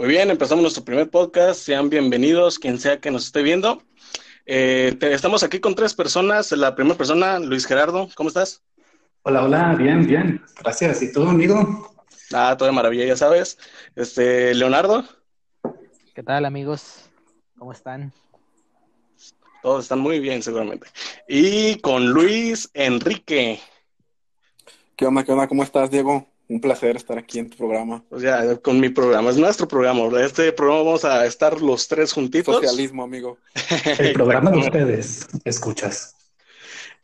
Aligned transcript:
Muy 0.00 0.08
bien, 0.08 0.30
empezamos 0.30 0.62
nuestro 0.62 0.82
primer 0.82 1.10
podcast. 1.10 1.60
Sean 1.60 1.90
bienvenidos, 1.90 2.58
quien 2.58 2.78
sea 2.78 2.98
que 2.98 3.10
nos 3.10 3.26
esté 3.26 3.42
viendo. 3.42 3.82
Eh, 4.46 4.96
te- 4.98 5.12
estamos 5.12 5.42
aquí 5.42 5.60
con 5.60 5.74
tres 5.74 5.92
personas. 5.92 6.50
La 6.52 6.74
primera 6.74 6.96
persona, 6.96 7.38
Luis 7.38 7.66
Gerardo, 7.66 8.08
¿cómo 8.14 8.30
estás? 8.30 8.62
Hola, 9.24 9.44
hola, 9.44 9.74
bien, 9.74 10.06
bien. 10.06 10.42
Gracias. 10.58 11.02
¿Y 11.02 11.12
tú, 11.12 11.24
amigo? 11.28 11.94
Ah, 12.32 12.54
todo 12.56 12.64
de 12.64 12.72
maravilla, 12.72 13.04
ya 13.04 13.14
sabes. 13.14 13.58
Este, 13.94 14.54
Leonardo, 14.54 15.04
¿Qué 16.14 16.22
tal 16.22 16.46
amigos? 16.46 17.10
¿Cómo 17.58 17.72
están? 17.72 18.10
todos 19.62 19.84
están 19.84 19.98
muy 19.98 20.20
bien, 20.20 20.42
seguramente. 20.42 20.86
Y 21.28 21.78
con 21.80 22.12
Luis 22.12 22.70
Enrique. 22.72 23.60
¿Qué 24.96 25.04
onda, 25.04 25.22
qué 25.24 25.32
onda? 25.32 25.46
¿Cómo 25.46 25.62
estás, 25.62 25.90
Diego? 25.90 26.26
Un 26.50 26.60
placer 26.60 26.96
estar 26.96 27.16
aquí 27.16 27.38
en 27.38 27.48
tu 27.48 27.56
programa. 27.56 28.02
O 28.10 28.18
sea, 28.18 28.56
con 28.56 28.80
mi 28.80 28.88
programa, 28.88 29.30
es 29.30 29.36
nuestro 29.36 29.68
programa. 29.68 30.02
¿verdad? 30.02 30.24
Este 30.24 30.50
programa 30.50 30.82
vamos 30.82 31.04
a 31.04 31.24
estar 31.24 31.62
los 31.62 31.86
tres 31.86 32.12
juntitos. 32.12 32.56
Socialismo, 32.56 33.04
amigo. 33.04 33.38
El 34.00 34.14
programa 34.14 34.50
de 34.50 34.58
ustedes, 34.58 35.28
escuchas. 35.44 36.16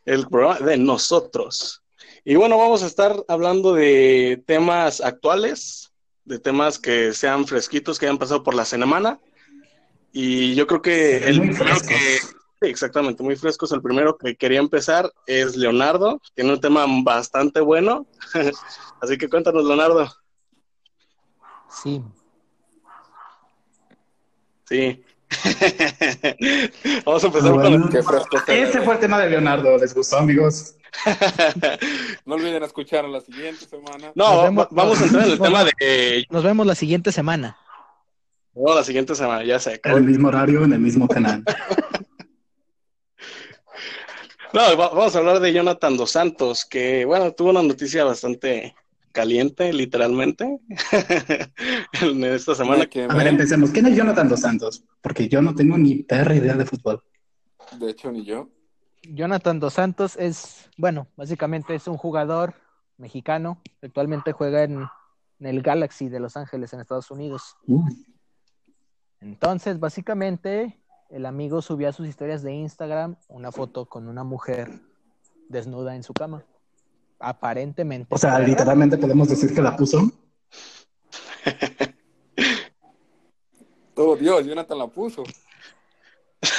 el 0.03 0.27
programa 0.27 0.59
de 0.59 0.75
nosotros. 0.75 1.81
Y 2.25 2.35
bueno, 2.35 2.57
vamos 2.57 2.83
a 2.83 2.87
estar 2.87 3.23
hablando 3.29 3.73
de 3.73 4.43
temas 4.45 4.99
actuales, 4.99 5.93
de 6.25 6.39
temas 6.39 6.77
que 6.77 7.13
sean 7.13 7.47
fresquitos, 7.47 7.97
que 7.97 8.05
hayan 8.05 8.17
pasado 8.17 8.43
por 8.43 8.53
la 8.53 8.65
semana. 8.65 9.17
Y 10.11 10.55
yo 10.55 10.67
creo 10.67 10.81
que 10.81 11.19
el 11.19 11.55
frescos. 11.55 11.87
que, 11.87 12.17
sí, 12.61 12.69
exactamente, 12.69 13.23
muy 13.23 13.35
frescos. 13.35 13.71
El 13.71 13.81
primero 13.81 14.17
que 14.17 14.35
quería 14.35 14.59
empezar 14.59 15.11
es 15.25 15.55
Leonardo, 15.55 16.21
tiene 16.35 16.53
un 16.53 16.59
tema 16.61 16.85
bastante 17.03 17.59
bueno. 17.61 18.05
Así 19.01 19.17
que 19.17 19.29
cuéntanos, 19.29 19.63
Leonardo. 19.65 20.07
Sí, 21.69 22.01
Sí. 24.69 25.01
Vamos 27.05 27.23
a 27.23 27.27
empezar 27.27 27.51
con. 27.51 27.89
Qué 27.89 28.01
fresco 28.03 28.37
se 28.45 28.61
Ese 28.63 28.81
fue 28.81 28.93
el 28.95 28.99
tema 28.99 29.19
de 29.19 29.29
Leonardo. 29.29 29.77
¿Les 29.77 29.93
gustó, 29.93 30.17
amigos? 30.17 30.75
No 32.25 32.35
olviden 32.35 32.63
escuchar 32.63 33.05
la 33.05 33.21
siguiente 33.21 33.65
semana. 33.65 34.11
No, 34.15 34.33
Nos 34.35 34.43
vemos- 34.43 34.65
va- 34.65 34.69
vamos 34.71 35.01
a 35.01 35.05
entrar 35.05 35.25
en 35.25 35.31
el 35.33 35.39
tema 35.39 35.63
de 35.63 36.25
nos 36.29 36.43
vemos 36.43 36.65
la 36.65 36.75
siguiente 36.75 37.11
semana. 37.11 37.57
no, 38.55 38.73
la 38.75 38.83
siguiente 38.83 39.15
semana, 39.15 39.43
ya 39.45 39.59
se 39.59 39.71
En 39.71 39.75
acabó. 39.77 39.97
el 39.97 40.03
mismo 40.03 40.27
horario, 40.29 40.63
en 40.63 40.73
el 40.73 40.79
mismo 40.79 41.07
canal. 41.07 41.43
No, 44.53 44.61
va- 44.77 44.89
vamos 44.89 45.15
a 45.15 45.19
hablar 45.19 45.39
de 45.39 45.53
Jonathan 45.53 45.97
Dos 45.97 46.11
Santos, 46.11 46.65
que 46.65 47.05
bueno, 47.05 47.31
tuvo 47.33 47.49
una 47.51 47.61
noticia 47.63 48.03
bastante 48.03 48.75
caliente, 49.11 49.73
literalmente, 49.73 50.59
en 52.01 52.23
esta 52.23 52.55
semana. 52.55 52.85
Quemé. 52.87 53.11
A 53.13 53.17
ver, 53.17 53.27
empecemos. 53.27 53.71
¿Quién 53.71 53.87
es 53.87 53.95
Jonathan 53.97 54.29
Dos 54.29 54.39
Santos? 54.41 54.83
Porque 55.01 55.27
yo 55.27 55.41
no 55.41 55.53
tengo 55.55 55.77
ni 55.77 56.03
perra 56.03 56.35
idea 56.35 56.53
de 56.55 56.65
fútbol. 56.65 57.03
De 57.79 57.89
hecho, 57.91 58.11
ni 58.11 58.23
yo. 58.25 58.49
Jonathan 59.03 59.59
Dos 59.59 59.73
Santos 59.73 60.15
es, 60.17 60.69
bueno, 60.77 61.07
básicamente 61.15 61.75
es 61.75 61.87
un 61.87 61.97
jugador 61.97 62.53
mexicano. 62.97 63.61
Actualmente 63.81 64.31
juega 64.31 64.63
en, 64.63 64.81
en 65.39 65.45
el 65.45 65.61
Galaxy 65.61 66.09
de 66.09 66.19
Los 66.19 66.37
Ángeles, 66.37 66.71
en 66.73 66.79
Estados 66.81 67.09
Unidos. 67.11 67.55
Uh, 67.67 67.83
Entonces, 69.21 69.79
básicamente, 69.79 70.79
el 71.09 71.25
amigo 71.25 71.61
subió 71.61 71.89
a 71.89 71.93
sus 71.93 72.07
historias 72.07 72.43
de 72.43 72.53
Instagram 72.53 73.15
una 73.29 73.51
foto 73.51 73.85
con 73.85 74.07
una 74.07 74.23
mujer 74.23 74.71
desnuda 75.49 75.95
en 75.95 76.03
su 76.03 76.13
cama. 76.13 76.43
Aparentemente. 77.19 78.13
o 78.13 78.17
sea, 78.17 78.33
¿verdad? 78.33 78.47
literalmente 78.47 78.97
podemos 78.97 79.27
decir 79.29 79.53
que 79.53 79.61
la 79.61 79.75
puso. 79.75 80.11
Oh, 83.95 84.15
Dios, 84.15 84.45
Jonathan 84.45 84.77
la 84.77 84.87
puso. 84.87 85.23
sí, 86.43 86.53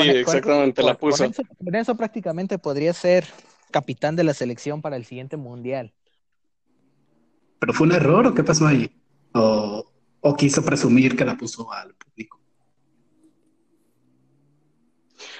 Con- 0.00 0.08
con- 0.08 0.16
exactamente, 0.16 0.82
la 0.82 0.94
puso. 0.94 1.24
Con 1.24 1.30
eso, 1.30 1.42
con 1.62 1.74
eso 1.74 1.94
prácticamente 1.96 2.58
podría 2.58 2.94
ser 2.94 3.26
capitán 3.70 4.16
de 4.16 4.24
la 4.24 4.32
selección 4.32 4.80
para 4.80 4.96
el 4.96 5.04
siguiente 5.04 5.36
mundial. 5.36 5.92
¿Pero 7.58 7.72
fue 7.74 7.86
un 7.86 7.92
error 7.92 8.26
o 8.26 8.34
qué 8.34 8.42
pasó 8.42 8.66
ahí? 8.66 8.90
¿O, 9.34 9.84
o 10.20 10.36
quiso 10.36 10.64
presumir 10.64 11.16
que 11.16 11.24
la 11.24 11.36
puso 11.36 11.70
al 11.72 11.94
público? 11.94 12.41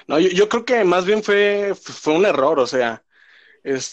No, 0.07 0.19
yo, 0.19 0.29
yo 0.29 0.49
creo 0.49 0.65
que 0.65 0.83
más 0.83 1.05
bien 1.05 1.23
fue, 1.23 1.73
fue 1.75 2.13
un 2.15 2.25
error, 2.25 2.59
o 2.59 2.67
sea, 2.67 3.03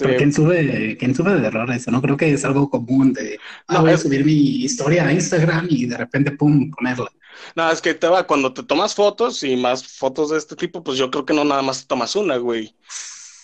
¿Pero 0.01 0.15
este, 0.15 0.17
quién 0.17 0.33
sube, 0.33 0.97
quién 0.99 1.15
sube 1.15 1.35
de 1.41 1.47
errores? 1.47 1.87
No 1.89 2.01
creo 2.01 2.17
que 2.17 2.33
es 2.33 2.45
algo 2.45 2.71
común 2.71 3.13
de, 3.13 3.39
ah, 3.69 3.75
No, 3.75 3.83
voy 3.83 3.93
a 3.93 3.95
es- 3.95 4.03
subir 4.03 4.25
mi 4.25 4.33
historia 4.65 5.07
a 5.07 5.13
Instagram 5.13 5.67
y 5.71 5.87
de 5.87 5.97
repente, 5.97 6.33
pum, 6.33 6.71
ponerla. 6.71 7.11
no, 7.57 7.71
es 7.71 7.81
que 7.81 7.95
te 7.95 8.07
va, 8.09 8.27
cuando 8.27 8.53
te 8.53 8.63
tomas 8.63 8.95
fotos 8.95 9.43
y 9.43 9.57
más 9.57 9.87
fotos 9.87 10.31
de 10.31 10.39
este 10.39 10.57
tipo, 10.57 10.83
pues 10.83 10.99
yo 10.99 11.11
creo 11.11 11.25
que 11.25 11.35
no 11.35 11.45
nada 11.45 11.63
más 11.63 11.83
te 11.83 11.87
tomas 11.87 12.17
una, 12.17 12.37
güey. 12.39 12.75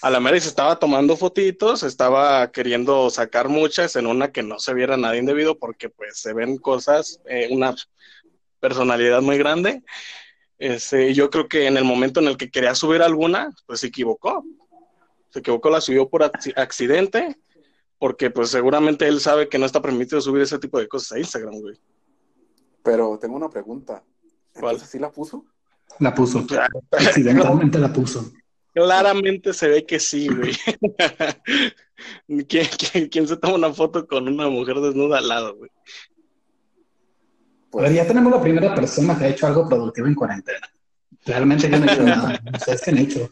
A 0.02 0.10
la 0.10 0.20
mera 0.20 0.38
se 0.40 0.48
estaba 0.48 0.78
tomando 0.78 1.16
fotitos, 1.16 1.82
estaba 1.82 2.50
queriendo 2.52 3.10
sacar 3.10 3.48
muchas 3.48 3.96
en 3.96 4.06
una 4.06 4.30
que 4.32 4.42
no 4.42 4.58
se 4.58 4.74
viera 4.74 4.96
nada 4.96 5.16
indebido 5.16 5.58
porque 5.58 5.88
pues 5.90 6.18
se 6.18 6.32
ven 6.34 6.58
cosas, 6.58 7.20
eh, 7.28 7.48
una 7.50 7.74
personalidad 8.60 9.22
muy 9.22 9.38
grande. 9.38 9.82
Este, 10.58 11.12
yo 11.14 11.28
creo 11.30 11.48
que 11.48 11.66
en 11.66 11.76
el 11.76 11.84
momento 11.84 12.20
en 12.20 12.28
el 12.28 12.36
que 12.36 12.50
quería 12.50 12.74
subir 12.74 13.02
alguna, 13.02 13.54
pues 13.66 13.80
se 13.80 13.88
equivocó. 13.88 14.44
Se 15.30 15.40
equivocó, 15.40 15.68
la 15.70 15.80
subió 15.80 16.08
por 16.08 16.22
acci- 16.22 16.54
accidente, 16.56 17.36
porque 17.98 18.30
pues 18.30 18.50
seguramente 18.50 19.06
él 19.06 19.20
sabe 19.20 19.48
que 19.48 19.58
no 19.58 19.66
está 19.66 19.82
permitido 19.82 20.20
subir 20.20 20.42
ese 20.42 20.58
tipo 20.58 20.78
de 20.78 20.88
cosas 20.88 21.12
a 21.12 21.18
Instagram, 21.18 21.60
güey. 21.60 21.76
Pero 22.82 23.18
tengo 23.18 23.36
una 23.36 23.50
pregunta. 23.50 24.02
¿Cuál? 24.52 24.74
¿Entonces 24.74 24.88
sí 24.90 24.98
la 24.98 25.10
puso? 25.10 25.44
La 25.98 26.14
puso. 26.14 26.46
Accidentalmente 26.90 27.78
la 27.78 27.92
puso. 27.92 28.32
Claramente 28.72 29.52
se 29.54 29.68
ve 29.68 29.84
que 29.86 29.98
sí, 29.98 30.28
güey. 30.28 30.52
¿Quién, 32.48 32.66
quién, 32.92 33.08
quién 33.08 33.28
se 33.28 33.36
toma 33.36 33.54
una 33.54 33.72
foto 33.72 34.06
con 34.06 34.28
una 34.28 34.48
mujer 34.48 34.76
desnuda 34.80 35.18
al 35.18 35.28
lado, 35.28 35.56
güey? 35.56 35.70
A 37.78 37.82
ver, 37.82 37.92
ya 37.92 38.06
tenemos 38.06 38.32
la 38.32 38.40
primera 38.40 38.74
persona 38.74 39.18
que 39.18 39.24
ha 39.24 39.28
hecho 39.28 39.46
algo 39.46 39.68
productivo 39.68 40.06
en 40.06 40.14
cuarentena. 40.14 40.60
Realmente 41.24 41.68
yo 41.70 41.78
no 41.78 41.84
he 41.86 41.92
hecho 41.92 42.02
nada. 42.02 42.40
¿Ustedes 42.56 42.82
qué 42.82 42.90
han 42.90 42.98
hecho? 42.98 43.30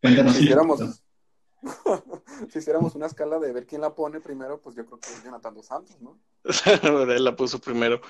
Cuéntanos. 0.00 0.34
Si 0.36 0.44
hiciéramos, 0.44 0.80
si 2.52 2.58
hiciéramos 2.58 2.94
una 2.94 3.06
escala 3.06 3.38
de 3.38 3.52
ver 3.52 3.66
quién 3.66 3.80
la 3.80 3.94
pone 3.94 4.20
primero, 4.20 4.60
pues 4.60 4.74
yo 4.76 4.84
creo 4.86 4.98
que 4.98 5.10
es 5.10 5.22
Jonathan 5.24 5.54
Dos 5.54 5.66
Santos, 5.66 5.96
¿no? 6.00 6.18
Él 7.12 7.24
la 7.24 7.36
puso 7.36 7.58
primero. 7.60 8.00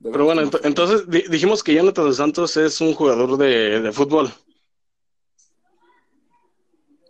Pero 0.00 0.24
bueno, 0.24 0.42
ent- 0.42 0.60
entonces 0.64 1.08
di- 1.08 1.24
dijimos 1.28 1.62
que 1.62 1.74
Jonathan 1.74 2.04
Dos 2.06 2.16
Santos 2.16 2.56
es 2.56 2.80
un 2.80 2.94
jugador 2.94 3.36
de, 3.36 3.80
de 3.80 3.92
fútbol. 3.92 4.32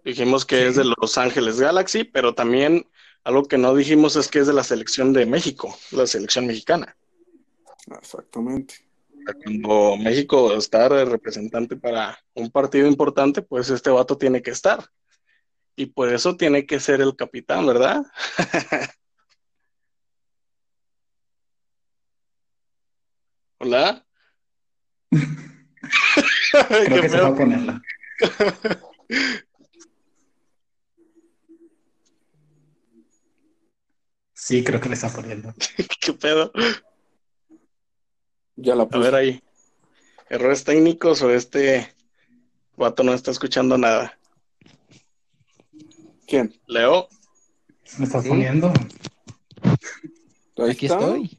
Dijimos 0.04 0.46
que 0.46 0.66
es 0.68 0.76
de 0.76 0.84
Los 0.84 1.18
Ángeles 1.18 1.60
Galaxy, 1.60 2.04
pero 2.04 2.34
también 2.34 2.86
algo 3.28 3.44
que 3.44 3.58
no 3.58 3.74
dijimos 3.74 4.16
es 4.16 4.28
que 4.28 4.38
es 4.38 4.46
de 4.46 4.54
la 4.54 4.64
selección 4.64 5.12
de 5.12 5.26
México, 5.26 5.76
la 5.90 6.06
selección 6.06 6.46
mexicana. 6.46 6.96
Exactamente. 8.00 8.76
Cuando 9.44 9.98
México 9.98 10.54
está 10.54 10.88
de 10.88 11.04
representante 11.04 11.76
para 11.76 12.18
un 12.32 12.50
partido 12.50 12.88
importante, 12.88 13.42
pues 13.42 13.68
este 13.68 13.90
vato 13.90 14.16
tiene 14.16 14.40
que 14.40 14.50
estar. 14.50 14.82
Y 15.76 15.84
por 15.84 16.08
eso 16.08 16.38
tiene 16.38 16.64
que 16.64 16.80
ser 16.80 17.02
el 17.02 17.14
capitán, 17.16 17.66
¿verdad? 17.66 18.02
Hola. 23.58 24.06
Creo 25.10 26.86
¿Qué 26.86 27.00
que 27.02 27.08
se 27.10 27.20
va 27.20 27.28
a 27.28 27.34
ponerla. 27.34 27.82
Sí, 34.48 34.64
creo 34.64 34.80
que 34.80 34.88
le 34.88 34.94
está 34.94 35.10
poniendo. 35.10 35.52
¿Qué 36.00 36.14
pedo? 36.14 36.50
Ya 38.56 38.74
la 38.74 38.84
A 38.84 38.88
puso. 38.88 39.00
ver 39.00 39.14
ahí. 39.14 39.42
¿Errores 40.30 40.64
técnicos 40.64 41.20
o 41.20 41.30
este 41.30 41.94
vato 42.74 43.02
no 43.02 43.12
está 43.12 43.30
escuchando 43.30 43.76
nada? 43.76 44.18
¿Quién? 46.26 46.58
Leo, 46.66 47.08
¿Me 47.98 48.06
está 48.06 48.22
Sí. 48.22 48.30
poniendo? 48.30 48.72
Aquí 50.66 50.86
está. 50.86 50.98
estoy. 50.98 51.38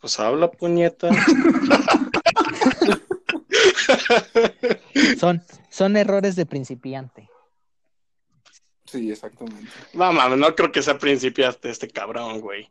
pues 0.00 0.18
habla, 0.18 0.50
puñeta. 0.50 1.10
Son, 5.20 5.40
son 5.70 5.96
errores 5.96 6.34
de 6.34 6.46
principiante. 6.46 7.30
Sí, 8.90 9.10
exactamente. 9.10 9.70
No 9.92 10.12
mames, 10.12 10.38
no 10.38 10.54
creo 10.54 10.72
que 10.72 10.82
sea 10.82 10.98
principiante 10.98 11.70
este 11.70 11.88
cabrón, 11.88 12.40
güey. 12.40 12.70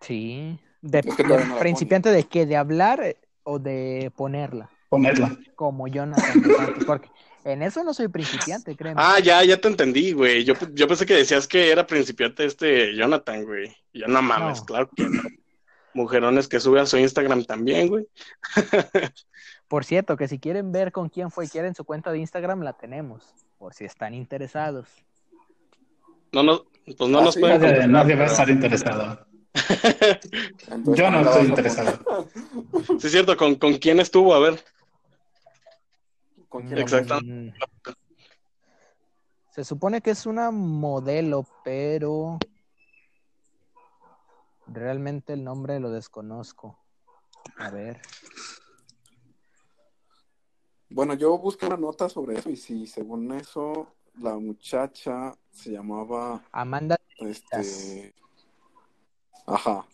Sí. 0.00 0.58
De, 0.82 0.98
Es 0.98 1.14
que 1.16 1.22
todavía 1.24 1.46
no 1.46 1.54
la 1.54 1.60
principiante 1.60 2.10
de 2.10 2.24
qué, 2.24 2.44
de 2.44 2.56
hablar 2.56 3.02
eh, 3.02 3.16
o 3.42 3.58
de 3.58 4.12
ponerla, 4.16 4.68
Ponerla. 4.90 5.38
como 5.54 5.86
Jonathan 5.88 6.42
porque 6.86 7.08
en 7.44 7.62
eso 7.62 7.82
no 7.84 7.94
soy 7.94 8.08
principiante, 8.08 8.76
créeme. 8.76 9.00
Ah, 9.02 9.18
ya, 9.20 9.42
ya 9.44 9.58
te 9.60 9.68
entendí, 9.68 10.12
güey. 10.12 10.44
Yo, 10.44 10.54
yo 10.72 10.88
pensé 10.88 11.06
que 11.06 11.14
decías 11.14 11.46
que 11.46 11.70
era 11.70 11.86
principiante 11.86 12.44
este 12.44 12.94
Jonathan, 12.96 13.44
güey. 13.44 13.74
Y 13.92 14.00
yo, 14.00 14.06
no 14.08 14.20
mames, 14.22 14.60
No. 14.60 14.66
claro 14.66 14.90
que 14.94 15.04
no. 15.04 15.22
mujerones 15.94 16.48
que 16.48 16.58
suben 16.60 16.82
a 16.82 16.86
su 16.86 16.98
Instagram 16.98 17.44
también, 17.44 17.88
güey. 17.88 18.06
Por 19.68 19.84
cierto, 19.84 20.16
que 20.16 20.28
si 20.28 20.38
quieren 20.38 20.72
ver 20.72 20.92
con 20.92 21.08
quién 21.08 21.30
fue 21.30 21.46
y 21.46 21.48
quieren 21.48 21.74
su 21.74 21.84
cuenta 21.84 22.10
de 22.12 22.18
Instagram, 22.18 22.60
la 22.62 22.74
tenemos, 22.74 23.34
por 23.58 23.72
si 23.74 23.84
están 23.84 24.12
interesados. 24.14 24.88
No, 26.34 26.42
no, 26.42 26.64
pues 26.84 27.10
no 27.10 27.20
Ah, 27.20 27.24
nos 27.24 27.34
sí, 27.34 27.40
pueden 27.40 27.92
nadie, 27.92 28.16
va 28.16 28.24
a 28.24 28.26
estar 28.26 28.50
interesado. 28.50 29.26
Entonces, 29.54 30.96
Yo 30.96 31.10
no 31.10 31.20
estoy 31.20 31.46
interesado. 31.46 31.98
Sí, 32.98 33.06
es 33.06 33.12
cierto, 33.12 33.36
¿con, 33.36 33.54
con 33.54 33.74
quién 33.74 34.00
estuvo? 34.00 34.34
A 34.34 34.40
ver. 34.40 34.62
¿Con 36.48 36.66
quién? 36.66 36.78
Exacto. 36.78 37.20
Mm. 37.24 37.52
Se 39.50 39.62
supone 39.62 40.00
que 40.00 40.10
es 40.10 40.26
una 40.26 40.50
modelo, 40.50 41.46
pero 41.62 42.40
realmente 44.66 45.34
el 45.34 45.44
nombre 45.44 45.78
lo 45.78 45.90
desconozco. 45.90 46.76
A 47.56 47.70
ver. 47.70 48.00
Bueno, 50.90 51.14
yo 51.14 51.38
busqué 51.38 51.66
una 51.66 51.76
nota 51.76 52.08
sobre 52.08 52.38
eso 52.38 52.50
y 52.50 52.56
si 52.56 52.88
según 52.88 53.32
eso, 53.32 53.94
la 54.20 54.36
muchacha 54.36 55.34
se 55.50 55.70
llamaba, 55.70 56.42
Amanda. 56.52 56.96
este, 57.18 58.14
ajá, 59.46 59.86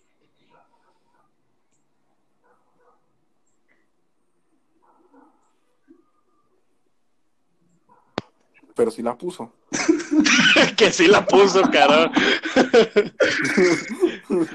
pero 8.81 8.91
sí 8.91 9.03
la 9.03 9.15
puso. 9.15 9.53
que 10.79 10.91
sí 10.91 11.07
la 11.07 11.27
puso, 11.27 11.63
carajo. 11.71 12.13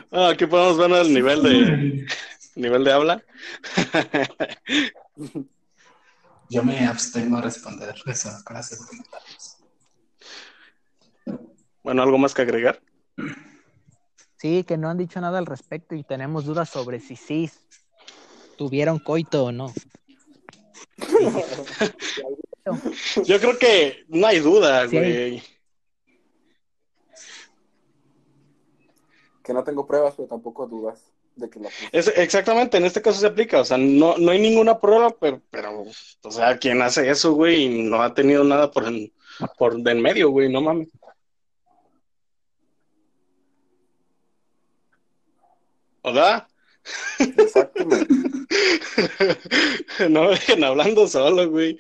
Ah, 0.10 0.30
aquí 0.30 0.46
podemos 0.46 0.78
ver 0.78 0.92
el 1.06 1.14
nivel 1.14 1.44
de 1.44 2.08
nivel 2.56 2.84
de 2.86 2.92
habla. 2.94 3.24
Yo 6.50 6.64
me 6.64 6.88
abstengo 6.88 7.38
a 7.38 7.42
responder 7.42 7.94
esa 8.06 8.42
clase 8.44 8.78
de 8.78 8.86
comentarios. 8.88 9.55
Bueno, 11.86 12.02
¿algo 12.02 12.18
más 12.18 12.34
que 12.34 12.42
agregar? 12.42 12.82
Sí, 14.38 14.64
que 14.64 14.76
no 14.76 14.90
han 14.90 14.98
dicho 14.98 15.22
nada 15.22 15.38
al 15.38 15.46
respecto 15.46 15.94
y 15.94 16.04
tenemos 16.04 16.46
dudas 16.46 16.68
sobre 16.68 17.00
si 17.00 17.16
sí 17.16 17.48
tuvieron 18.58 18.98
coito 18.98 19.46
o 19.46 19.52
no. 19.52 19.72
Yo 23.26 23.40
creo 23.40 23.60
que 23.60 24.04
no 24.08 24.26
hay 24.26 24.40
duda, 24.40 24.88
Sí. 24.88 24.98
güey. 24.98 25.44
Que 29.44 29.54
no 29.54 29.64
tengo 29.64 29.86
pruebas, 29.86 30.16
pero 30.18 30.28
tampoco 30.28 30.66
dudas 30.66 31.04
de 31.36 31.52
que 31.52 31.60
la. 31.60 31.70
Es, 31.92 32.08
exactamente, 32.16 32.78
en 32.78 32.86
este 32.86 33.04
caso 33.04 33.20
se 33.20 33.28
aplica, 33.28 33.62
o 33.62 33.66
sea, 33.66 33.78
no, 33.78 34.18
no 34.18 34.32
hay 34.32 34.40
ninguna 34.40 34.80
prueba, 34.80 35.12
pero, 35.12 35.40
pero, 35.52 35.84
o 36.24 36.32
sea, 36.32 36.58
quien 36.58 36.82
hace 36.82 37.08
eso, 37.12 37.34
güey, 37.34 37.66
y 37.66 37.84
no 37.84 38.02
ha 38.02 38.12
tenido 38.16 38.44
nada 38.44 38.72
por 38.72 38.88
en, 38.88 39.14
por 39.60 39.78
de 39.78 39.92
en 39.92 40.02
medio, 40.02 40.32
güey, 40.32 40.52
no 40.52 40.62
mames. 40.62 40.90
¿Hola? 46.08 46.48
Exactamente. 47.20 48.14
No 50.10 50.26
me 50.26 50.30
dejen 50.32 50.64
hablando 50.64 51.08
solo, 51.08 51.50
güey. 51.50 51.80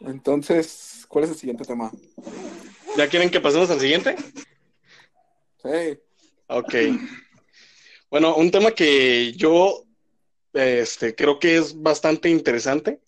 Entonces, 0.00 1.04
¿cuál 1.08 1.24
es 1.24 1.30
el 1.30 1.36
siguiente 1.36 1.64
tema? 1.64 1.92
¿Ya 2.96 3.08
quieren 3.08 3.30
que 3.30 3.40
pasemos 3.40 3.70
al 3.70 3.78
siguiente? 3.78 4.16
Sí, 5.62 6.00
Ok. 6.48 6.74
Bueno, 8.10 8.34
un 8.34 8.50
tema 8.50 8.72
que 8.72 9.32
yo 9.34 9.84
este, 10.52 11.14
creo 11.14 11.38
que 11.38 11.58
es 11.58 11.80
bastante 11.80 12.28
interesante 12.28 13.00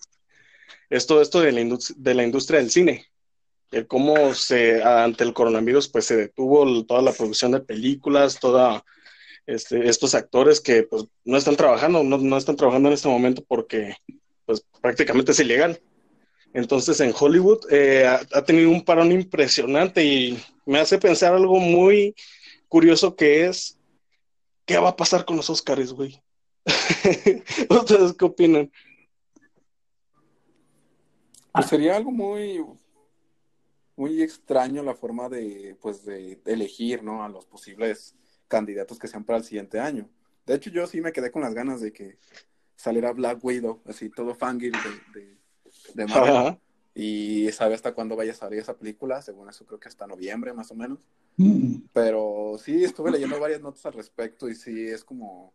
es 0.91 1.07
todo 1.07 1.23
esto 1.23 1.41
de 1.41 1.51
la, 1.53 1.79
de 1.97 2.15
la 2.15 2.23
industria 2.25 2.61
del 2.61 2.71
cine. 2.71 3.09
El 3.71 3.87
cómo 3.87 4.35
se, 4.35 4.83
ante 4.83 5.25
el 5.25 5.35
coronavirus, 5.35 5.89
pues 5.89 6.07
se 6.07 6.17
detuvo 6.17 6.85
toda 6.85 7.03
la 7.03 7.13
producción 7.13 7.53
de 7.53 7.61
películas, 7.61 8.41
toda 8.41 8.85
este, 9.47 9.89
estos 9.89 10.15
actores 10.15 10.61
que 10.61 10.85
pues, 10.85 11.05
no 11.25 11.37
están 11.37 11.57
trabajando, 11.57 12.03
no, 12.03 12.19
no 12.19 12.37
están 12.37 12.57
trabajando 12.57 12.89
en 12.89 12.95
este 12.95 13.09
momento 13.09 13.45
porque 13.47 13.97
pues 14.47 14.65
prácticamente 14.81 15.33
es 15.33 15.41
ilegal. 15.41 15.81
Entonces 16.55 17.01
en 17.01 17.13
Hollywood 17.19 17.61
eh, 17.71 18.07
ha, 18.07 18.21
ha 18.33 18.45
tenido 18.45 18.71
un 18.71 18.85
parón 18.85 19.13
impresionante 19.13 20.05
y 20.05 20.43
me 20.65 20.79
hace 20.79 20.99
pensar 20.99 21.35
algo 21.35 21.61
muy 21.61 22.15
curioso 22.69 23.17
que 23.17 23.47
es, 23.47 23.79
¿qué 24.65 24.79
va 24.79 24.91
a 24.91 24.97
pasar 24.97 25.25
con 25.25 25.37
los 25.37 25.51
Oscars, 25.51 25.93
güey? 25.93 26.23
¿Ustedes 27.71 28.15
qué 28.19 28.25
opinan? 28.25 28.71
pues 31.53 31.67
sería 31.67 31.97
algo 31.97 32.11
muy, 32.13 32.65
muy 33.99 34.23
extraño 34.23 34.83
la 34.83 34.95
forma 34.95 35.29
de, 35.29 35.77
pues, 35.81 36.05
de 36.05 36.41
elegir, 36.47 37.03
¿no? 37.03 37.23
A 37.23 37.29
los 37.29 37.45
posibles 37.47 38.15
candidatos 38.47 38.99
que 38.99 39.09
sean 39.09 39.25
para 39.25 39.39
el 39.39 39.45
siguiente 39.45 39.79
año. 39.81 40.09
De 40.47 40.55
hecho, 40.55 40.71
yo 40.71 40.87
sí 40.87 41.01
me 41.01 41.13
quedé 41.13 41.31
con 41.31 41.43
las 41.43 41.55
ganas 41.55 41.81
de 41.81 41.93
que 41.93 42.19
saliera 42.77 43.13
Black 43.13 43.45
Widow, 43.45 43.83
así 43.85 44.09
todo 44.09 44.35
fangirl 44.35 44.79
de, 45.13 45.21
de, 45.21 45.39
de 45.95 46.07
Marvel. 46.07 46.37
Ajá. 46.37 46.59
Y 46.95 47.53
sabe 47.53 47.75
hasta 47.75 47.93
cuándo 47.95 48.17
vaya 48.17 48.33
a 48.33 48.35
salir 48.35 48.59
esa 48.59 48.77
película, 48.77 49.23
según 49.23 49.49
eso 49.49 49.65
creo 49.67 49.79
que 49.79 49.89
hasta 49.89 50.07
noviembre 50.07 50.53
más 50.53 50.71
o 50.71 50.75
menos. 50.75 50.99
Mm, 51.37 51.83
Pero 51.93 52.57
sí, 52.59 52.83
estuve 52.83 53.11
leyendo 53.13 53.39
varias 53.39 53.61
notas 53.61 53.87
al 53.87 53.93
respecto 53.93 54.49
y 54.49 54.55
sí 54.57 54.89
es 54.89 55.05
como 55.05 55.53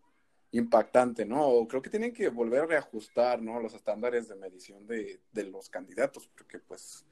impactante, 0.51 1.25
¿no? 1.25 1.67
Creo 1.67 1.81
que 1.81 1.89
tienen 1.89 2.13
que 2.13 2.29
volver 2.29 2.61
a 2.61 2.65
reajustar, 2.67 3.41
¿no? 3.41 3.59
Los 3.59 3.73
estándares 3.73 4.29
de 4.29 4.35
medición 4.35 4.85
de, 4.87 5.19
de 5.33 5.43
los 5.45 5.69
candidatos, 5.69 6.27
porque 6.27 6.59
pues, 6.59 7.05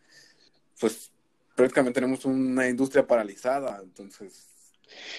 pues 0.80 1.12
prácticamente 1.62 2.00
tenemos 2.00 2.26
una 2.26 2.68
industria 2.68 3.06
paralizada, 3.06 3.80
entonces, 3.84 4.52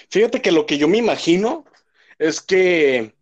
Fíjate 0.09 0.41
que 0.41 0.51
lo 0.51 0.65
que 0.65 0.77
yo 0.77 0.87
me 0.87 0.97
imagino 0.97 1.65
es 2.19 2.41
que 2.41 3.13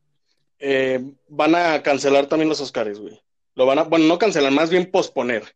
eh, 0.59 1.13
van 1.27 1.55
a 1.55 1.81
cancelar 1.83 2.27
también 2.27 2.49
los 2.49 2.61
Oscars, 2.61 2.99
güey. 2.99 3.21
Lo 3.55 3.65
van 3.65 3.79
a, 3.79 3.83
bueno, 3.83 4.05
no 4.05 4.17
cancelar, 4.17 4.51
más 4.51 4.69
bien 4.69 4.89
posponer. 4.91 5.55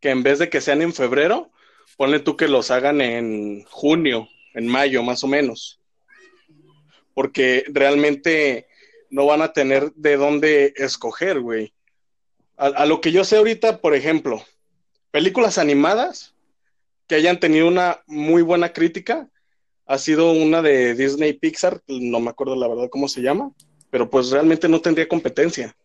Que 0.00 0.10
en 0.10 0.22
vez 0.22 0.38
de 0.38 0.50
que 0.50 0.60
sean 0.60 0.82
en 0.82 0.92
febrero, 0.92 1.50
ponle 1.96 2.20
tú 2.20 2.36
que 2.36 2.48
los 2.48 2.70
hagan 2.70 3.00
en 3.00 3.64
junio, 3.64 4.28
en 4.54 4.66
mayo, 4.66 5.02
más 5.02 5.24
o 5.24 5.26
menos. 5.26 5.80
Porque 7.14 7.64
realmente 7.68 8.66
no 9.10 9.26
van 9.26 9.42
a 9.42 9.52
tener 9.52 9.92
de 9.94 10.16
dónde 10.16 10.74
escoger, 10.76 11.40
güey. 11.40 11.72
A, 12.56 12.66
a 12.66 12.86
lo 12.86 13.00
que 13.00 13.12
yo 13.12 13.24
sé 13.24 13.36
ahorita, 13.36 13.80
por 13.80 13.94
ejemplo, 13.94 14.44
películas 15.10 15.58
animadas 15.58 16.33
que 17.06 17.16
hayan 17.16 17.40
tenido 17.40 17.68
una 17.68 18.00
muy 18.06 18.42
buena 18.42 18.72
crítica, 18.72 19.28
ha 19.86 19.98
sido 19.98 20.32
una 20.32 20.62
de 20.62 20.94
Disney 20.94 21.34
Pixar, 21.34 21.82
no 21.86 22.20
me 22.20 22.30
acuerdo 22.30 22.56
la 22.56 22.68
verdad 22.68 22.88
cómo 22.90 23.08
se 23.08 23.20
llama, 23.20 23.52
pero 23.90 24.08
pues 24.08 24.30
realmente 24.30 24.68
no 24.68 24.80
tendría 24.80 25.08
competencia. 25.08 25.76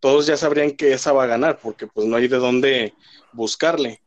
Todos 0.00 0.26
ya 0.26 0.36
sabrían 0.36 0.72
que 0.72 0.92
esa 0.92 1.12
va 1.12 1.24
a 1.24 1.28
ganar, 1.28 1.58
porque 1.60 1.88
pues 1.88 2.06
no 2.06 2.16
hay 2.16 2.28
de 2.28 2.36
dónde 2.36 2.94
buscarle. 3.32 4.00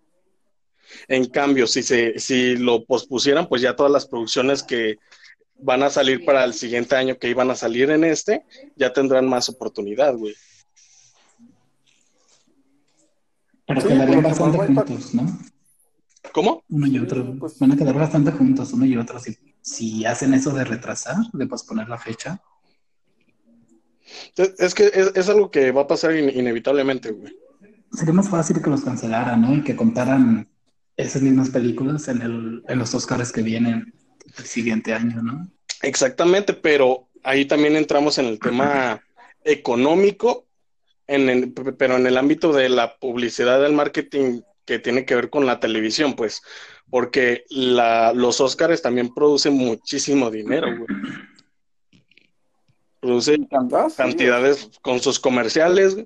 En 1.08 1.26
cambio, 1.26 1.68
si 1.68 1.84
se, 1.84 2.18
si 2.18 2.56
lo 2.56 2.86
pospusieran, 2.86 3.48
pues 3.48 3.62
ya 3.62 3.76
todas 3.76 3.92
las 3.92 4.08
producciones 4.08 4.64
que 4.64 4.98
van 5.56 5.84
a 5.84 5.90
salir 5.90 6.26
para 6.26 6.44
el 6.44 6.54
siguiente 6.54 6.96
año, 6.96 7.18
que 7.18 7.30
iban 7.30 7.52
a 7.52 7.56
salir 7.56 7.92
en 7.92 8.04
este, 8.04 8.46
ya 8.76 8.94
tendrán 8.94 9.28
más 9.28 9.50
oportunidad, 9.50 10.16
güey. 10.16 10.34
Pero 13.68 13.82
Sí, 13.82 13.88
quedarían 13.88 14.24
bastante 14.24 14.58
juntos, 14.58 15.14
¿no? 15.14 15.52
¿Cómo? 16.34 16.64
Uno 16.70 16.88
y 16.88 17.00
otro. 17.00 17.36
pues- 17.40 17.58
Van 17.60 17.72
a 17.72 17.78
quedar 17.78 17.96
bastante 17.96 18.32
juntos, 18.32 18.74
uno 18.74 18.86
y 18.86 18.96
otro. 18.98 19.20
Si, 19.20 19.38
si 19.62 20.06
hacen 20.06 20.34
eso 20.34 20.52
de 20.54 20.64
retrasar, 20.64 21.18
de 21.34 21.48
posponer 21.48 21.90
la 21.90 21.98
fecha. 21.98 22.42
Es, 24.36 24.54
es 24.60 24.74
que 24.76 24.86
es, 24.94 25.12
es 25.16 25.30
algo 25.30 25.52
que 25.52 25.72
va 25.72 25.82
a 25.82 25.88
pasar 25.88 26.16
in- 26.16 26.30
inevitablemente, 26.38 27.12
güey. 27.12 27.34
Sería 27.92 28.14
más 28.14 28.30
fácil 28.30 28.62
que 28.62 28.70
los 28.70 28.82
cancelaran, 28.82 29.42
¿no? 29.42 29.54
Y 29.56 29.64
que 29.64 29.76
contaran 29.76 30.50
esas 30.96 31.22
mismas 31.22 31.50
películas 31.50 32.08
en, 32.08 32.22
el, 32.22 32.64
en 32.68 32.80
los 32.80 32.94
Oscars 32.94 33.32
que 33.32 33.42
vienen 33.42 33.94
el 34.38 34.46
siguiente 34.46 34.94
año, 34.94 35.22
¿no? 35.22 35.50
Exactamente, 35.82 36.54
pero 36.54 37.10
ahí 37.24 37.46
también 37.46 37.76
entramos 37.76 38.18
en 38.18 38.26
el 38.26 38.40
tema 38.40 39.02
económico, 39.44 40.46
en 41.08 41.30
el- 41.30 41.52
pero 41.54 41.98
en 41.98 42.08
el 42.08 42.18
ámbito 42.18 42.54
de 42.54 42.70
la 42.70 42.96
publicidad 42.98 43.62
del 43.62 43.74
marketing 43.74 44.42
que 44.66 44.80
tiene 44.80 45.06
que 45.06 45.16
ver 45.16 45.30
con 45.30 45.46
la 45.46 45.60
televisión, 45.60 46.16
pues, 46.16 46.42
porque 46.90 47.46
la, 47.50 48.14
los 48.14 48.42
Oscars 48.42 48.82
también 48.82 49.14
producen 49.14 49.54
muchísimo 49.54 50.30
dinero, 50.30 50.68
güey. 50.78 50.88
Producen 53.00 53.48
Ah, 53.52 53.88
sí, 53.90 53.96
cantidades 53.98 54.70
con 54.82 55.00
sus 55.00 55.20
comerciales, 55.20 55.98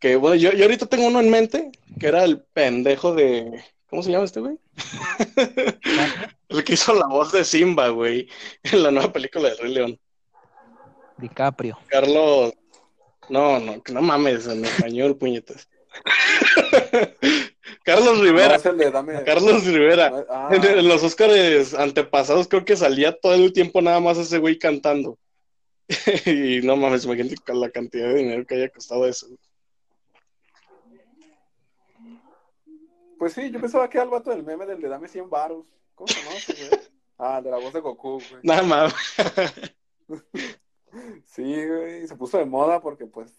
que 0.00 0.16
bueno, 0.16 0.34
yo, 0.34 0.52
yo 0.52 0.64
ahorita 0.64 0.86
tengo 0.86 1.06
uno 1.06 1.20
en 1.20 1.30
mente, 1.30 1.70
que 2.00 2.08
era 2.08 2.24
el 2.24 2.42
pendejo 2.52 3.14
de, 3.14 3.62
¿Cómo 3.94 4.02
se 4.02 4.10
llama 4.10 4.24
este 4.24 4.40
güey? 4.40 4.58
el 6.48 6.64
que 6.64 6.72
hizo 6.72 6.94
la 6.94 7.06
voz 7.06 7.30
de 7.30 7.44
Simba, 7.44 7.90
güey, 7.90 8.28
en 8.64 8.82
la 8.82 8.90
nueva 8.90 9.12
película 9.12 9.50
de 9.50 9.54
Rey 9.54 9.72
León. 9.72 10.00
DiCaprio. 11.16 11.78
Carlos. 11.86 12.54
No, 13.28 13.60
no, 13.60 13.80
no 13.92 14.02
mames, 14.02 14.48
en 14.48 14.64
español, 14.64 15.16
puñetas. 15.16 15.68
Carlos 17.84 18.20
Rivera. 18.20 18.58
Carlos 19.24 19.64
Rivera. 19.66 20.26
Ah. 20.28 20.50
En, 20.52 20.88
los 20.88 21.02
Oscars 21.02 21.74
antepasados 21.74 22.48
creo 22.48 22.64
que 22.64 22.76
salía 22.76 23.18
todo 23.18 23.34
el 23.34 23.52
tiempo 23.52 23.82
nada 23.82 24.00
más 24.00 24.18
ese 24.18 24.38
güey 24.38 24.58
cantando. 24.58 25.18
y 26.26 26.60
no 26.62 26.76
mames, 26.76 27.04
imagínate 27.04 27.36
la 27.54 27.70
cantidad 27.70 28.08
de 28.08 28.14
dinero 28.14 28.46
que 28.46 28.54
haya 28.54 28.70
costado 28.70 29.06
eso. 29.06 29.28
Pues 33.18 33.34
sí, 33.34 33.50
yo 33.50 33.60
pensaba 33.60 33.88
que 33.88 33.98
era 33.98 34.04
el 34.04 34.10
vato 34.10 34.30
del 34.30 34.42
meme 34.42 34.66
del 34.66 34.80
de 34.80 34.88
dame 34.88 35.08
100 35.08 35.30
varos. 35.30 35.66
¿Cómo 35.94 36.08
se 36.08 36.20
llama 36.20 36.36
güey? 36.46 36.80
Ah, 37.18 37.40
de 37.40 37.50
la 37.50 37.58
voz 37.58 37.72
de 37.72 37.80
Goku, 37.80 38.12
güey. 38.12 38.40
Nada 38.42 38.62
más. 38.62 38.94
sí, 41.24 41.66
güey, 41.66 42.06
se 42.08 42.16
puso 42.16 42.38
de 42.38 42.44
moda 42.44 42.80
porque 42.80 43.06
pues 43.06 43.32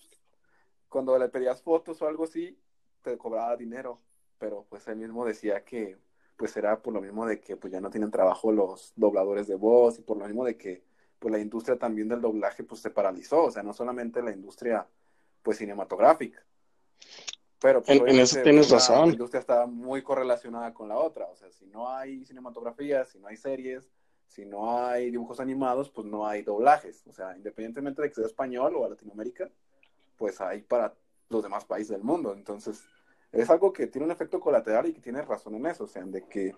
cuando 0.96 1.18
le 1.20 1.28
pedías 1.28 1.62
fotos 1.62 2.02
o 2.02 2.08
algo 2.08 2.24
así, 2.24 2.58
te 3.02 3.18
cobraba 3.18 3.58
dinero. 3.58 4.00
Pero 4.40 4.66
pues 4.70 4.88
él 4.88 4.96
mismo 4.96 5.25
decía 5.25 5.62
que 5.66 5.98
pues 6.38 6.56
era 6.56 6.82
por 6.82 6.94
lo 6.94 7.02
mismo 7.02 7.25
de 7.25 7.42
que 7.42 7.58
pues 7.58 7.74
ya 7.74 7.82
no 7.82 7.90
tienen 7.90 8.12
trabajo 8.12 8.50
los 8.50 8.94
dobladores 8.96 9.46
de 9.46 9.56
voz 9.56 10.00
y 10.00 10.04
por 10.04 10.16
lo 10.16 10.25
mismo 10.25 10.46
de 10.46 10.56
que 10.56 10.86
pues 11.20 11.34
la 11.34 11.40
industria 11.40 11.78
también 11.78 12.08
del 12.08 12.22
doblaje 12.22 12.64
pues 12.64 12.80
se 12.80 12.92
paralizó, 12.92 13.44
o 13.44 13.52
sea, 13.52 13.62
no 13.62 13.74
solamente 13.74 14.22
la 14.22 14.32
industria 14.32 14.88
pues 15.44 15.58
cinematográfica. 15.58 16.42
Pero 17.60 17.84
pues, 17.84 18.00
en, 18.00 18.18
eso 18.18 18.42
tienes 18.42 18.70
razón. 18.70 19.08
La 19.08 19.14
industria 19.16 19.42
está 19.42 19.66
muy 19.66 20.02
correlacionada 20.02 20.74
con 20.74 20.88
la 20.88 20.98
otra, 20.98 21.25
o 21.25 21.36
sea, 21.36 21.52
si 21.52 21.66
no 21.66 21.90
hay 21.90 22.24
cinematografía, 22.24 23.04
si 23.04 23.20
no 23.20 23.28
hay 23.28 23.36
series, 23.36 23.92
si 24.28 24.46
no 24.46 24.80
hay 24.80 25.12
dibujos 25.12 25.42
animados, 25.42 25.90
pues 25.90 26.08
no 26.08 26.25
hay 26.25 26.42
doblajes, 26.42 27.06
o 27.06 27.12
sea, 27.12 27.36
independientemente 27.36 28.02
de 28.02 28.08
que 28.08 28.16
sea 28.16 28.25
español 28.28 28.78
o 28.78 28.86
a 28.86 28.90
Latinoamérica, 28.90 29.52
pues 30.17 30.41
hay 30.41 30.62
para 30.62 30.95
los 31.29 31.43
demás 31.43 31.65
países 31.65 31.89
del 31.89 32.03
mundo, 32.03 32.34
entonces 32.34 32.84
es 33.31 33.50
algo 33.50 33.74
que 33.74 33.88
tiene 33.88 34.05
un 34.05 34.12
efecto 34.12 34.39
colateral 34.39 34.88
y 34.88 34.93
que 34.93 35.01
tiene 35.01 35.22
razón 35.22 35.55
en 35.55 35.65
eso, 35.65 35.84
o 35.84 35.88
sea, 35.88 36.03
de 36.03 36.25
que 36.27 36.55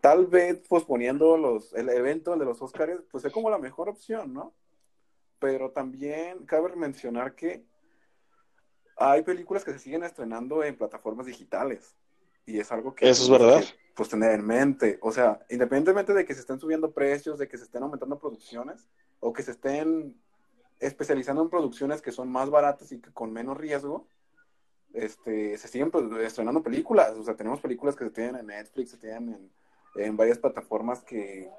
tal 0.00 0.26
vez 0.26 0.58
posponiendo 0.68 1.38
los, 1.38 1.72
el 1.72 1.88
evento 1.88 2.36
de 2.36 2.44
los 2.44 2.60
Oscars, 2.60 3.02
pues 3.10 3.24
es 3.24 3.32
como 3.32 3.48
la 3.48 3.58
mejor 3.58 3.88
opción, 3.88 4.34
¿no? 4.34 4.54
Pero 5.38 5.70
también 5.70 6.44
cabe 6.44 6.76
mencionar 6.76 7.34
que 7.34 7.64
hay 8.96 9.22
películas 9.22 9.64
que 9.64 9.72
se 9.72 9.78
siguen 9.78 10.04
estrenando 10.04 10.62
en 10.62 10.76
plataformas 10.76 11.24
digitales. 11.24 11.96
Y 12.44 12.58
es 12.58 12.70
algo 12.70 12.94
que... 12.94 13.08
Eso 13.08 13.22
es 13.22 13.30
verdad. 13.30 13.64
pues 13.94 14.10
tener 14.10 14.32
en 14.32 14.46
mente. 14.46 14.98
O 15.00 15.10
sea, 15.10 15.40
independientemente 15.48 16.12
de 16.12 16.26
que 16.26 16.34
se 16.34 16.40
estén 16.40 16.60
subiendo 16.60 16.92
precios, 16.92 17.38
de 17.38 17.48
que 17.48 17.56
se 17.56 17.64
estén 17.64 17.82
aumentando 17.82 18.18
producciones, 18.18 18.86
o 19.20 19.32
que 19.32 19.42
se 19.42 19.52
estén 19.52 20.14
especializando 20.80 21.42
en 21.42 21.50
producciones 21.50 22.02
que 22.02 22.12
son 22.12 22.30
más 22.30 22.50
baratas 22.50 22.92
y 22.92 23.00
que 23.00 23.12
con 23.12 23.32
menos 23.32 23.56
riesgo, 23.56 24.06
este, 24.92 25.56
se 25.58 25.68
siguen 25.68 25.90
estrenando 26.20 26.62
películas. 26.62 27.16
O 27.16 27.24
sea, 27.24 27.36
tenemos 27.36 27.60
películas 27.60 27.96
que 27.96 28.04
se 28.04 28.10
tienen 28.10 28.36
en 28.36 28.46
Netflix, 28.46 28.90
se 28.90 28.98
tienen 28.98 29.28
en 29.30 29.50
en 29.96 30.16
varias 30.16 30.38
plataformas 30.38 31.02
que 31.02 31.50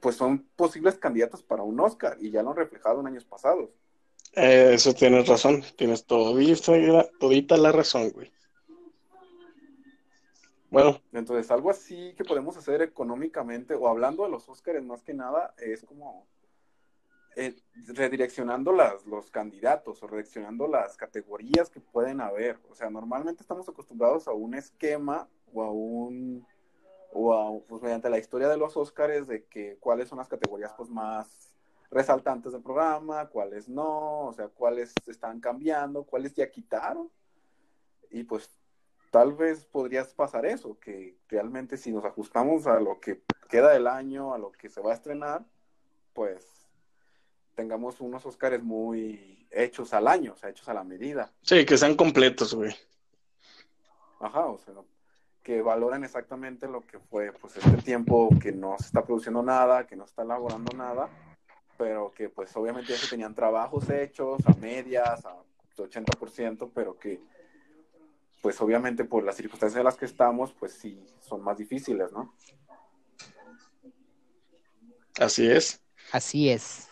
pues 0.00 0.16
son 0.16 0.46
posibles 0.56 0.96
candidatos 0.96 1.42
para 1.42 1.62
un 1.62 1.78
Oscar 1.78 2.16
y 2.20 2.30
ya 2.30 2.42
lo 2.42 2.50
han 2.50 2.56
reflejado 2.56 3.00
en 3.00 3.06
años 3.06 3.24
pasados. 3.24 3.70
Eh, 4.32 4.70
eso 4.74 4.94
tienes 4.94 5.28
razón, 5.28 5.62
tienes 5.76 6.06
todita, 6.06 7.08
todita 7.20 7.56
la 7.56 7.70
razón, 7.70 8.10
güey. 8.10 8.32
Bueno. 10.70 11.00
Entonces, 11.12 11.50
algo 11.50 11.70
así 11.70 12.14
que 12.16 12.24
podemos 12.24 12.56
hacer 12.56 12.80
económicamente, 12.80 13.74
o 13.74 13.88
hablando 13.88 14.24
de 14.24 14.30
los 14.30 14.48
Oscars 14.48 14.82
más 14.82 15.02
que 15.02 15.12
nada, 15.12 15.54
es 15.58 15.84
como 15.84 16.26
eh, 17.36 17.56
redireccionando 17.88 18.72
las, 18.72 19.06
los 19.06 19.30
candidatos 19.30 20.02
o 20.02 20.06
redireccionando 20.06 20.66
las 20.68 20.96
categorías 20.96 21.70
que 21.70 21.80
pueden 21.80 22.20
haber. 22.20 22.58
O 22.68 22.74
sea, 22.74 22.90
normalmente 22.90 23.42
estamos 23.42 23.68
acostumbrados 23.68 24.28
a 24.28 24.32
un 24.32 24.54
esquema 24.54 25.28
o 25.52 25.62
a 25.62 25.70
un 25.70 26.46
o 27.12 27.62
pues, 27.68 27.82
mediante 27.82 28.10
la 28.10 28.18
historia 28.18 28.48
de 28.48 28.56
los 28.56 28.76
Óscares 28.76 29.26
de 29.26 29.44
que 29.44 29.76
cuáles 29.78 30.08
son 30.08 30.18
las 30.18 30.28
categorías 30.28 30.72
pues 30.76 30.88
más 30.88 31.52
resaltantes 31.90 32.52
del 32.52 32.62
programa, 32.62 33.28
cuáles 33.28 33.68
no, 33.68 34.26
o 34.26 34.32
sea, 34.32 34.48
cuáles 34.48 34.94
están 35.06 35.40
cambiando, 35.40 36.04
cuáles 36.04 36.34
ya 36.34 36.50
quitaron. 36.50 37.10
Y 38.10 38.24
pues 38.24 38.50
tal 39.10 39.34
vez 39.34 39.66
podrías 39.66 40.14
pasar 40.14 40.46
eso, 40.46 40.78
que 40.80 41.18
realmente 41.28 41.76
si 41.76 41.92
nos 41.92 42.04
ajustamos 42.04 42.66
a 42.66 42.80
lo 42.80 42.98
que 42.98 43.22
queda 43.48 43.70
del 43.70 43.86
año, 43.86 44.32
a 44.32 44.38
lo 44.38 44.52
que 44.52 44.70
se 44.70 44.80
va 44.80 44.92
a 44.92 44.94
estrenar, 44.94 45.44
pues 46.14 46.61
tengamos 47.54 48.00
unos 48.00 48.24
Óscares 48.26 48.62
muy 48.62 49.46
hechos 49.50 49.92
al 49.92 50.08
año, 50.08 50.32
o 50.32 50.36
sea, 50.36 50.50
hechos 50.50 50.68
a 50.68 50.74
la 50.74 50.84
medida. 50.84 51.32
Sí, 51.42 51.64
que 51.64 51.76
sean 51.76 51.94
completos, 51.94 52.54
güey. 52.54 52.74
Ajá, 54.20 54.46
o 54.46 54.58
sea, 54.58 54.74
que 55.42 55.60
valoran 55.60 56.04
exactamente 56.04 56.68
lo 56.68 56.86
que 56.86 56.98
fue 56.98 57.32
pues 57.32 57.56
este 57.56 57.82
tiempo 57.82 58.28
que 58.40 58.52
no 58.52 58.76
se 58.78 58.86
está 58.86 59.04
produciendo 59.04 59.42
nada, 59.42 59.86
que 59.86 59.96
no 59.96 60.04
se 60.04 60.10
está 60.10 60.22
elaborando 60.22 60.76
nada, 60.76 61.08
pero 61.76 62.12
que 62.14 62.28
pues 62.28 62.54
obviamente 62.56 62.92
ya 62.92 62.98
se 62.98 63.08
tenían 63.08 63.34
trabajos 63.34 63.90
hechos 63.90 64.40
a 64.46 64.54
medias, 64.54 65.24
a 65.24 65.36
80%, 65.76 66.70
pero 66.72 66.96
que 66.98 67.20
pues 68.40 68.60
obviamente 68.60 69.04
por 69.04 69.24
las 69.24 69.36
circunstancias 69.36 69.78
en 69.78 69.84
las 69.84 69.96
que 69.96 70.04
estamos, 70.04 70.52
pues 70.52 70.72
sí, 70.72 71.04
son 71.20 71.42
más 71.42 71.58
difíciles, 71.58 72.12
¿no? 72.12 72.34
Así 75.18 75.48
es. 75.48 75.80
Así 76.12 76.50
es. 76.50 76.91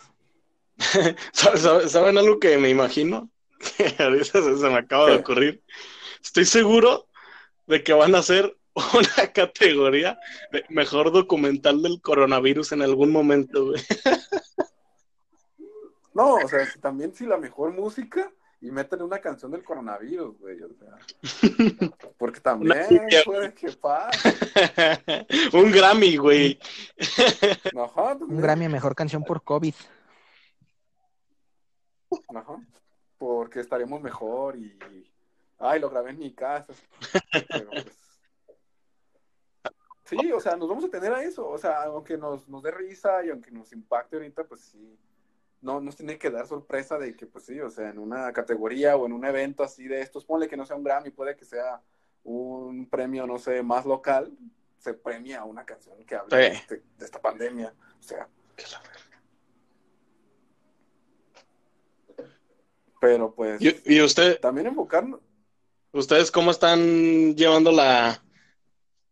¿Saben 1.32 2.18
algo 2.18 2.38
que 2.38 2.59
me 2.59 2.68
imagino? 2.68 3.30
a 3.99 4.09
veces 4.09 4.61
se 4.61 4.68
me 4.68 4.78
acaba 4.78 5.11
de 5.11 5.16
ocurrir. 5.16 5.62
Estoy 6.23 6.44
seguro 6.44 7.06
de 7.66 7.82
que 7.82 7.92
van 7.92 8.14
a 8.14 8.18
hacer 8.18 8.56
una 8.94 9.32
categoría 9.32 10.18
de 10.52 10.64
mejor 10.68 11.12
documental 11.12 11.82
del 11.82 12.00
coronavirus 12.00 12.73
en 12.73 12.82
algún 12.82 13.11
momento, 13.11 13.66
güey. 13.66 13.82
No, 16.12 16.35
o 16.35 16.49
sea, 16.49 16.66
también 16.80 17.14
si 17.14 17.25
la 17.25 17.37
mejor 17.37 17.73
música 17.73 18.30
y 18.61 18.70
meten 18.70 19.00
una 19.00 19.20
canción 19.20 19.52
del 19.52 19.62
coronavirus, 19.62 20.38
güey, 20.38 20.59
o 20.61 20.68
sea. 20.75 22.11
Porque 22.18 22.40
también 22.40 22.85
puede 23.25 23.54
que 23.54 23.70
pase. 23.73 24.37
Un 25.52 25.70
Grammy, 25.70 26.16
güey. 26.16 26.59
Un 28.28 28.40
Grammy 28.40 28.68
mejor 28.68 28.94
canción 28.94 29.23
por 29.23 29.42
COVID. 29.44 29.75
Ajá. 32.35 32.57
Porque 33.19 33.61
estaremos 33.61 34.00
mejor 34.00 34.57
y 34.57 34.79
ay, 35.61 35.79
lo 35.79 35.90
grabé 35.90 36.11
en 36.11 36.19
mi 36.19 36.33
casa. 36.33 36.73
Pues, 40.12 40.21
sí, 40.21 40.33
o 40.33 40.40
sea, 40.40 40.57
nos 40.57 40.69
vamos 40.69 40.85
a 40.85 40.88
tener 40.88 41.12
a 41.12 41.23
eso. 41.23 41.49
O 41.49 41.59
sea, 41.59 41.85
aunque 41.85 42.17
nos, 42.17 42.49
nos 42.49 42.62
dé 42.62 42.71
risa 42.73 43.25
y 43.25 43.31
aunque 43.31 43.50
nos 43.50 43.73
impacte 43.73 44.17
ahorita, 44.17 44.45
pues 44.45 44.62
sí. 44.62 44.99
No 45.62 45.81
nos 45.81 45.95
tiene 45.95 46.19
que 46.19 46.31
dar 46.31 46.47
sorpresa 46.47 46.99
de 46.99 47.14
que, 47.14 47.26
pues 47.26 47.45
sí, 47.45 47.61
o 47.61 47.71
sea, 47.71 47.90
en 47.90 47.99
una 47.99 48.33
categoría 48.33 48.97
o 48.97 49.05
en 49.05 49.12
un 49.12 49.25
evento 49.26 49.62
así 49.62 49.87
de 49.87 50.00
estos, 50.00 50.25
ponle 50.25 50.49
que 50.49 50.57
no 50.57 50.64
sea 50.64 50.76
un 50.76 50.83
Grammy, 50.83 51.11
puede 51.11 51.37
que 51.37 51.45
sea 51.45 51.83
un 52.25 52.88
premio, 52.88 53.26
no 53.26 53.38
sé, 53.38 53.62
más 53.62 53.85
local, 53.85 54.33
se 54.79 54.95
premia 54.95 55.45
una 55.45 55.67
canción 55.67 56.02
que 56.05 56.17
hable 56.17 56.62
de, 56.67 56.83
esta 56.99 57.21
pandemia. 57.21 57.75
O 57.99 58.02
sea, 58.02 58.26
pero 63.00 63.35
pues. 63.35 63.61
¿Y, 63.61 64.00
usted? 64.00 64.38
También 64.38 64.69
enfocarnos. 64.69 65.21
¿Ustedes 65.92 66.30
cómo 66.30 66.52
están 66.52 67.35
llevando 67.35 67.73
la, 67.73 68.23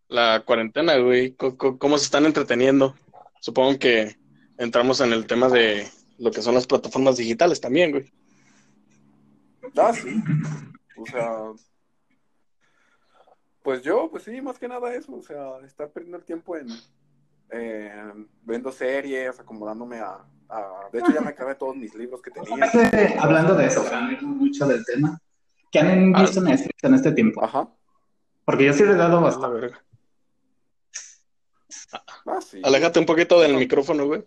la 0.06 0.44
cuarentena, 0.44 0.96
güey? 0.98 1.34
¿Cómo, 1.34 1.98
se 1.98 2.04
están 2.04 2.26
entreteniendo? 2.26 2.94
Supongo 3.40 3.78
que 3.78 4.16
entramos 4.58 5.00
en 5.00 5.12
el 5.12 5.26
tema 5.26 5.48
de 5.48 5.88
lo 6.18 6.30
que 6.30 6.42
son 6.42 6.54
las 6.54 6.66
plataformas 6.66 7.16
digitales 7.16 7.60
también, 7.60 7.90
güey. 7.90 8.12
Ah, 9.76 9.92
sí. 9.92 10.22
O 10.96 11.06
sea, 11.06 11.52
pues 13.62 13.82
yo, 13.82 14.08
pues 14.10 14.24
sí, 14.24 14.40
más 14.40 14.58
que 14.58 14.68
nada 14.68 14.94
eso, 14.94 15.14
o 15.16 15.22
sea, 15.22 15.58
estar 15.64 15.90
perdiendo 15.90 16.18
el 16.18 16.24
tiempo 16.24 16.56
en, 16.56 16.68
viendo 18.42 18.70
series, 18.70 19.40
acomodándome 19.40 19.98
a, 19.98 20.24
De 20.92 20.98
hecho, 20.98 21.12
ya 21.12 21.20
me 21.20 21.30
acabé 21.30 21.54
todos 21.54 21.76
mis 21.76 21.94
libros 21.94 22.22
que 22.22 22.30
tenía. 22.30 22.70
Hablando 23.20 23.54
de 23.54 23.66
eso, 23.66 23.84
mucho 24.22 24.66
del 24.66 24.84
tema. 24.84 25.20
¿Qué 25.70 25.80
han 25.80 26.16
ah, 26.16 26.22
visto 26.22 26.40
Netflix 26.40 26.82
en 26.82 26.94
este 26.94 27.12
tiempo? 27.12 27.44
Ajá. 27.44 27.68
Porque 28.44 28.64
yo 28.64 28.72
sí 28.72 28.84
le 28.84 28.92
he 28.92 28.96
dado 28.96 29.20
bastante. 29.20 29.72
Ah, 31.92 32.02
Aléjate 32.62 32.98
un 32.98 33.06
poquito 33.06 33.38
del 33.40 33.54
micrófono, 33.54 34.06
güey. 34.06 34.24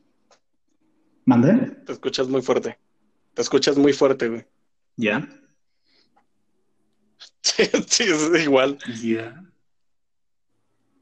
¿Mande? 1.25 1.53
Te 1.85 1.93
escuchas 1.93 2.27
muy 2.27 2.41
fuerte. 2.41 2.77
Te 3.33 3.41
escuchas 3.41 3.77
muy 3.77 3.93
fuerte, 3.93 4.29
güey. 4.29 4.45
¿Ya? 4.97 5.27
Sí, 7.43 7.63
sí, 7.87 8.03
es 8.03 8.43
igual. 8.43 8.77
Ya. 9.01 9.43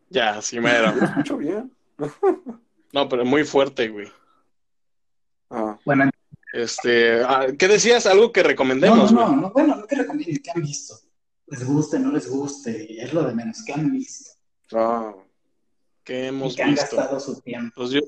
Ya, 0.09 0.41
sí 0.41 0.59
mero. 0.59 0.89
Escucho 0.89 1.37
bien. 1.37 1.75
No, 2.93 3.09
pero 3.09 3.25
muy 3.25 3.43
fuerte, 3.43 3.89
güey. 3.89 4.09
Ah, 5.49 5.77
Bueno, 5.85 6.09
Este, 6.53 7.23
ah, 7.23 7.47
¿qué 7.57 7.67
decías? 7.67 8.05
Algo 8.05 8.31
que 8.31 8.41
no, 8.41 8.47
recomendemos, 8.49 9.11
no, 9.11 9.21
güey. 9.21 9.35
no, 9.35 9.41
no, 9.41 9.51
bueno, 9.51 9.75
no 9.75 9.87
que 9.87 9.95
recomienden, 9.95 10.41
¿qué 10.43 10.51
han 10.51 10.61
visto? 10.61 10.95
Les 11.47 11.63
guste, 11.65 11.99
no 11.99 12.11
les 12.11 12.27
guste, 12.29 13.03
es 13.03 13.13
lo 13.13 13.23
de 13.23 13.33
menos, 13.35 13.63
¿qué 13.65 13.73
han 13.73 13.91
visto? 13.91 14.31
ah, 14.73 15.13
¿Qué 16.03 16.23
Y 16.23 16.27
hemos 16.27 16.55
que 16.55 16.63
han 16.63 16.75
gastado 16.75 17.19
su 17.19 17.39
tiempo. 17.41 17.73
Pues 17.75 17.91
yo, 17.91 18.01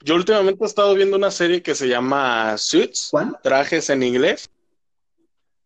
yo 0.00 0.14
últimamente 0.14 0.64
he 0.64 0.66
estado 0.66 0.94
viendo 0.94 1.16
una 1.16 1.30
serie 1.30 1.62
que 1.62 1.74
se 1.74 1.88
llama 1.88 2.56
Suits, 2.56 3.08
¿Cuál? 3.10 3.38
trajes 3.42 3.90
en 3.90 4.02
inglés. 4.02 4.50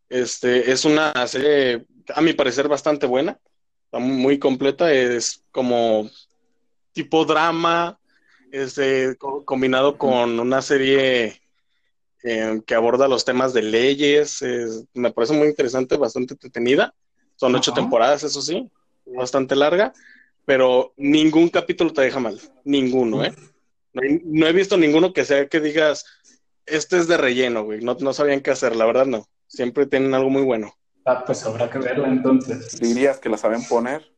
Este, 0.08 0.70
es 0.70 0.84
una 0.84 1.26
serie, 1.26 1.86
a 2.14 2.20
mi 2.20 2.32
parecer, 2.32 2.68
bastante 2.68 3.06
buena, 3.06 3.38
está 3.84 3.98
muy 3.98 4.38
completa, 4.38 4.92
es 4.92 5.42
como 5.52 6.10
tipo 6.92 7.24
drama, 7.24 7.98
este, 8.52 9.16
co- 9.16 9.44
combinado 9.44 9.98
con 9.98 10.38
una 10.38 10.62
serie 10.62 11.40
eh, 12.22 12.60
que 12.64 12.74
aborda 12.76 13.08
los 13.08 13.24
temas 13.24 13.52
de 13.52 13.62
leyes, 13.62 14.42
es- 14.42 14.84
me 14.94 15.10
parece 15.12 15.32
muy 15.34 15.48
interesante, 15.48 15.96
bastante 15.96 16.34
entretenida. 16.34 16.94
Son 17.34 17.52
ocho 17.56 17.72
Ajá. 17.72 17.80
temporadas, 17.80 18.22
eso 18.22 18.40
sí, 18.40 18.70
bastante 19.06 19.56
larga, 19.56 19.92
pero 20.44 20.92
ningún 20.96 21.48
capítulo 21.48 21.92
te 21.92 22.02
deja 22.02 22.20
mal, 22.20 22.38
ninguno, 22.64 23.24
¿eh? 23.24 23.34
No, 23.92 24.02
he- 24.02 24.20
no 24.24 24.46
he 24.46 24.52
visto 24.52 24.76
ninguno 24.76 25.12
que 25.12 25.24
sea 25.24 25.48
que 25.48 25.58
digas, 25.60 26.04
este 26.66 26.98
es 26.98 27.08
de 27.08 27.16
relleno, 27.16 27.64
güey, 27.64 27.80
no, 27.80 27.96
no 27.98 28.12
sabían 28.12 28.40
qué 28.40 28.52
hacer, 28.52 28.76
la 28.76 28.86
verdad 28.86 29.06
no. 29.06 29.26
Siempre 29.48 29.86
tienen 29.86 30.14
algo 30.14 30.30
muy 30.30 30.42
bueno. 30.42 30.72
Ah, 31.04 31.24
pues 31.26 31.44
habrá 31.44 31.68
que 31.68 31.78
verla 31.78 32.06
entonces. 32.08 32.78
dirías 32.78 33.18
que 33.18 33.28
la 33.28 33.36
saben 33.36 33.64
poner. 33.64 34.08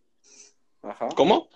Ajá. 0.82 1.08
¿Cómo? 1.16 1.48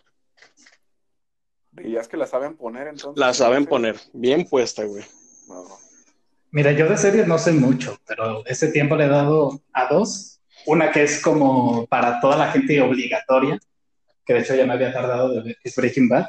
Dirías 1.79 2.09
que 2.09 2.17
la 2.17 2.27
saben 2.27 2.57
poner 2.57 2.89
entonces. 2.89 3.19
La 3.19 3.33
saben 3.35 3.67
poner, 3.67 3.97
bien 4.13 4.45
puesta, 4.45 4.85
güey. 4.85 5.05
No. 5.49 5.65
Mira, 6.51 6.73
yo 6.73 6.89
de 6.89 6.97
series 6.97 7.27
no 7.27 7.39
sé 7.39 7.53
mucho, 7.53 7.99
pero 8.07 8.45
ese 8.47 8.69
tiempo 8.69 8.97
le 8.97 9.05
he 9.05 9.09
dado 9.09 9.61
a 9.73 9.87
dos. 9.93 10.41
Una 10.67 10.91
que 10.91 11.03
es 11.05 11.23
como 11.23 11.87
para 11.87 12.21
toda 12.21 12.37
la 12.37 12.51
gente 12.51 12.81
obligatoria, 12.81 13.59
que 14.27 14.35
de 14.35 14.41
hecho 14.41 14.55
ya 14.55 14.67
me 14.67 14.73
había 14.75 14.93
tardado 14.93 15.31
de 15.35 15.43
ver, 15.43 15.57
que 15.63 15.69
es 15.69 15.77
Breaking 15.77 16.09
Bad. 16.09 16.27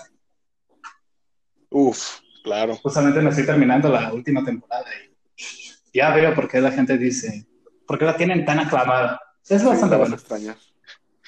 Uf, 1.70 2.20
claro. 2.44 2.76
Justamente 2.78 3.22
me 3.22 3.30
estoy 3.30 3.46
terminando 3.46 3.90
la 3.90 4.14
última 4.14 4.44
temporada 4.44 4.86
y 5.04 5.98
ya 5.98 6.14
veo 6.14 6.34
por 6.36 6.48
qué 6.48 6.62
la 6.62 6.72
gente 6.72 6.98
dice, 6.98 7.46
por 7.88 7.98
qué 7.98 8.06
la 8.06 8.16
tienen 8.18 8.46
tan 8.46 8.60
aclamada. 8.60 9.20
Es 9.48 9.62
Sí, 9.62 9.68
bastante 9.68 9.96
buena. 9.96 10.16
extrañar. 10.16 10.56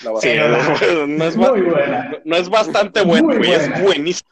La 0.03 0.19
Sí, 0.19 0.29
no, 0.35 1.25
es, 1.25 1.35
Muy 1.37 1.61
buena. 1.61 2.11
no 2.25 2.35
es 2.35 2.49
bastante 2.49 3.01
bueno, 3.01 3.27
Muy 3.27 3.37
güey, 3.37 3.51
es 3.51 3.67
buena. 3.69 3.81
buenísimo. 3.83 4.29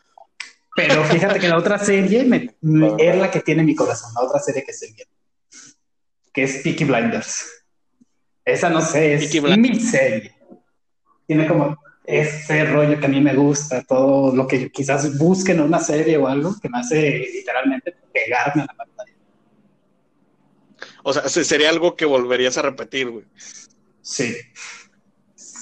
Pero 0.76 1.04
fíjate 1.04 1.40
que 1.40 1.48
la 1.48 1.58
otra 1.58 1.78
serie 1.78 2.24
me- 2.24 2.56
me- 2.62 2.94
es 2.98 3.16
la 3.18 3.30
que 3.30 3.42
tiene 3.42 3.64
mi 3.64 3.76
corazón, 3.76 4.12
la 4.16 4.22
otra 4.28 4.40
serie 4.40 4.64
que 4.64 4.72
estoy 4.72 4.94
viendo, 4.94 5.14
que 6.34 6.44
es 6.44 6.62
Peaky 6.64 6.86
Blinders. 6.86 7.46
Esa 8.46 8.70
no 8.70 8.82
sé, 8.82 9.14
es 9.16 9.34
mi 9.44 9.80
serie. 9.80 10.36
Tiene 11.28 11.48
como 11.48 11.78
ese 12.06 12.66
rollo 12.66 13.00
que 13.00 13.06
a 13.06 13.10
mí 13.10 13.22
me 13.22 13.36
gusta, 13.36 13.84
todo 13.84 14.36
lo 14.36 14.48
que 14.48 14.72
quizás 14.72 15.18
busquen 15.18 15.58
en 15.58 15.64
una 15.66 15.80
serie 15.80 16.18
o 16.18 16.28
algo 16.28 16.56
que 16.60 16.70
me 16.70 16.80
hace 16.80 17.20
literalmente 17.32 17.94
pegarme 18.12 18.64
a 18.64 18.66
la 18.66 18.74
pantalla. 18.74 19.14
O 21.04 21.14
sea, 21.14 21.28
se- 21.30 21.44
sería 21.44 21.70
algo 21.70 21.96
que 21.96 22.06
volverías 22.06 22.58
a 22.58 22.62
repetir, 22.64 23.10
güey. 23.10 23.26
Sí, 24.02 24.36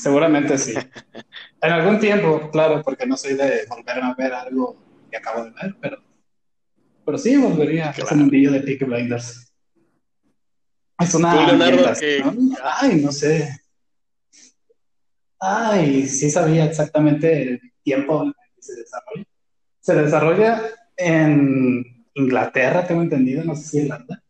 seguramente 0.01 0.57
sí. 0.57 0.73
En 1.61 1.71
algún 1.71 1.99
tiempo, 1.99 2.49
claro, 2.51 2.81
porque 2.83 3.05
no 3.07 3.17
soy 3.17 3.33
de 3.33 3.65
volverme 3.67 4.03
a 4.11 4.13
ver 4.15 4.31
algo 4.33 4.77
que 5.09 5.17
acabo 5.17 5.43
de 5.43 5.51
ver, 5.51 5.75
pero, 5.81 5.97
pero 7.05 7.17
sí 7.17 7.35
volvería 7.37 7.87
a 7.87 7.91
ese 7.91 8.01
Claro. 8.01 8.17
mundillo 8.17 8.51
de 8.51 8.61
Peaky 8.61 8.85
Blinders. 8.85 9.51
Es 10.99 11.13
una 11.15 11.31
Tú, 11.31 11.37
Leonardo, 11.37 11.77
ambientación- 11.87 12.57
Ay, 12.63 13.01
no 13.01 13.11
sé. 13.11 13.59
Ay, 15.39 16.07
sí 16.07 16.29
sabía 16.31 16.65
exactamente 16.65 17.41
el 17.43 17.61
tiempo 17.83 18.21
en 18.23 18.27
el 18.29 18.33
que 18.55 18.61
se 18.61 18.75
desarrolla. 18.75 19.25
Se 19.79 19.95
desarrolla 19.95 20.61
en 20.95 22.05
Inglaterra, 22.15 22.85
tengo 22.87 23.01
entendido, 23.03 23.43
no 23.43 23.55
sé 23.55 23.67
si 23.67 23.77
Irlanda. 23.79 24.23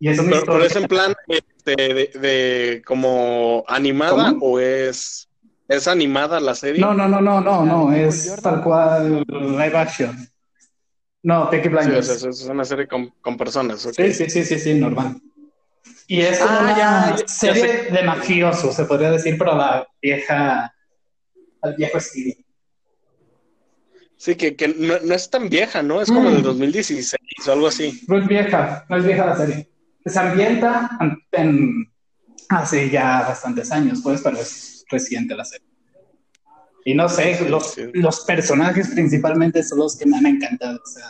Y 0.00 0.08
es 0.08 0.18
una 0.18 0.30
Pero, 0.30 0.44
pero 0.46 0.64
es 0.64 0.76
en 0.76 0.86
plan 0.86 1.14
este, 1.26 1.74
de, 1.76 2.06
de 2.20 2.82
como 2.86 3.64
animada 3.66 4.30
¿Cómo? 4.30 4.46
o 4.46 4.60
es, 4.60 5.28
es 5.66 5.88
animada 5.88 6.38
la 6.40 6.54
serie. 6.54 6.80
No, 6.80 6.94
no, 6.94 7.08
no, 7.08 7.20
no, 7.20 7.40
no, 7.40 7.64
no, 7.64 7.92
es 7.92 8.36
tal 8.42 8.62
cual 8.62 9.24
live 9.28 9.76
action. 9.76 10.16
No, 11.22 11.50
Peaky 11.50 11.64
Sí, 11.68 11.74
Blinders. 11.74 12.06
sea, 12.06 12.14
es, 12.14 12.24
es 12.24 12.44
una 12.48 12.64
serie 12.64 12.86
con, 12.86 13.08
con 13.20 13.36
personas. 13.36 13.80
Sí, 13.80 14.12
sí, 14.12 14.30
sí, 14.30 14.44
sí, 14.44 14.58
sí, 14.58 14.74
normal. 14.74 15.20
Y 16.06 16.20
es 16.20 16.40
Ah, 16.40 16.60
una 16.62 16.70
ya, 16.78 17.16
ya, 17.16 17.24
ya 17.26 17.26
serie 17.26 17.90
de 17.90 18.02
mafiosos, 18.04 18.74
se 18.74 18.84
podría 18.84 19.10
decir, 19.10 19.36
pero 19.36 19.56
la 19.56 19.86
vieja, 20.00 20.72
al 21.60 21.74
viejo 21.74 21.98
estilo. 21.98 22.34
Sí, 24.16 24.34
que, 24.36 24.56
que 24.56 24.68
no, 24.68 24.98
no 25.00 25.14
es 25.14 25.30
tan 25.30 25.48
vieja, 25.48 25.82
¿no? 25.82 26.00
Es 26.00 26.08
como 26.08 26.30
Mm. 26.30 26.34
de 26.36 26.42
2016 26.42 27.14
o 27.48 27.52
algo 27.52 27.66
así. 27.68 28.00
No 28.08 28.18
es 28.18 28.26
vieja, 28.26 28.84
no 28.88 28.96
es 28.96 29.04
vieja 29.04 29.26
la 29.26 29.36
serie. 29.36 29.67
Se 30.08 30.18
ambienta 30.18 30.98
en, 31.32 31.90
hace 32.48 32.90
ya 32.90 33.22
bastantes 33.22 33.70
años, 33.70 34.00
pues, 34.02 34.20
pero 34.22 34.38
es 34.38 34.84
reciente 34.90 35.34
la 35.34 35.44
serie. 35.44 35.66
Y 36.84 36.94
no 36.94 37.08
sé, 37.08 37.48
los, 37.48 37.76
los 37.92 38.20
personajes 38.20 38.88
principalmente 38.88 39.62
son 39.62 39.80
los 39.80 39.96
que 39.96 40.06
me 40.06 40.16
han 40.16 40.26
encantado. 40.26 40.80
O 40.82 40.86
sea, 40.86 41.06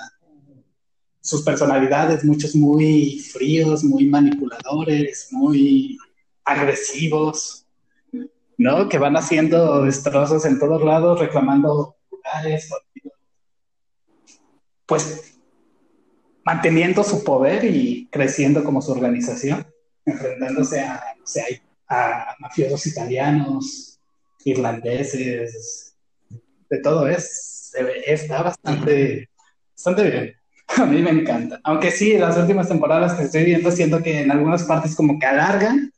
sus 1.20 1.42
personalidades, 1.42 2.24
muchos 2.24 2.54
muy 2.54 3.20
fríos, 3.20 3.84
muy 3.84 4.06
manipuladores, 4.06 5.28
muy 5.30 5.98
agresivos, 6.44 7.66
¿no? 8.56 8.88
Que 8.88 8.98
van 8.98 9.16
haciendo 9.16 9.82
destrozos 9.82 10.44
en 10.46 10.58
todos 10.58 10.82
lados, 10.82 11.20
reclamando 11.20 11.96
lugares, 12.10 12.70
pues 14.86 15.37
manteniendo 16.48 17.04
su 17.04 17.22
poder 17.24 17.62
y 17.62 18.08
creciendo 18.10 18.64
como 18.64 18.80
su 18.80 18.92
organización, 18.92 19.66
enfrentándose 20.06 20.80
a, 20.80 20.98
no 21.20 21.26
sé, 21.26 21.60
mafiosos 22.38 22.86
italianos, 22.86 24.00
irlandeses, 24.46 25.94
de 26.70 26.78
todo 26.78 27.06
es, 27.06 27.70
está 28.06 28.44
bastante, 28.44 29.28
bastante 29.76 30.02
bien. 30.10 30.34
A 30.82 30.86
mí 30.86 31.02
me 31.02 31.10
encanta. 31.10 31.60
Aunque 31.64 31.90
sí, 31.90 32.16
las 32.16 32.38
últimas 32.38 32.66
temporadas 32.66 33.12
que 33.12 33.24
estoy 33.24 33.44
viendo, 33.44 33.70
siento 33.70 34.02
que 34.02 34.20
en 34.20 34.30
algunas 34.30 34.64
partes 34.64 34.96
como 34.96 35.18
que 35.18 35.26
alargan, 35.26 35.92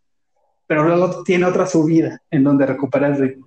pero 0.67 0.83
luego 0.83 1.23
tiene 1.23 1.45
otra 1.45 1.65
subida 1.65 2.21
en 2.29 2.43
donde 2.43 2.67
recupera 2.67 3.07
el 3.07 3.19
ritmo. 3.19 3.47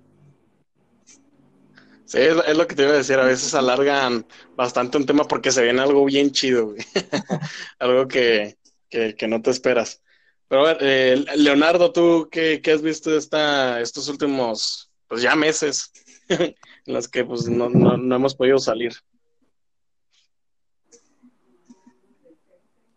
Sí, 2.06 2.18
es, 2.18 2.56
lo 2.56 2.66
que 2.66 2.74
te 2.74 2.82
iba 2.82 2.92
a 2.92 2.96
decir. 2.96 3.18
A 3.18 3.24
veces 3.24 3.54
alargan 3.54 4.26
bastante 4.56 4.98
un 4.98 5.06
tema 5.06 5.24
porque 5.24 5.50
se 5.52 5.62
viene 5.62 5.80
algo 5.80 6.04
bien 6.04 6.30
chido, 6.32 6.74
algo 7.78 8.06
que, 8.08 8.58
que, 8.90 9.14
que 9.16 9.26
no 9.26 9.40
te 9.42 9.50
esperas. 9.50 10.02
Pero 10.48 10.66
a 10.66 10.74
ver, 10.74 10.78
eh, 10.82 11.24
Leonardo, 11.36 11.92
¿tú 11.92 12.28
qué, 12.30 12.60
qué 12.62 12.72
has 12.72 12.82
visto 12.82 13.16
esta, 13.16 13.80
estos 13.80 14.08
últimos, 14.08 14.90
pues 15.08 15.22
ya 15.22 15.34
meses 15.34 15.90
en 16.28 16.54
los 16.86 17.08
que 17.08 17.24
pues 17.24 17.48
no, 17.48 17.70
no, 17.70 17.96
no 17.96 18.16
hemos 18.16 18.34
podido 18.34 18.58
salir? 18.58 18.92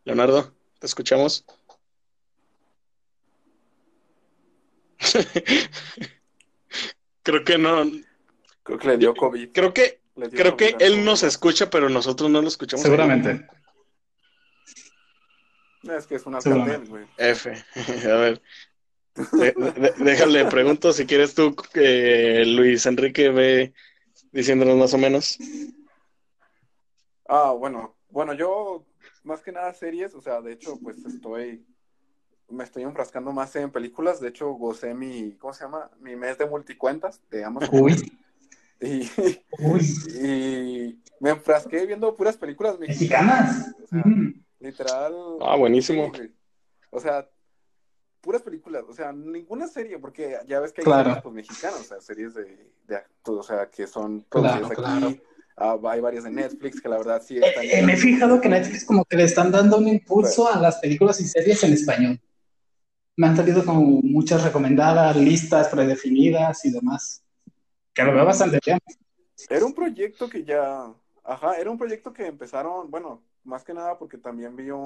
Leonardo, 0.04 0.54
¿te 0.80 0.88
escuchamos? 0.88 1.46
creo 7.24 7.43
que 7.43 7.58
no, 7.58 7.84
Creo 8.67 8.77
que 8.80 8.88
le 8.88 8.97
dio 8.97 9.15
COVID. 9.15 9.51
creo 9.53 9.73
que, 9.73 10.01
creo 10.32 10.58
que 10.58 10.75
él 10.80 11.03
nos 11.06 11.23
escucha, 11.23 11.69
pero 11.69 11.89
nosotros 11.89 12.30
no 12.30 12.41
lo 12.41 12.47
escuchamos. 12.47 12.84
Seguramente. 12.84 13.47
Es 15.84 16.06
que 16.06 16.15
es 16.15 16.25
un 16.25 16.39
Seguramente. 16.41 16.75
alcatel, 16.75 16.89
güey. 16.89 17.06
F, 17.17 17.53
a 18.12 18.15
ver. 18.17 18.41
De- 19.15 19.51
de- 19.53 19.93
déjale, 20.03 20.45
pregunto 20.45 20.91
si 20.93 21.06
quieres 21.06 21.34
tú, 21.34 21.56
eh, 21.75 22.43
Luis 22.45 22.86
Enrique, 22.86 23.30
ve 23.30 23.73
diciéndonos 24.32 24.77
más 24.77 24.93
o 24.93 24.97
menos. 24.97 25.38
Ah, 27.27 27.51
bueno. 27.58 27.95
Bueno, 28.10 28.34
yo 28.34 28.86
más 29.23 29.41
que 29.41 29.51
nada 29.51 29.73
series, 29.73 30.13
o 30.13 30.21
sea, 30.21 30.41
de 30.41 30.53
hecho, 30.53 30.77
pues 30.82 31.03
estoy, 31.06 31.65
me 32.49 32.63
estoy 32.63 32.84
enfrascando 32.84 33.32
más 33.32 33.56
en 33.56 33.71
películas. 33.71 34.19
De 34.19 34.30
hecho, 34.30 34.49
gocé 34.51 34.93
mi, 34.93 35.34
¿cómo 35.38 35.53
se 35.53 35.63
llama? 35.63 35.89
Mi 35.99 36.15
mes 36.15 36.38
de 36.38 36.45
multicuentas 36.45 37.21
de 37.30 37.43
Amazon. 37.43 37.69
Uy, 37.82 37.95
Y, 38.80 39.10
uy, 39.60 39.82
y 40.22 41.02
me 41.20 41.32
enfrasqué 41.32 41.86
viendo 41.86 42.16
puras 42.16 42.38
películas 42.38 42.78
mexicanas. 42.80 43.58
mexicanas. 43.58 43.76
O 43.84 43.88
sea, 43.88 44.04
Mm. 44.06 44.44
literal. 44.60 45.13
Ah, 45.42 45.56
buenísimo. 45.56 46.12
o 46.92 47.00
sea, 47.00 47.28
puras 48.22 48.42
películas, 48.42 48.84
o 48.88 48.94
sea, 48.94 49.12
ninguna 49.12 49.68
serie, 49.68 49.98
porque 50.00 50.38
ya 50.48 50.60
ves 50.60 50.72
que 50.74 50.82
hay 50.82 50.86
Claro. 50.86 51.04
series 51.06 51.24
pues, 51.24 51.36
mexicanas, 51.36 51.80
o 51.80 51.84
sea, 51.84 52.02
series 52.02 52.34
de, 52.34 52.72
de 52.88 52.96
actos, 52.96 53.38
o 53.40 53.44
sea, 53.44 53.70
que 53.70 53.88
son 53.88 54.22
Claro, 54.30 54.60
producidas 54.68 54.72
aquí, 55.08 55.22
ah, 55.58 55.78
hay 55.90 56.02
varias 56.02 56.24
de 56.26 56.32
Netflix 56.32 56.82
que 56.82 56.90
la 56.90 56.98
verdad 56.98 57.22
sí 57.26 57.38
están... 57.38 57.63
Eh, 57.63 57.82
me 57.84 57.94
he 57.94 57.98
fijado 57.98 58.40
que 58.42 58.50
Netflix 58.50 58.86
como 58.86 59.06
que 59.06 59.18
le 59.18 59.24
están 59.24 59.52
dando 59.52 59.78
un 59.78 59.88
impulso 59.88 60.52
a 60.52 60.60
las 60.60 60.78
películas 60.80 61.20
y 61.22 61.26
series 61.28 61.63
en 61.63 61.74
español. 61.74 62.20
Me 63.16 63.28
han 63.28 63.36
salido 63.36 63.63
como 63.66 63.82
muchas 64.04 64.44
recomendadas, 64.44 65.16
listas 65.16 65.70
predefinidas 65.70 66.63
y 66.66 66.72
demás. 66.72 67.24
Que 67.97 68.03
lo 68.03 68.13
veo 68.13 68.25
bastante 68.25 68.60
bien. 68.63 68.77
Era 69.49 69.65
un 69.65 69.73
proyecto 69.73 70.29
que 70.29 70.43
ya, 70.43 70.93
ajá, 71.23 71.57
era 71.57 71.71
un 71.71 71.79
proyecto 71.79 72.13
que 72.13 72.27
empezaron, 72.27 72.91
bueno, 72.91 73.23
más 73.43 73.63
que 73.63 73.73
nada 73.73 73.97
porque 73.97 74.19
también 74.19 74.55
vi 74.55 74.69
un- 74.69 74.83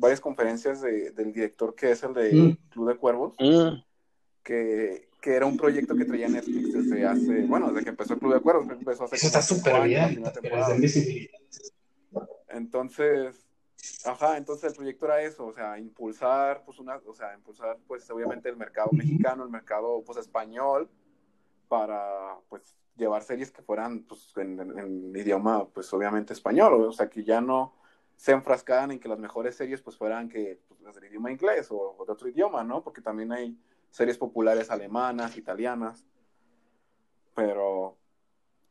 varias 0.00 0.18
conferencias 0.20 0.80
de- 0.80 1.10
del 1.10 1.30
director 1.34 1.74
que 1.74 1.90
es 1.90 2.02
el 2.02 2.14
de 2.14 2.32
Mm. 2.32 2.56
Club 2.70 2.88
de 2.88 2.96
Cuervos, 2.96 3.34
Mm. 3.38 3.82
que, 4.42 5.10
que 5.20 5.34
era 5.34 5.44
un 5.44 5.58
proyecto 5.58 5.94
que 5.94 6.06
traía 6.06 6.26
Netflix 6.28 6.72
desde 6.72 7.04
hace, 7.06 7.42
bueno, 7.42 7.68
desde 7.70 7.84
que 7.84 7.90
empezó 7.90 8.14
el 8.14 8.20
Club 8.20 8.32
de 8.34 8.40
Cuervos, 8.40 8.66
empezó 8.70 9.04
hace 9.04 9.16
Eso 9.16 9.26
está 9.26 9.42
cinco 9.42 9.68
súper 9.68 9.82
bien. 9.82 10.22
Entonces, 12.48 13.46
ajá, 14.06 14.38
entonces 14.38 14.70
el 14.70 14.76
proyecto 14.76 15.04
era 15.04 15.20
eso, 15.22 15.44
o 15.46 15.52
sea, 15.52 15.78
impulsar, 15.78 16.62
pues 16.64 16.78
una, 16.78 16.96
o 17.06 17.14
sea, 17.14 17.34
impulsar, 17.34 17.76
pues 17.86 18.08
obviamente 18.10 18.48
el 18.48 18.56
mercado 18.56 18.88
mexicano, 18.92 19.44
el 19.44 19.50
mercado, 19.50 20.02
pues 20.06 20.18
español, 20.18 20.88
para, 21.68 22.38
pues, 22.48 22.76
llevar 22.96 23.22
series 23.22 23.50
que 23.52 23.62
fueran, 23.62 24.04
pues, 24.04 24.32
en, 24.36 24.58
en- 24.60 24.78
en 24.78 25.16
idioma, 25.16 25.68
pues, 25.68 25.92
obviamente 25.92 26.32
español, 26.32 26.74
o 26.84 26.92
sea, 26.92 27.08
que 27.08 27.24
ya 27.24 27.40
no 27.40 27.74
se 28.16 28.32
enfrascaran 28.32 28.90
en 28.92 29.00
que 29.00 29.08
las 29.08 29.18
mejores 29.18 29.56
series, 29.56 29.80
pues, 29.82 29.96
fueran 29.96 30.28
que, 30.28 30.60
pues, 30.68 30.80
las 30.80 30.94
del 30.96 31.06
idioma 31.06 31.30
inglés 31.32 31.70
o, 31.70 31.96
o 31.98 32.04
de 32.06 32.12
otro 32.12 32.28
idioma, 32.28 32.64
¿no? 32.64 32.82
Porque 32.82 33.00
también 33.02 33.32
hay 33.32 33.56
series 33.90 34.18
populares 34.18 34.70
alemanas, 34.70 35.36
italianas, 35.36 36.04
pero... 37.34 37.96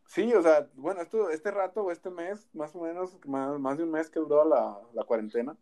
Sí, 0.06 0.34
o 0.34 0.42
sea, 0.42 0.70
bueno, 0.76 1.02
esto, 1.02 1.30
este 1.30 1.52
rato 1.52 1.84
o 1.84 1.92
este 1.92 2.10
mes, 2.10 2.48
más 2.54 2.74
o 2.76 2.82
menos, 2.82 3.18
más, 3.26 3.60
más 3.60 3.78
de 3.78 3.84
un 3.84 3.92
mes 3.92 4.10
que 4.10 4.20
duró 4.20 4.46
la, 4.46 4.80
la 4.94 5.04
cuarentena, 5.04 5.58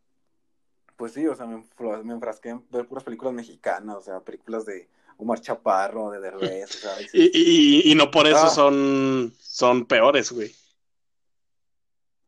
pues 0.98 1.14
sí, 1.14 1.28
o 1.28 1.36
sea, 1.36 1.46
me, 1.48 1.64
me 2.04 2.14
enfrasqué 2.14 2.50
en 2.50 2.66
ver 2.70 2.88
puras 2.88 3.04
películas 3.04 3.34
mexicanas, 3.34 3.96
o 3.98 4.02
sea, 4.02 4.20
películas 4.22 4.66
de 4.66 4.88
Omar 5.18 5.40
Chaparro, 5.40 6.12
de 6.12 6.20
Derbez, 6.20 6.84
y- 7.14 7.92
y 7.92 7.96
no 7.96 8.12
por 8.12 8.28
eso 8.28 8.46
Ah. 8.46 8.50
son, 8.50 9.34
son 9.40 9.86
peores, 9.86 10.32
güey. 10.32 10.54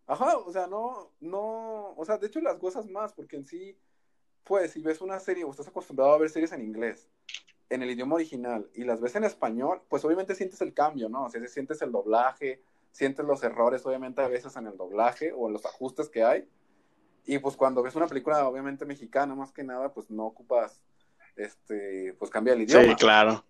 Ajá, 0.05 0.37
o 0.37 0.51
sea, 0.53 0.67
no, 0.67 1.11
no, 1.19 1.93
o 1.97 2.05
sea, 2.05 2.17
de 2.17 2.27
hecho 2.27 2.39
las 2.39 2.57
cosas 2.57 2.87
más, 2.89 3.11
porque 3.13 3.35
en 3.35 3.45
sí, 3.45 3.77
pues, 4.45 4.71
si 4.71 4.81
ves 4.81 5.01
una 5.01 5.19
serie 5.19 5.43
o 5.43 5.51
estás 5.51 5.67
acostumbrado 5.67 6.13
a 6.13 6.17
ver 6.17 6.29
series 6.29 6.53
en 6.53 6.61
inglés, 6.61 7.09
en 7.69 7.83
el 7.83 7.91
idioma 7.91 8.15
original, 8.15 8.69
y 8.73 8.85
las 8.85 9.01
ves 9.01 9.15
en 9.17 9.25
español, 9.25 9.81
pues 9.89 10.05
obviamente 10.05 10.33
sientes 10.35 10.61
el 10.61 10.73
cambio, 10.73 11.09
¿no? 11.09 11.25
O 11.25 11.29
sea, 11.29 11.45
sientes 11.49 11.81
el 11.81 11.91
doblaje, 11.91 12.63
sientes 12.93 13.25
los 13.25 13.43
errores, 13.43 13.85
obviamente, 13.85 14.21
a 14.21 14.29
veces 14.29 14.55
en 14.55 14.67
el 14.67 14.77
doblaje 14.77 15.33
o 15.33 15.47
en 15.47 15.53
los 15.53 15.65
ajustes 15.65 16.07
que 16.07 16.23
hay, 16.23 16.47
y 17.25 17.39
pues 17.39 17.57
cuando 17.57 17.83
ves 17.83 17.95
una 17.95 18.07
película, 18.07 18.47
obviamente, 18.47 18.85
mexicana, 18.85 19.35
más 19.35 19.51
que 19.51 19.65
nada, 19.65 19.93
pues 19.93 20.09
no 20.09 20.25
ocupas, 20.27 20.79
este, 21.37 22.13
pues 22.19 22.29
cambia 22.31 22.53
el 22.53 22.61
idioma. 22.63 22.83
Sí, 22.89 22.95
claro. 22.95 23.45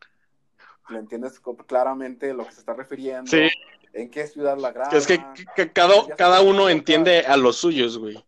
Le 0.90 1.00
entiendes 1.00 1.40
claramente 1.66 2.34
lo 2.34 2.46
que 2.46 2.52
se 2.54 2.60
está 2.60 2.74
refiriendo, 2.74 3.30
Sí. 3.30 3.50
en 3.94 4.10
qué 4.10 4.28
ciudad 4.28 4.58
la 4.58 4.72
graban. 4.72 4.96
Es 4.96 5.06
que, 5.08 5.20
que 5.56 5.72
cada, 5.72 6.16
cada 6.16 6.42
uno 6.42 6.70
entiende 6.70 7.22
a 7.26 7.36
los 7.36 7.58
suyos, 7.58 7.98
güey. 7.98 8.24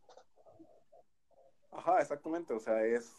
Ajá, 1.72 2.00
exactamente, 2.02 2.54
o 2.54 2.60
sea, 2.60 2.84
es 2.84 3.12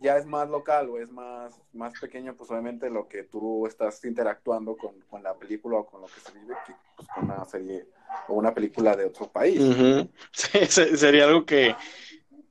ya 0.00 0.16
es 0.16 0.26
más 0.26 0.48
local 0.48 0.88
o 0.90 0.98
es 0.98 1.10
más, 1.10 1.60
más 1.72 1.92
pequeño, 2.00 2.34
pues 2.36 2.48
obviamente 2.50 2.88
lo 2.88 3.08
que 3.08 3.24
tú 3.24 3.66
estás 3.66 4.04
interactuando 4.04 4.76
con, 4.76 5.00
con 5.10 5.22
la 5.24 5.34
película 5.34 5.78
o 5.78 5.86
con 5.86 6.00
lo 6.02 6.06
que 6.06 6.20
se 6.20 6.32
vive 6.38 6.54
que 6.66 6.72
pues, 6.96 7.08
con 7.08 7.24
una 7.24 7.44
serie 7.46 7.84
o 8.28 8.34
una 8.34 8.54
película 8.54 8.94
de 8.96 9.06
otro 9.06 9.28
país. 9.28 9.58
Sí, 10.32 10.66
se- 10.66 10.96
sería 10.96 11.24
algo 11.24 11.44
que, 11.44 11.74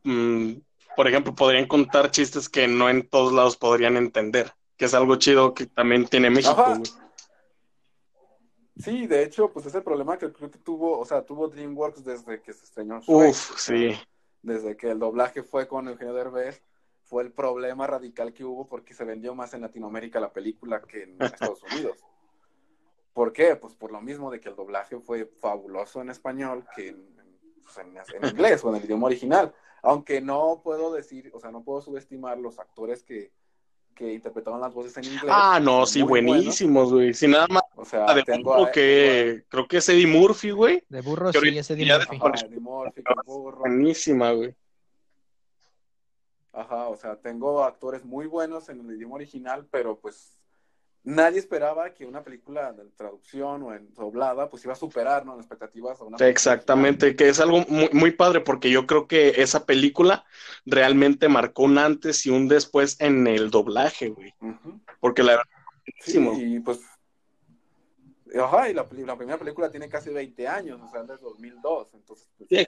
mm, 0.03 0.53
por 0.97 1.07
ejemplo, 1.07 1.35
podrían 1.35 1.67
contar 1.67 2.09
chistes 2.09 2.49
que 2.49 2.67
no 2.67 2.89
en 2.89 3.07
todos 3.07 3.31
lados 3.31 3.55
podrían 3.55 3.97
entender, 3.97 4.51
que 4.75 4.85
es 4.85 4.95
algo 4.95 5.17
chido 5.17 5.53
que 5.53 5.67
también 5.67 6.07
tiene 6.07 6.31
México, 6.31 6.65
güey. 6.65 6.81
Sí, 8.79 9.05
de 9.05 9.21
hecho, 9.21 9.53
pues 9.53 9.67
es 9.67 9.75
el 9.75 9.83
problema 9.83 10.17
que 10.17 10.33
creo 10.33 10.49
que 10.49 10.57
tuvo, 10.57 10.97
o 10.97 11.05
sea, 11.05 11.23
tuvo 11.23 11.49
DreamWorks 11.49 12.03
desde 12.03 12.41
que 12.41 12.51
se 12.51 12.65
estrenó 12.65 12.99
Shrek, 12.99 13.29
Uf, 13.29 13.59
sí. 13.59 13.95
desde 14.41 14.75
que 14.75 14.89
el 14.89 14.97
doblaje 14.97 15.43
fue 15.43 15.67
con 15.67 15.87
Eugenio 15.87 16.15
Derbez, 16.15 16.63
fue 17.03 17.21
el 17.21 17.31
problema 17.31 17.85
radical 17.85 18.33
que 18.33 18.43
hubo 18.43 18.67
porque 18.67 18.95
se 18.95 19.05
vendió 19.05 19.35
más 19.35 19.53
en 19.53 19.61
Latinoamérica 19.61 20.19
la 20.19 20.33
película 20.33 20.81
que 20.81 21.03
en 21.03 21.17
Estados 21.53 21.61
Unidos. 21.71 22.03
¿Por 23.13 23.33
qué? 23.33 23.55
Pues 23.55 23.75
por 23.75 23.91
lo 23.91 24.01
mismo 24.01 24.31
de 24.31 24.39
que 24.39 24.49
el 24.49 24.55
doblaje 24.55 24.99
fue 24.99 25.25
fabuloso 25.39 26.01
en 26.01 26.09
español 26.09 26.65
que 26.75 26.89
en, 26.89 27.16
pues, 27.73 27.77
en- 27.85 28.23
en 28.23 28.29
inglés 28.29 28.63
o 28.63 28.69
en 28.69 28.75
el 28.77 28.85
idioma 28.85 29.07
original. 29.07 29.53
Aunque 29.83 30.21
no 30.21 30.61
puedo 30.63 30.93
decir, 30.93 31.29
o 31.33 31.39
sea, 31.39 31.51
no 31.51 31.63
puedo 31.63 31.81
subestimar 31.81 32.37
los 32.39 32.59
actores 32.59 33.03
que, 33.03 33.31
que 33.95 34.13
interpretaban 34.13 34.59
las 34.61 34.73
voces 34.73 34.95
en 34.97 35.05
inglés. 35.05 35.29
Ah, 35.29 35.59
no, 35.61 35.85
sí, 35.85 36.01
buenísimos, 36.01 36.91
güey. 36.93 37.13
Si 37.13 37.27
nada 37.27 37.47
más 37.47 37.63
O 37.75 37.85
sea, 37.85 38.13
de 38.13 38.23
tengo 38.23 38.51
burro 38.53 38.65
a- 38.65 38.71
que 38.71 39.43
creo 39.49 39.67
que 39.67 39.77
es 39.77 39.89
Eddie 39.89 40.07
Murphy, 40.07 40.51
güey. 40.51 40.83
De 40.89 41.01
burro 41.01 41.31
Que 41.31 41.39
sí, 41.39 41.45
Murphy. 41.45 41.59
ajá, 41.59 42.45
Eddie 42.45 42.59
Murphy, 42.59 43.03
Burro. 43.25 43.59
Buenísima, 43.59 44.31
güey. 44.31 44.55
Ajá, 46.53 46.87
o 46.89 46.95
sea, 46.97 47.15
tengo 47.17 47.63
actores 47.63 48.03
muy 48.03 48.25
buenos 48.25 48.67
en 48.69 48.79
el 48.81 48.95
idioma 48.95 49.15
original, 49.15 49.67
pero 49.69 49.99
pues 49.99 50.33
nadie 51.07 51.39
esperaba 51.39 51.93
que 51.93 52.05
una 52.05 52.21
película 52.21 52.73
de 52.73 52.83
traducción 52.97 53.63
o 53.63 53.73
en 53.73 53.93
doblada 53.93 54.49
pues 54.49 54.65
iba 54.65 54.73
a 54.73 54.75
superar, 54.75 55.25
¿no? 55.25 55.37
Las 55.37 55.45
expectativas 55.45 56.01
a 56.01 56.03
una 56.03 56.17
Exactamente, 56.27 57.15
que 57.15 57.29
es 57.29 57.39
algo 57.39 57.63
muy, 57.69 57.89
muy 57.93 58.11
padre 58.11 58.41
porque 58.41 58.69
yo 58.69 58.85
creo 58.85 59.07
que 59.07 59.41
esa 59.41 59.65
película 59.65 60.25
realmente 60.65 61.29
marcó 61.29 61.63
un 61.63 61.77
antes 61.77 62.25
y 62.25 62.29
un 62.29 62.49
después 62.49 62.99
en 62.99 63.25
el 63.25 63.49
doblaje, 63.49 64.09
güey. 64.09 64.33
original. 64.41 64.59
Ujú. 64.65 64.81
Porque 64.99 65.23
la 65.23 65.41
Sí, 66.01 66.19
y 66.35 66.59
pues 66.59 66.81
ajá, 68.37 68.69
y 68.69 68.73
la, 68.73 68.85
primera 68.85 69.37
película 69.37 69.71
tiene 69.71 69.87
casi 69.87 70.09
20 70.09 70.45
años, 70.45 70.81
o 70.81 70.89
sea, 70.89 71.01
es 71.01 71.07
del 71.07 71.19
2002, 71.19 71.93
entonces 71.93 72.27
pues, 72.37 72.49
Sí. 72.49 72.67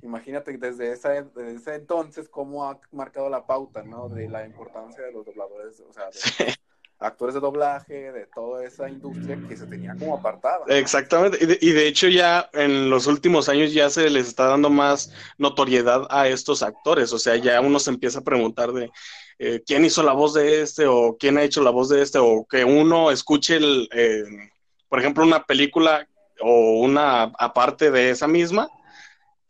imagínate 0.00 0.56
desde, 0.56 0.92
esa, 0.92 1.10
desde 1.10 1.54
ese 1.54 1.74
entonces 1.74 2.28
cómo 2.28 2.70
ha 2.70 2.78
marcado 2.92 3.28
la 3.28 3.44
pauta, 3.44 3.82
¿no? 3.82 4.08
De 4.08 4.28
la 4.28 4.46
importancia 4.46 5.02
de 5.02 5.10
los 5.10 5.26
dobladores, 5.26 5.80
o 5.80 5.92
sea, 5.92 6.08
de 6.10 6.54
actores 6.98 7.34
de 7.34 7.40
doblaje, 7.40 8.12
de 8.12 8.26
toda 8.34 8.64
esa 8.64 8.88
industria 8.88 9.38
que 9.48 9.56
se 9.56 9.66
tenía 9.66 9.94
como 9.98 10.16
apartada. 10.16 10.64
Exactamente, 10.68 11.38
y 11.60 11.72
de, 11.72 11.86
hecho 11.86 12.08
ya 12.08 12.48
en 12.52 12.90
los 12.90 13.06
últimos 13.06 13.48
años 13.48 13.72
ya 13.72 13.90
se 13.90 14.08
les 14.10 14.28
está 14.28 14.46
dando 14.46 14.70
más 14.70 15.12
notoriedad 15.38 16.06
a 16.10 16.28
estos 16.28 16.62
actores, 16.62 17.12
o 17.12 17.18
sea, 17.18 17.36
ya 17.36 17.60
uno 17.60 17.78
se 17.78 17.90
empieza 17.90 18.20
a 18.20 18.24
preguntar 18.24 18.72
de 18.72 18.90
eh, 19.38 19.62
quién 19.66 19.84
hizo 19.84 20.02
la 20.02 20.12
voz 20.12 20.34
de 20.34 20.62
este 20.62 20.86
o 20.86 21.16
quién 21.18 21.36
ha 21.36 21.42
hecho 21.42 21.62
la 21.62 21.70
voz 21.70 21.88
de 21.88 22.02
este 22.02 22.18
o 22.18 22.46
que 22.48 22.64
uno 22.64 23.10
escuche, 23.10 23.56
el, 23.56 23.88
eh, 23.92 24.24
por 24.88 25.00
ejemplo, 25.00 25.24
una 25.24 25.44
película 25.44 26.06
o 26.40 26.80
una 26.80 27.24
aparte 27.38 27.90
de 27.90 28.10
esa 28.10 28.26
misma 28.26 28.68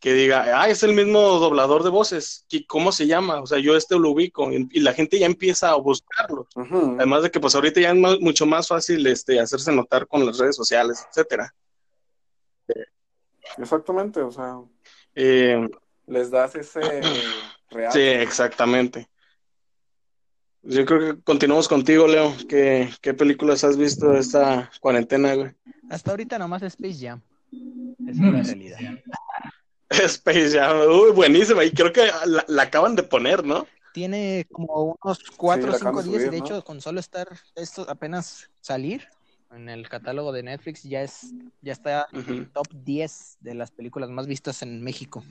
que 0.05 0.13
diga, 0.13 0.61
ah, 0.61 0.69
es 0.69 0.83
el 0.83 0.93
mismo 0.93 1.19
doblador 1.19 1.81
de 1.83 1.89
voces, 1.89 2.45
¿y 2.51 2.63
¿cómo 2.67 2.91
se 2.91 3.07
llama? 3.07 3.41
O 3.41 3.47
sea, 3.47 3.57
yo 3.57 3.75
este 3.75 3.97
lo 3.97 4.11
ubico 4.11 4.51
y, 4.51 4.79
la 4.81 4.93
gente 4.93 5.17
ya 5.17 5.25
empieza 5.25 5.71
a 5.71 5.75
buscarlo. 5.77 6.47
Además 6.99 7.23
de 7.23 7.31
que 7.31 7.39
pues 7.39 7.55
ahorita 7.55 7.81
ya 7.81 7.89
es 7.89 7.95
más- 7.97 8.19
mucho 8.19 8.45
más 8.45 8.67
fácil 8.67 9.07
este, 9.07 9.39
hacerse 9.39 9.71
notar 9.71 10.05
con 10.05 10.23
las 10.23 10.37
redes 10.37 10.55
sociales, 10.55 11.03
etcétera. 11.09 11.51
Exactamente, 13.57 14.21
o 14.21 14.31
sea, 14.31 14.59
Eh, 15.15 15.67
les 16.05 16.29
das 16.29 16.53
ese 16.55 16.81
real. 17.71 17.91
sí, 17.91 17.99
exactamente. 18.01 19.09
Yo 20.61 20.85
creo 20.85 21.15
que 21.15 21.21
continuamos 21.23 21.67
contigo, 21.67 22.05
Leo. 22.05 22.31
¿Qué, 22.47 22.89
qué 23.01 23.15
películas 23.15 23.63
has 23.63 23.75
visto 23.75 24.13
esta 24.13 24.69
cuarentena, 24.81 25.33
güey? 25.33 25.51
Hasta 25.89 26.11
ahorita 26.11 26.37
nomás 26.37 26.61
Space 26.61 26.99
Jam. 27.07 27.21
Esa 28.07 28.11
es 28.11 28.17
la 28.33 28.43
realidad. 28.43 28.77
Space 30.05 30.51
Jam, 30.51 30.77
uy, 30.89 31.11
buenísima. 31.11 31.63
Y 31.63 31.71
creo 31.71 31.91
que 31.93 32.09
la, 32.25 32.45
la 32.47 32.63
acaban 32.63 32.95
de 32.95 33.03
poner, 33.03 33.43
¿no? 33.43 33.67
Tiene 33.93 34.45
como 34.51 34.97
unos 35.01 35.19
cuatro 35.37 35.67
la 35.69 35.75
o 35.75 35.79
cinco 35.79 35.89
acaban 35.89 36.05
de 36.05 36.11
días 36.11 36.23
y 36.27 36.29
de 36.29 36.39
¿no? 36.39 36.45
hecho 36.45 36.63
con 36.63 36.81
solo 36.81 36.99
estar 36.99 37.27
esto 37.55 37.85
apenas 37.89 38.49
salir 38.59 39.07
en 39.51 39.69
el 39.69 39.87
catálogo 39.87 40.31
de 40.31 40.43
Netflix 40.43 40.83
ya 40.83 41.01
es 41.01 41.33
ya 41.61 41.71
está 41.71 42.07
en 42.11 42.27
el 42.27 42.51
top 42.51 42.67
10 42.73 43.37
de 43.39 43.55
las 43.55 43.71
películas 43.71 44.09
más 44.09 44.27
vistas 44.27 44.61
en 44.61 44.83
México. 44.83 45.23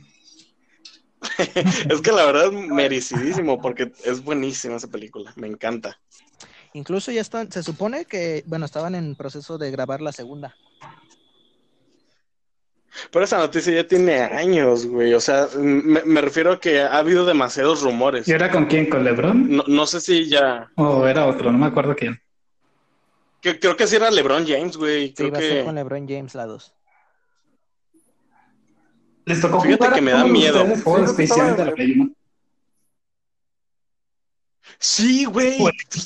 Es 1.91 2.01
que 2.03 2.13
la 2.13 2.27
verdad 2.27 2.47
es 2.47 2.53
merecidísimo 2.53 3.61
porque 3.61 3.93
es 4.05 4.23
buenísima 4.23 4.77
esa 4.77 4.89
película. 4.89 5.33
Me 5.37 5.47
encanta. 5.47 5.99
Incluso 6.75 7.13
ya 7.13 7.21
están, 7.21 7.51
se 7.51 7.63
supone 7.63 8.05
que, 8.05 8.45
bueno, 8.47 8.67
estaban 8.67 8.95
en 8.95 9.15
proceso 9.15 9.59
de 9.59 9.71
grabar 9.71 10.01
la 10.01 10.13
segunda. 10.13 10.55
Pero 13.15 13.25
esa 13.27 13.39
noticia 13.39 13.73
ya 13.73 13.87
tiene 13.87 14.21
años, 14.23 14.87
güey. 14.87 15.15
O 15.15 15.21
sea, 15.21 15.47
me, 15.57 16.03
me 16.03 16.21
refiero 16.21 16.51
a 16.51 16.61
que 16.61 16.81
ha 16.83 16.99
habido 16.99 17.25
demasiados 17.25 17.81
rumores. 17.83 18.27
¿Y 18.27 18.33
era 18.33 18.51
con 18.51 18.67
quién? 18.67 18.91
¿Con 18.91 19.05
LeBron? 19.05 19.49
No, 19.57 19.63
no 19.69 19.87
sé 19.87 20.01
si 20.01 20.29
ya. 20.29 20.69
¿O 20.75 21.07
era 21.07 21.25
otro? 21.29 21.53
No 21.53 21.59
me 21.59 21.67
acuerdo 21.67 21.95
quién. 21.95 22.21
que- 23.41 23.61
creo 23.61 23.77
que 23.77 23.87
sí 23.87 23.95
era 23.95 24.11
LeBron 24.11 24.45
James, 24.45 24.77
güey. 24.77 25.09
Sí, 25.09 25.15
Creo 25.15 25.31
va 25.31 25.39
a 25.39 25.41
ser 25.43 25.59
que. 25.61 25.65
con 25.65 25.75
LeBron 25.77 26.09
James 26.09 26.35
la 26.35 26.47
2. 26.47 26.75
Les 29.27 29.41
tocó 29.41 29.61
Fíjate 29.61 29.77
jugar 29.85 29.95
que 29.95 30.01
me 30.03 30.11
da 30.11 30.25
miedo. 30.25 30.65
Sí, 30.65 30.73
especiales 31.05 31.17
de 31.17 31.51
estaba- 31.53 31.65
la 31.71 31.75
Play 31.77 31.93
1. 31.93 32.11
Sí, 34.81 35.25
güey. 35.25 35.59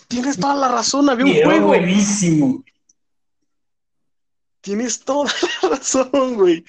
Tienes 0.09 0.39
toda 0.39 0.55
la 0.57 0.69
razón. 0.69 1.09
Había 1.09 1.25
un 1.25 1.43
juego. 1.43 1.67
buenísimo. 1.69 2.63
Tienes 4.69 5.01
toda 5.01 5.31
la 5.63 5.69
razón, 5.77 6.35
güey. 6.35 6.63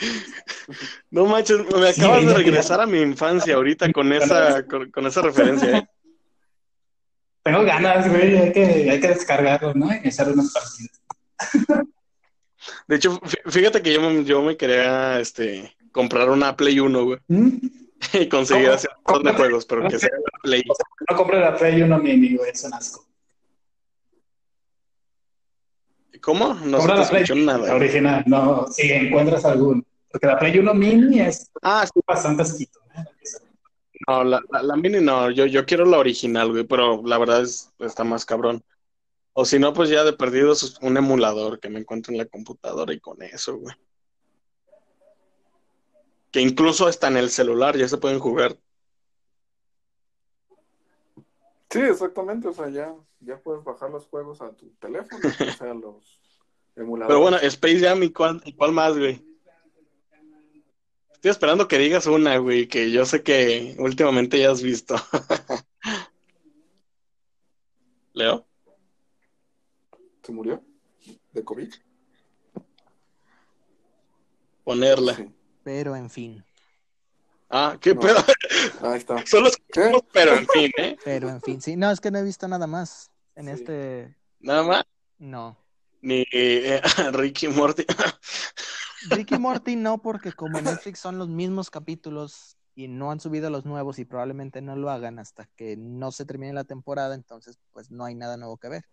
No 1.12 1.26
manches, 1.26 1.58
me 1.76 1.92
Sí, 1.92 2.00
acabas 2.00 2.22
de 2.26 2.32
ya- 2.32 2.38
regresar 2.38 2.80
a 2.80 2.86
mi 2.86 3.02
infancia 3.02 3.56
ahorita 3.56 3.92
con 3.92 4.14
esa, 4.14 4.64
con, 4.66 4.90
con 4.90 5.06
esa 5.06 5.22
referencia, 5.22 5.80
¿eh? 5.80 5.88
Tengo 7.44 7.64
ganas, 7.64 8.08
güey. 8.10 8.38
Hay 8.38 8.54
que, 8.54 8.64
hay 8.90 9.00
que 9.02 9.08
descargarlo, 9.10 9.74
¿no? 9.74 9.90
Y 9.94 10.08
echar 10.08 10.30
unas 10.32 10.54
partidas. 10.54 11.02
De 12.88 12.96
hecho, 12.96 13.20
fí- 13.20 13.52
fíjate 13.52 13.82
que 13.82 13.92
yo, 13.94 14.02
me- 14.02 14.24
yo 14.24 14.42
me 14.44 14.56
quería 14.56 15.20
este, 15.20 15.76
comprar 15.92 16.30
una 16.30 16.56
Play 16.56 16.80
1, 16.80 17.04
güey, 17.04 17.20
¿Mm? 17.28 17.58
y 18.14 18.30
conseguir 18.30 18.70
hacer 18.70 18.92
un 18.96 19.14
montón 19.14 19.24
de 19.34 19.38
juegos, 19.38 19.66
pero 19.66 19.90
que 19.90 20.00
sea 20.00 20.10
la 20.10 20.40
Play. 20.42 20.64
No 21.10 21.18
compré 21.18 21.42
la 21.42 21.54
Play 21.54 21.82
1 21.82 22.00
mini, 22.00 22.38
güey. 22.38 22.52
Es 22.52 22.64
un 22.64 22.74
asco. 22.74 23.06
¿Cómo? 26.22 26.54
No 26.56 26.82
se 26.82 26.88
la 26.88 27.08
Play 27.08 27.24
escuchó 27.24 27.36
nada. 27.36 27.68
la 27.68 27.76
original. 27.76 28.24
No, 28.28 28.68
si 28.68 28.92
encuentras 28.92 29.46
alguno. 29.46 29.84
Porque 30.12 30.28
la 30.28 30.38
Play 30.40 30.58
1 30.60 30.74
mini 30.74 31.20
es 31.22 31.52
Ah, 31.62 31.86
sí, 31.86 32.00
bastante 32.06 32.42
asquito. 32.44 32.80
¿eh? 32.96 33.04
no, 34.08 34.24
la, 34.24 34.42
la, 34.50 34.64
la 34.64 34.76
mini 34.76 35.00
no, 35.00 35.30
yo, 35.30 35.46
yo 35.46 35.66
quiero 35.66 35.86
la 35.86 35.98
original, 36.00 36.52
güey, 36.52 36.64
pero 36.64 37.02
la 37.06 37.18
verdad 37.18 37.42
es, 37.44 37.72
está 37.80 38.04
más 38.04 38.26
cabrón. 38.26 38.64
O 39.34 39.46
si 39.46 39.60
no, 39.60 39.72
pues 39.74 39.90
ya 39.90 40.04
de 40.04 40.14
perdido 40.14 40.52
es 40.54 40.78
un 40.82 40.98
emulador 40.98 41.60
que 41.60 41.70
me 41.70 41.80
encuentro 41.80 42.12
en 42.12 42.18
la 42.18 42.26
computadora 42.26 42.92
y 42.94 43.00
con 43.00 43.22
eso, 43.22 43.58
güey. 43.58 43.76
Que 46.32 46.42
incluso 46.42 46.88
hasta 46.88 47.08
en 47.08 47.18
el 47.18 47.30
celular 47.30 47.78
ya 47.78 47.88
se 47.88 47.98
pueden 47.98 48.20
jugar. 48.20 48.58
Sí, 51.70 51.80
exactamente, 51.82 52.48
o 52.48 52.54
sea, 52.54 52.68
ya, 52.70 52.94
ya 53.22 53.38
puedes 53.38 53.64
bajar 53.64 53.90
los 53.90 54.08
juegos 54.08 54.42
a 54.42 54.52
tu 54.52 54.70
teléfono, 54.80 55.22
o 55.28 55.30
sea, 55.58 55.74
los 55.74 56.20
emuladores. 56.76 57.08
Pero 57.08 57.20
bueno, 57.20 57.38
Space 57.38 57.80
Jam 57.80 58.04
y 58.04 58.12
cuál, 58.12 58.42
y 58.46 58.54
cuál 58.54 58.72
más, 58.72 58.98
güey. 58.98 59.22
Estoy 61.14 61.32
esperando 61.32 61.68
que 61.68 61.78
digas 61.78 62.06
una, 62.08 62.38
güey, 62.38 62.68
que 62.68 62.92
yo 62.92 63.06
sé 63.06 63.24
que 63.24 63.76
últimamente 63.78 64.40
ya 64.40 64.52
has 64.52 64.64
visto. 64.64 64.96
¿Leo? 68.14 68.46
¿Se 70.24 70.32
murió? 70.32 70.64
¿De 71.34 71.44
COVID? 71.44 71.74
Ponerla. 74.64 75.16
Sí. 75.16 75.30
Pero 75.64 75.96
en 75.96 76.10
fin. 76.10 76.44
Ah, 77.50 77.78
qué 77.82 77.94
No. 77.96 78.02
pedo. 78.02 78.18
Ahí 78.84 78.98
está. 78.98 79.16
Solo 79.26 79.48
escuchamos, 79.50 80.04
pero 80.14 80.34
en 80.36 80.48
fin, 80.48 80.72
¿eh? 80.78 80.98
Pero 81.04 81.30
en 81.30 81.42
fin, 81.42 81.62
sí. 81.62 81.76
No, 81.76 81.90
es 81.92 82.00
que 82.00 82.12
no 82.12 82.20
he 82.20 82.24
visto 82.24 82.48
nada 82.48 82.68
más 82.68 83.10
en 83.36 83.46
Sí. 83.46 83.52
este. 83.52 84.16
Nada 84.40 84.64
más. 84.64 84.84
No. 85.18 85.58
Ni 86.02 86.26
eh, 86.32 86.82
Ricky 87.14 87.48
Morty. 87.48 87.86
Ricky 89.10 89.38
Morty 89.38 89.76
no, 89.76 90.02
porque 90.02 90.32
como 90.34 90.62
Netflix 90.62 91.00
son 91.00 91.18
los 91.18 91.28
mismos 91.30 91.70
capítulos 91.70 92.58
y 92.76 92.88
no 92.88 93.12
han 93.12 93.20
subido 93.20 93.50
los 93.50 93.66
nuevos 93.66 94.00
y 94.00 94.06
probablemente 94.06 94.62
no 94.62 94.76
lo 94.76 94.90
hagan 94.90 95.20
hasta 95.20 95.46
que 95.56 95.76
no 95.78 96.12
se 96.12 96.26
termine 96.26 96.54
la 96.54 96.64
temporada, 96.64 97.16
entonces 97.16 97.58
pues 97.72 97.92
no 97.92 98.06
hay 98.06 98.16
nada 98.16 98.38
nuevo 98.38 98.58
que 98.58 98.70
ver. 98.70 98.86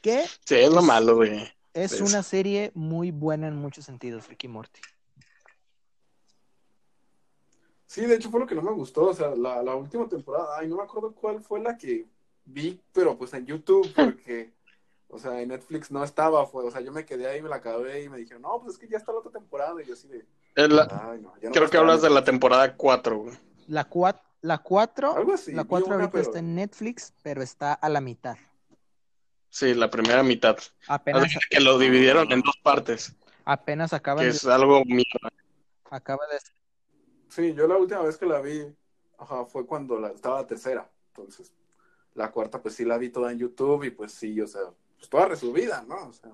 Que 0.00 0.24
Sí, 0.46 0.54
es 0.54 0.70
lo 0.70 0.80
malo, 0.82 1.16
güey. 1.16 1.46
es 1.74 2.00
una 2.00 2.22
serie 2.22 2.72
muy 2.74 3.10
buena 3.10 3.48
en 3.48 3.56
muchos 3.56 3.84
sentidos, 3.84 4.28
Ricky 4.28 4.48
Morty. 4.48 4.80
Sí, 7.90 8.02
de 8.06 8.14
hecho 8.14 8.30
fue 8.30 8.38
lo 8.38 8.46
que 8.46 8.54
no 8.54 8.62
me 8.62 8.70
gustó, 8.70 9.06
o 9.06 9.14
sea, 9.14 9.30
la, 9.34 9.64
la 9.64 9.74
última 9.74 10.08
temporada, 10.08 10.56
ay, 10.56 10.68
no 10.68 10.76
me 10.76 10.84
acuerdo 10.84 11.12
cuál 11.12 11.40
fue 11.42 11.58
la 11.60 11.76
que 11.76 12.06
vi, 12.44 12.80
pero 12.92 13.18
pues 13.18 13.34
en 13.34 13.44
YouTube, 13.46 13.92
porque, 13.96 14.52
o 15.08 15.18
sea, 15.18 15.40
en 15.42 15.48
Netflix 15.48 15.90
no 15.90 16.04
estaba, 16.04 16.46
fue, 16.46 16.64
o 16.64 16.70
sea, 16.70 16.82
yo 16.82 16.92
me 16.92 17.04
quedé 17.04 17.26
ahí, 17.26 17.42
me 17.42 17.48
la 17.48 17.56
acabé 17.56 18.04
y 18.04 18.08
me 18.08 18.18
dijeron, 18.18 18.42
no, 18.42 18.60
pues 18.60 18.74
es 18.74 18.78
que 18.78 18.86
ya 18.86 18.96
está 18.96 19.10
la 19.10 19.18
otra 19.18 19.32
temporada, 19.32 19.82
y 19.82 19.86
yo 19.86 19.94
así 19.94 20.06
de, 20.06 20.24
la- 20.68 20.86
ay, 21.10 21.20
no, 21.20 21.34
ya 21.42 21.48
no 21.48 21.52
creo 21.52 21.68
que 21.68 21.78
hablas 21.78 22.00
de 22.00 22.10
la 22.10 22.22
temporada 22.22 22.76
4, 22.76 23.18
güey. 23.18 23.36
La 23.66 23.82
4, 23.82 24.22
la 24.42 24.58
cuatro, 24.58 25.16
Algo 25.16 25.32
así, 25.34 25.50
la 25.50 25.64
vi 25.64 25.68
cuatro 25.68 25.86
una, 25.88 25.96
ahorita 25.96 26.12
pero- 26.12 26.22
está 26.22 26.38
en 26.38 26.54
Netflix, 26.54 27.12
pero 27.24 27.42
está 27.42 27.72
a 27.72 27.88
la 27.88 28.00
mitad. 28.00 28.36
Sí, 29.48 29.74
la 29.74 29.90
primera 29.90 30.22
mitad. 30.22 30.56
Apenas, 30.86 31.24
Así 31.24 31.38
que 31.50 31.58
lo 31.58 31.76
dividieron 31.76 32.30
en 32.30 32.40
dos 32.42 32.54
partes, 32.62 33.16
apenas 33.44 33.92
acaba 33.92 34.20
que 34.20 34.26
de, 34.26 34.30
es 34.30 34.46
algo 34.46 34.84
mierda. 34.84 35.28
acaba 35.90 36.24
de 36.28 36.36
Sí, 37.30 37.54
yo 37.54 37.66
la 37.66 37.76
última 37.76 38.02
vez 38.02 38.16
que 38.16 38.26
la 38.26 38.40
vi, 38.40 38.66
ajá, 39.18 39.46
fue 39.46 39.64
cuando 39.64 39.98
la, 39.98 40.08
estaba 40.08 40.40
la 40.40 40.46
tercera, 40.46 40.90
entonces, 41.08 41.52
la 42.14 42.30
cuarta 42.30 42.60
pues 42.60 42.74
sí 42.74 42.84
la 42.84 42.98
vi 42.98 43.10
toda 43.10 43.30
en 43.32 43.38
YouTube 43.38 43.84
y 43.84 43.90
pues 43.90 44.12
sí, 44.12 44.40
o 44.40 44.46
sea, 44.46 44.62
pues 44.98 45.08
toda 45.08 45.28
resubida, 45.28 45.84
¿no? 45.86 46.08
O 46.08 46.12
sea, 46.12 46.32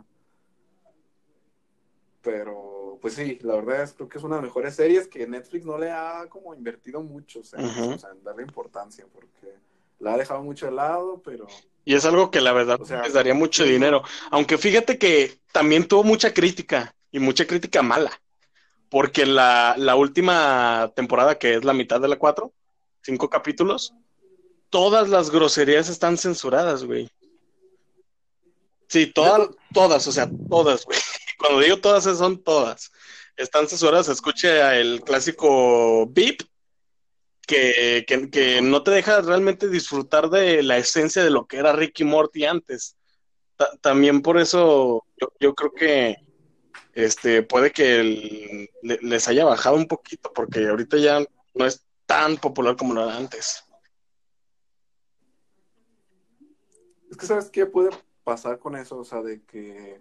pero 2.23 2.99
pues 3.01 3.15
sí, 3.15 3.39
la 3.43 3.55
verdad 3.57 3.83
es 3.83 3.93
creo 3.93 4.09
que 4.09 4.19
es 4.19 4.25
una 4.25 4.37
de 4.37 4.43
las 4.43 4.49
mejores 4.49 4.75
series 4.75 5.07
que 5.07 5.27
Netflix 5.27 5.65
no 5.67 5.79
le 5.79 5.93
ha 5.93 6.27
como 6.29 6.55
invertido 6.55 7.03
mucho, 7.03 7.41
o 7.41 7.45
sea, 7.45 7.61
o 7.61 7.99
sea, 7.99 8.11
en 8.11 8.25
darle 8.25 8.43
importancia, 8.43 9.07
porque 9.13 9.55
la 9.99 10.15
ha 10.15 10.19
dejado 10.19 10.43
mucho 10.43 10.67
de 10.67 10.73
lado, 10.73 11.21
pero 11.23 11.47
Y 11.85 11.95
es 11.95 12.05
algo 12.05 12.31
que 12.31 12.41
la 12.41 12.53
verdad 12.53 12.81
O 12.81 12.85
sea, 12.85 13.03
les 13.03 13.13
daría 13.13 13.35
mucho 13.35 13.65
dinero. 13.65 14.03
Aunque 14.31 14.59
fíjate 14.59 14.99
que 14.99 15.41
también 15.53 15.87
tuvo 15.87 16.05
mucha 16.05 16.35
crítica 16.35 16.95
y 17.11 17.19
mucha 17.19 17.47
crítica 17.47 17.83
mala. 17.83 18.11
Porque 18.97 19.27
la, 19.27 19.75
la 19.77 19.95
última 19.95 20.91
temporada, 20.97 21.39
que 21.39 21.53
es 21.53 21.65
la 21.67 21.75
mitad 21.75 22.01
de 22.01 22.09
la 22.09 22.17
cuatro, 22.17 22.55
cinco 23.03 23.29
capítulos, 23.29 23.93
todas 24.71 25.11
las 25.11 25.29
groserías 25.29 25.91
están 25.91 26.17
censuradas, 26.17 26.83
güey. 26.83 27.11
Sí, 28.89 29.05
todas, 29.09 29.51
todas, 29.75 30.07
o 30.09 30.13
sea, 30.13 30.31
todas, 30.49 30.87
güey. 30.87 30.99
Cuando 31.39 31.61
digo 31.61 31.77
todas, 31.77 32.05
son 32.05 32.43
todas. 32.43 32.91
Están 33.37 33.69
censuradas. 33.69 34.09
Escuche 34.09 34.81
el 34.81 35.03
clásico 35.03 36.07
beep, 36.07 36.39
que, 37.47 38.03
que, 38.09 38.31
que 38.31 38.63
no 38.63 38.83
te 38.83 38.93
deja 38.93 39.21
realmente 39.21 39.69
disfrutar 39.69 40.31
de 40.31 40.63
la 40.63 40.79
esencia 40.79 41.23
de 41.23 41.29
lo 41.29 41.45
que 41.47 41.59
era 41.59 41.75
Ricky 41.75 42.05
Morty 42.05 42.47
antes. 42.47 42.97
Ta- 43.59 43.77
también 43.83 44.23
por 44.23 44.39
eso 44.39 45.05
yo, 45.21 45.35
yo 45.39 45.55
creo 45.55 45.73
que 45.75 46.26
este 46.97 47.43
puede 47.43 47.73
que 47.73 48.71
les 48.83 49.29
haya 49.29 49.45
bajado 49.45 49.77
un 49.77 49.87
poquito, 49.87 50.33
porque 50.33 50.67
ahorita 50.67 50.97
ya 50.97 51.21
no 51.55 51.67
es 51.67 51.85
tan 52.07 52.39
popular 52.39 52.75
como 52.75 52.95
lo 52.95 53.05
era 53.05 53.19
antes. 53.19 53.65
Es 57.11 57.19
que, 57.19 57.27
¿sabes 57.27 57.51
qué 57.51 57.67
puede 57.67 57.91
pasar 58.25 58.59
con 58.59 58.77
eso? 58.77 58.99
O 58.99 59.05
sea, 59.05 59.21
de 59.21 59.43
que, 59.43 60.01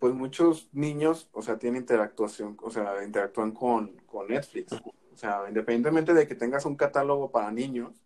pues 0.00 0.12
muchos 0.12 0.68
niños, 0.72 1.28
o 1.30 1.40
sea, 1.40 1.56
tienen 1.56 1.82
interactuación, 1.82 2.56
o 2.60 2.70
sea, 2.70 3.04
interactúan 3.04 3.52
con, 3.52 3.96
con 4.04 4.26
Netflix. 4.26 4.72
O 4.72 5.16
sea, 5.16 5.44
independientemente 5.46 6.14
de 6.14 6.26
que 6.26 6.34
tengas 6.34 6.66
un 6.66 6.74
catálogo 6.74 7.30
para 7.30 7.52
niños, 7.52 8.02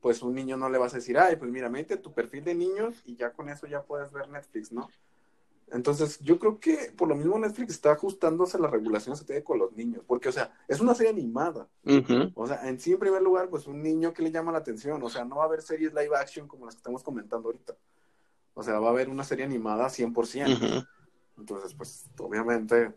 pues 0.00 0.22
un 0.22 0.34
niño 0.34 0.56
no 0.56 0.68
le 0.68 0.78
vas 0.78 0.92
a 0.92 0.96
decir, 0.96 1.16
ay, 1.16 1.36
pues 1.36 1.52
mira, 1.52 1.68
mete 1.68 1.96
tu 1.98 2.12
perfil 2.12 2.42
de 2.42 2.56
niños 2.56 3.00
y 3.04 3.14
ya 3.14 3.32
con 3.32 3.48
eso 3.48 3.68
ya 3.68 3.84
puedes 3.84 4.10
ver 4.10 4.28
Netflix, 4.28 4.72
¿no? 4.72 4.88
Entonces, 5.72 6.18
yo 6.20 6.38
creo 6.38 6.60
que 6.60 6.92
por 6.96 7.08
lo 7.08 7.14
mismo 7.14 7.38
Netflix 7.38 7.72
está 7.72 7.92
ajustándose 7.92 8.58
a 8.58 8.60
las 8.60 8.70
regulaciones 8.70 9.20
que 9.20 9.26
tiene 9.26 9.42
con 9.42 9.58
los 9.58 9.72
niños, 9.72 10.02
porque, 10.06 10.28
o 10.28 10.32
sea, 10.32 10.52
es 10.68 10.80
una 10.80 10.94
serie 10.94 11.12
animada. 11.12 11.66
O 12.34 12.46
sea, 12.46 12.68
en 12.68 12.78
sí, 12.78 12.92
en 12.92 12.98
primer 12.98 13.22
lugar, 13.22 13.48
pues 13.48 13.66
un 13.66 13.82
niño 13.82 14.12
que 14.12 14.22
le 14.22 14.30
llama 14.30 14.52
la 14.52 14.58
atención. 14.58 15.02
O 15.02 15.08
sea, 15.08 15.24
no 15.24 15.36
va 15.36 15.44
a 15.44 15.46
haber 15.46 15.62
series 15.62 15.94
live 15.94 16.14
action 16.14 16.46
como 16.46 16.66
las 16.66 16.74
que 16.74 16.80
estamos 16.80 17.02
comentando 17.02 17.48
ahorita. 17.48 17.74
O 18.54 18.62
sea, 18.62 18.78
va 18.80 18.88
a 18.88 18.90
haber 18.90 19.08
una 19.08 19.24
serie 19.24 19.46
animada 19.46 19.88
100%. 19.88 20.56
Ujú. 20.56 20.86
Entonces, 21.38 21.74
pues, 21.74 22.04
obviamente, 22.18 22.92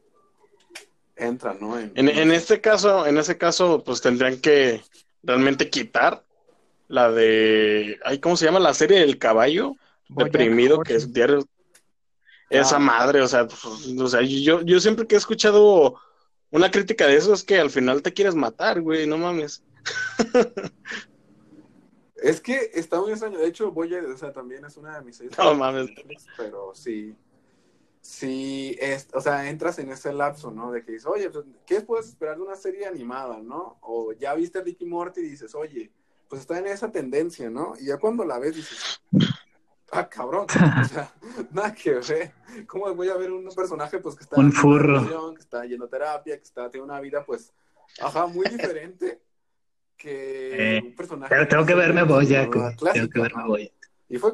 entra, 1.15 1.53
¿no? 1.53 1.79
En, 1.79 1.93
En, 1.95 2.09
en 2.09 2.31
este 2.31 2.59
caso, 2.59 3.07
en 3.07 3.17
ese 3.17 3.37
caso, 3.37 3.83
pues 3.85 4.01
tendrían 4.01 4.41
que 4.41 4.81
realmente 5.23 5.69
quitar 5.69 6.25
la 6.89 7.09
de, 7.09 7.99
ay, 8.03 8.19
¿cómo 8.19 8.35
se 8.35 8.45
llama? 8.45 8.59
La 8.59 8.73
serie 8.73 8.99
del 8.99 9.17
caballo 9.17 9.75
deprimido, 10.09 10.81
que 10.81 10.95
es 10.95 11.13
diario. 11.13 11.47
Esa 12.59 12.79
madre, 12.79 13.21
o 13.21 13.27
sea, 13.27 13.47
pues, 13.47 13.63
o 13.65 14.07
sea, 14.07 14.21
yo, 14.21 14.61
yo 14.61 14.79
siempre 14.79 15.07
que 15.07 15.15
he 15.15 15.17
escuchado 15.17 15.95
una 16.51 16.71
crítica 16.71 17.07
de 17.07 17.17
eso 17.17 17.33
es 17.33 17.43
que 17.43 17.59
al 17.59 17.69
final 17.69 18.01
te 18.01 18.13
quieres 18.13 18.35
matar, 18.35 18.81
güey, 18.81 19.07
no 19.07 19.17
mames. 19.17 19.63
Es 22.25 22.41
que 22.41 22.71
está 22.73 22.99
muy 22.99 23.11
extraño. 23.11 23.37
De 23.37 23.45
hecho, 23.45 23.71
voy 23.71 23.93
a, 23.93 24.01
o 24.01 24.17
sea, 24.17 24.33
también 24.33 24.65
es 24.65 24.77
una 24.77 24.97
de 24.97 25.05
mis 25.05 25.17
series. 25.17 25.37
No 25.37 25.53
mames. 25.53 25.91
Pero 26.35 26.73
sí. 26.73 27.15
si, 28.01 28.75
es, 28.79 29.09
o 29.13 29.21
sea, 29.21 29.47
entras 29.47 29.77
en 29.77 29.91
ese 29.91 30.11
lapso, 30.11 30.49
¿no? 30.49 30.71
De 30.71 30.83
que 30.83 30.93
dices, 30.93 31.05
oye, 31.05 31.29
pues, 31.29 31.45
¿qué 31.67 31.81
puedes 31.81 32.07
esperar 32.07 32.37
de 32.37 32.41
una 32.41 32.55
serie 32.55 32.87
animada, 32.87 33.37
¿no? 33.43 33.77
O 33.81 34.11
ya 34.13 34.33
viste 34.33 34.57
a 34.57 34.63
Ricky 34.63 34.85
Morty 34.85 35.21
y 35.21 35.29
dices, 35.29 35.53
oye, 35.53 35.91
pues 36.27 36.41
está 36.41 36.57
en 36.57 36.65
esa 36.65 36.91
tendencia, 36.91 37.49
¿no? 37.51 37.73
Y 37.79 37.85
ya 37.85 37.97
cuando 37.97 38.25
la 38.25 38.39
ves 38.39 38.55
dices, 38.55 39.01
ah, 39.91 40.07
cabrón, 40.09 40.45
o 40.49 40.85
sea, 40.85 41.11
nada 41.51 41.73
que 41.73 41.91
ver. 41.95 42.33
¿Cómo 42.67 42.93
voy 42.95 43.09
a 43.09 43.15
ver 43.15 43.31
un 43.31 43.47
personaje, 43.55 43.99
pues, 43.99 44.15
que 44.15 44.23
está... 44.23 44.37
Un 44.39 44.45
en 44.47 44.51
furro. 44.51 44.99
relación, 44.99 45.35
Que 45.35 45.41
está 45.41 45.65
yendo 45.65 45.85
a 45.85 45.89
terapia, 45.89 46.37
que 46.37 46.43
está, 46.43 46.69
tiene 46.69 46.85
una 46.85 46.99
vida, 47.01 47.23
pues, 47.25 47.53
ajá, 48.01 48.27
muy 48.27 48.45
diferente 48.47 49.21
que 49.97 50.77
Eh, 50.77 50.81
un 50.83 50.95
personaje... 50.95 51.29
Pero 51.33 51.47
tengo 51.47 51.65
que 51.65 51.75
verme 51.75 52.03
Bojack, 52.03 52.53
¿no? 52.55 52.61
güey. 52.63 52.75
Clásico, 52.75 52.93
Tengo 52.93 53.09
que 53.09 53.19
verme 53.21 53.41
¿no? 53.43 53.47
Bojack. 53.49 53.71
Y 54.09 54.17
fue 54.17 54.33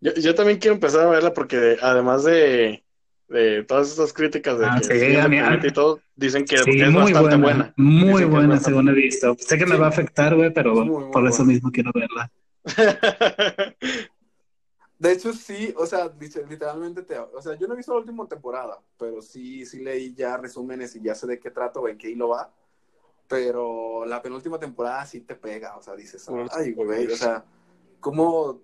Yo, 0.00 0.12
yo 0.14 0.34
también 0.34 0.58
quiero 0.58 0.74
empezar 0.74 1.06
a 1.06 1.10
verla 1.10 1.32
porque 1.32 1.76
además 1.80 2.24
de, 2.24 2.84
de 3.28 3.64
todas 3.64 3.88
estas 3.90 4.12
críticas 4.12 4.58
de 4.58 4.66
Ah, 4.66 4.78
que 4.78 4.84
sí, 4.84 4.92
es 4.92 5.18
a 5.24 5.28
mí- 5.28 5.36
independiente 5.36 5.68
y 5.68 5.72
todo, 5.72 6.00
dicen 6.16 6.44
que 6.44 6.58
Sí, 6.58 6.80
es 6.80 6.90
muy 6.90 7.12
bastante 7.12 7.36
buena, 7.36 7.38
buena. 7.38 7.74
Muy 7.76 8.06
Dicen 8.06 8.18
que 8.18 8.24
buena, 8.26 8.48
bastante- 8.48 8.64
según 8.70 8.88
he 8.88 8.92
visto. 8.92 9.36
Sé 9.38 9.56
que 9.58 9.66
me 9.66 9.76
va 9.76 9.86
a 9.86 9.88
afectar, 9.90 10.34
güey, 10.34 10.52
pero 10.52 10.72
Es 10.72 10.78
muy, 10.86 11.04
muy 11.04 11.10
por 11.12 11.26
eso 11.26 11.44
mismo 11.44 11.70
quiero 11.72 11.90
verla. 11.94 12.30
De 15.04 15.12
hecho, 15.12 15.34
sí, 15.34 15.74
o 15.76 15.84
sea, 15.84 16.10
literalmente 16.48 17.02
te, 17.02 17.18
o 17.18 17.42
sea, 17.42 17.56
yo 17.56 17.66
no 17.66 17.74
he 17.74 17.76
visto 17.76 17.92
la 17.92 17.98
última 17.98 18.26
temporada, 18.26 18.80
pero 18.98 19.20
sí, 19.20 19.66
sí 19.66 19.80
leí 19.80 20.14
ya 20.14 20.38
resúmenes 20.38 20.96
y 20.96 21.02
ya 21.02 21.14
sé 21.14 21.26
de 21.26 21.38
qué 21.38 21.50
trato 21.50 21.82
o 21.82 21.88
en 21.88 21.98
qué 21.98 22.08
hilo 22.08 22.30
va. 22.30 22.50
Pero 23.28 24.06
la 24.06 24.22
penúltima 24.22 24.58
temporada 24.58 25.04
sí 25.04 25.20
te 25.20 25.34
pega, 25.34 25.76
o 25.76 25.82
sea, 25.82 25.94
dices, 25.94 26.26
ay, 26.52 26.72
güey, 26.72 27.06
o 27.06 27.16
sea, 27.16 27.44
cómo 28.00 28.62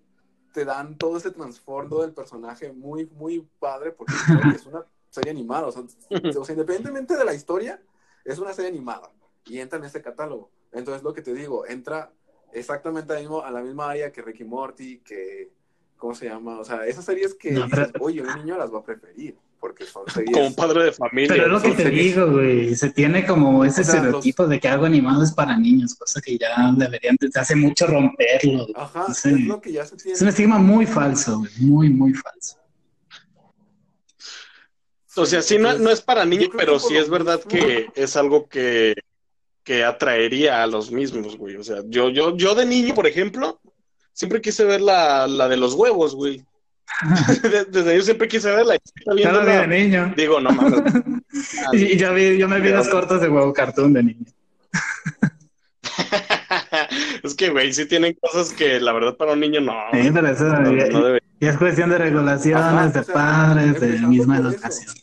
te 0.55 0.65
dan 0.65 0.97
todo 0.97 1.19
ese 1.19 1.31
trasfondo 1.31 2.01
del 2.01 2.15
personaje 2.15 2.73
muy, 2.73 3.05
muy 3.05 3.47
padre, 3.59 3.93
porque 3.93 4.15
es 4.55 4.65
una 4.65 4.87
serie 5.11 5.33
animada, 5.33 5.67
o 5.67 5.73
sea, 5.73 5.83
o 5.83 6.45
sea, 6.47 6.55
independientemente 6.55 7.19
de 7.19 7.25
la 7.27 7.35
historia, 7.35 7.83
es 8.25 8.39
una 8.39 8.55
serie 8.55 8.71
animada 8.71 9.13
y 9.45 9.59
entra 9.59 9.79
en 9.79 9.85
ese 9.85 10.01
catálogo. 10.01 10.51
Entonces, 10.73 11.03
lo 11.03 11.13
que 11.13 11.21
te 11.21 11.35
digo, 11.35 11.67
entra 11.67 12.11
exactamente 12.55 13.13
a 13.13 13.51
la 13.51 13.61
misma 13.61 13.91
área 13.91 14.11
que 14.11 14.23
Ricky 14.23 14.45
Morty, 14.45 15.01
que, 15.01 15.60
¿cómo 16.01 16.15
se 16.17 16.25
llama? 16.27 16.59
O 16.59 16.65
sea, 16.65 16.85
esas 16.87 17.05
series 17.05 17.35
que 17.35 17.53
No, 17.53 17.67
dices, 17.67 17.89
pero- 17.93 18.05
oye, 18.05 18.23
un 18.23 18.35
niño 18.39 18.59
las 18.59 18.73
va 18.75 18.79
a 18.81 18.83
preferir, 18.83 19.37
porque 19.61 19.85
son 19.85 20.03
series... 20.13 20.33
Como 20.33 20.49
un 20.49 20.55
padre 20.57 20.85
de 20.87 20.93
familia. 20.93 21.29
Pero 21.29 21.45
es 21.47 21.53
lo 21.53 21.63
que 21.63 21.71
te 21.77 21.85
series- 21.85 22.03
digo, 22.15 22.27
güey. 22.33 22.75
Se 22.75 22.91
tiene 22.91 23.25
como 23.25 23.65
ese 23.65 23.83
O 23.83 23.85
sea, 23.85 23.95
estereotipo 23.97 24.49
de 24.49 24.59
que 24.59 24.67
algo 24.67 24.87
animado 24.87 25.23
es 25.23 25.31
para 25.31 25.57
niños, 25.57 25.95
cosa 25.95 26.21
que 26.21 26.37
ya 26.37 26.73
deberían 26.77 27.17
desde 27.21 27.39
hace 27.39 27.55
mucho 27.55 27.87
romperlo. 27.87 28.63
güey. 28.65 28.73
Ajá, 28.75 29.07
es 29.09 29.25
lo 29.27 29.61
que 29.61 29.71
ya 29.73 29.87
se 29.87 29.97
tiene. 29.97 30.15
Es 30.15 30.23
un 30.23 30.29
estigma 30.29 30.59
muy 30.59 30.87
falso, 30.87 31.39
güey. 31.39 31.51
Muy, 31.61 31.91
muy 31.91 32.15
falso. 32.15 32.57
O 35.17 35.27
sea, 35.27 35.43
sí, 35.43 35.59
no, 35.59 35.77
no 35.79 35.91
es 35.91 36.01
para 36.01 36.25
niños, 36.25 36.49
pero 36.57 36.79
sí 36.79 36.97
es 36.97 37.11
verdad 37.11 37.43
que 37.43 37.89
es 37.95 38.17
algo 38.17 38.49
que, 38.49 38.95
que 39.65 39.85
atraería 39.85 40.63
a 40.63 40.67
los 40.67 40.91
mismos, 40.93 41.37
güey. 41.37 41.57
O 41.57 41.65
sea, 41.65 41.83
yo, 41.87 42.09
yo, 42.11 42.37
yo 42.37 42.55
de 42.55 42.65
niño, 42.65 42.95
por 42.95 43.07
ejemplo, 43.07 43.61
siempre 44.21 44.43
quise 44.43 44.65
ver 44.67 44.83
la, 44.83 45.27
la 45.27 45.49
de 45.49 45.57
los 45.57 45.73
huevos, 45.73 46.15
güey. 46.15 46.45
De- 47.43 47.65
Desde 47.65 47.97
yo 47.97 48.03
siempre 48.03 48.29
quise 48.29 48.51
verla. 48.51 48.77
y 48.77 49.23
Yo 49.23 49.45
de 49.45 49.67
niño. 49.67 50.13
Digo, 50.15 50.41
no 50.41 50.51
mames. 50.51 50.83
Y, 51.73 51.95
y 51.95 51.97
yo, 51.97 52.13
vi, 52.13 52.37
yo 52.37 52.49
me 52.49 52.61
vi 52.61 52.69
los 52.71 52.89
cortos 52.89 53.21
de 53.23 53.29
huevo 53.31 53.53
cartoon 53.55 53.95
de 53.95 54.03
niño. 54.03 54.27
es 57.23 57.35
que, 57.35 57.49
güey, 57.51 57.73
sí 57.73 57.87
tienen 57.87 58.15
cosas 58.21 58.53
que 58.53 58.81
la 58.81 58.93
verdad 58.93 59.17
para 59.17 59.33
un 59.33 59.41
niño 59.41 59.61
no. 59.61 59.73
Sí, 59.93 60.11
pero 60.13 60.29
eso 60.29 60.45
no, 60.45 60.71
debe- 60.71 61.23
ya 61.41 61.51
es 61.51 61.57
cuestión 61.57 61.89
de 61.89 61.99
regulaciones, 61.99 62.63
Ajá, 62.63 62.89
de 62.89 63.01
o 63.01 63.05
sea, 63.05 63.15
padres, 63.15 63.81
de 63.81 63.99
misma 64.01 64.37
por 64.37 64.47
eso. 64.47 64.55
educación. 64.57 64.95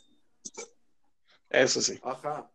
Eso 1.49 1.81
sí. 1.81 1.99
Ajá. 2.03 2.45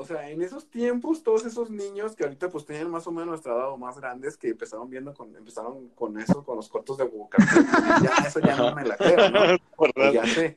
O 0.00 0.04
sea, 0.06 0.30
en 0.30 0.40
esos 0.40 0.70
tiempos, 0.70 1.22
todos 1.22 1.44
esos 1.44 1.68
niños 1.68 2.16
que 2.16 2.24
ahorita 2.24 2.48
pues 2.48 2.64
tenían 2.64 2.90
más 2.90 3.06
o 3.06 3.12
menos 3.12 3.28
nuestra 3.28 3.52
edad 3.52 3.70
o 3.70 3.76
más 3.76 3.98
grandes, 3.98 4.38
que 4.38 4.48
empezaron 4.48 4.88
viendo 4.88 5.12
con, 5.12 5.36
empezaron 5.36 5.90
con 5.90 6.18
eso, 6.18 6.42
con 6.42 6.56
los 6.56 6.70
cortos 6.70 6.96
de 6.96 7.04
Boca. 7.04 7.36
ya, 8.02 8.26
eso 8.26 8.40
ya 8.40 8.56
no 8.56 8.74
me 8.74 8.82
la 8.82 8.96
creo, 8.96 9.28
¿no? 9.28 9.40
Pues 9.76 9.92
ya 10.14 10.24
sé. 10.24 10.56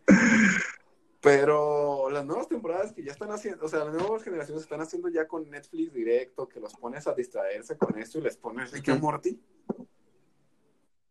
Pero 1.20 2.10
las 2.10 2.26
nuevas 2.26 2.48
temporadas 2.48 2.94
que 2.94 3.04
ya 3.04 3.12
están 3.12 3.32
haciendo, 3.32 3.66
o 3.66 3.68
sea, 3.68 3.84
las 3.84 3.94
nuevas 3.94 4.24
generaciones 4.24 4.64
están 4.64 4.80
haciendo 4.80 5.10
ya 5.10 5.28
con 5.28 5.50
Netflix 5.50 5.92
directo, 5.94 6.48
que 6.48 6.62
los 6.62 6.74
pones 6.76 7.06
a 7.08 7.14
distraerse 7.14 7.78
con 7.78 7.98
esto 7.98 8.20
y 8.20 8.22
les 8.22 8.38
pones 8.38 8.72
Rick 8.72 8.88
and 8.90 9.02
Morty. 9.02 9.42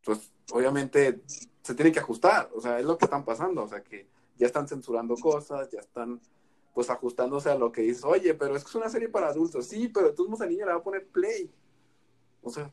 Pues 0.03 0.33
obviamente 0.53 1.21
se 1.62 1.75
tienen 1.75 1.92
que 1.92 2.01
ajustar, 2.01 2.49
o 2.55 2.62
sea, 2.62 2.79
es 2.79 2.87
lo 2.87 2.97
que 2.97 3.05
están 3.05 3.27
pasando, 3.27 3.64
o 3.64 3.68
sea, 3.68 3.83
que 3.83 4.09
ya 4.38 4.47
están 4.47 4.66
censurando 4.66 5.16
cosas, 5.16 5.71
ya 5.71 5.81
están 5.81 6.18
pues 6.75 6.89
ajustándose 6.91 7.51
a 7.51 7.55
lo 7.55 7.71
que 7.71 7.83
dices, 7.83 8.05
oye, 8.05 8.35
pero 8.35 8.57
es 8.57 8.65
que 8.65 8.71
es 8.71 8.75
una 8.75 8.89
serie 8.89 9.09
para 9.09 9.29
adultos, 9.29 9.67
sí, 9.67 9.89
pero 9.93 10.07
de 10.09 10.13
todos 10.15 10.41
al 10.41 10.49
niño 10.49 10.65
le 10.67 10.73
va 10.73 10.79
a 10.79 10.83
poner 10.83 11.07
play. 11.07 11.51
O 12.43 12.51
sea, 12.51 12.71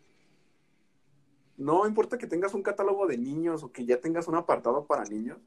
no 1.57 1.85
importa 1.85 2.17
que 2.17 2.27
tengas 2.27 2.53
un 2.53 2.63
catálogo 2.63 3.05
de 3.07 3.17
niños 3.17 3.63
o 3.63 3.71
que 3.71 3.85
ya 3.85 3.99
tengas 3.99 4.27
un 4.27 4.35
apartado 4.35 4.85
para 4.85 5.03
niños. 5.03 5.37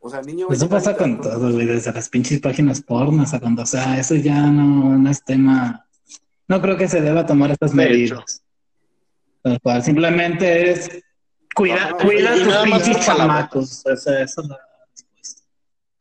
O 0.00 0.10
sea, 0.10 0.20
el 0.20 0.26
niño... 0.26 0.48
va 0.48 0.52
a 0.52 0.56
Eso 0.56 0.66
llegar 0.66 0.82
pasa 0.82 0.96
con 0.96 1.14
a- 1.14 1.20
todo, 1.20 1.52
güey, 1.52 1.66
desde 1.66 1.92
las 1.92 2.08
pinches 2.08 2.40
páginas 2.40 2.82
porno 2.82 3.22
hasta 3.22 3.40
cuando, 3.40 3.62
o 3.62 3.66
sea, 3.66 3.98
eso 3.98 4.16
ya 4.16 4.50
no, 4.50 4.98
no 4.98 5.10
es 5.10 5.24
tema. 5.24 5.86
No 6.48 6.60
creo 6.60 6.76
que 6.76 6.88
se 6.88 7.00
deba 7.00 7.24
tomar 7.24 7.52
estas 7.52 7.70
De 7.70 7.76
medidas. 7.76 8.42
Tal 9.42 9.60
cual, 9.60 9.82
simplemente 9.82 10.70
es 10.72 10.90
cuida, 11.54 11.96
cuida 12.02 12.36
y 12.36 12.44
tus 12.44 12.56
pinches 12.64 13.06
chamacos. 13.06 13.86
O 13.86 13.96
sea, 13.96 14.20
eso 14.22 14.40
es 14.42 14.48
la. 14.48 14.58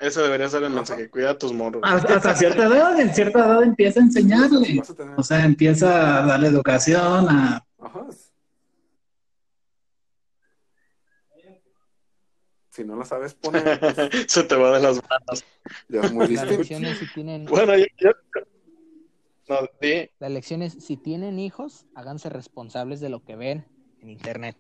Eso 0.04 0.22
debería 0.22 0.50
ser 0.50 0.64
el 0.64 0.72
mensaje. 0.72 1.10
Cuida 1.10 1.30
a 1.32 1.38
tus 1.38 1.54
morros. 1.54 1.82
Hasta, 1.86 2.18
hasta 2.18 2.36
cierta 2.36 2.66
edad, 2.66 3.00
en 3.00 3.14
cierta 3.16 3.40
edad 3.40 3.64
empieza 3.64 4.02
a 4.02 4.04
enseñarle. 4.04 4.82
O 5.16 5.24
sea, 5.24 5.46
empieza 5.46 6.22
a 6.24 6.26
darle 6.26 6.48
educación, 6.48 7.30
a 7.30 7.66
Ajá. 7.80 8.08
Si 12.70 12.84
no 12.84 12.98
la 12.98 13.06
sabes 13.06 13.34
poner, 13.36 13.80
pues, 13.80 13.96
Se 14.28 14.44
te 14.44 14.56
va 14.56 14.76
de 14.78 14.84
las 14.84 15.00
manos. 15.10 15.46
ya 15.88 16.02
es 16.02 16.12
muy 16.12 16.36
si 16.36 17.08
tienen, 17.14 17.46
Bueno, 17.46 17.78
yo, 17.78 17.86
yo- 18.00 18.12
no, 19.48 19.58
di. 19.80 20.10
la 20.20 20.28
lección 20.30 20.62
es 20.64 20.74
si 20.84 20.98
tienen 20.98 21.40
hijos, 21.40 21.86
háganse 21.96 22.30
responsables 22.30 23.00
de 23.00 23.10
lo 23.10 23.24
que 23.24 23.36
ven 23.38 23.66
en 24.02 24.10
internet. 24.10 24.58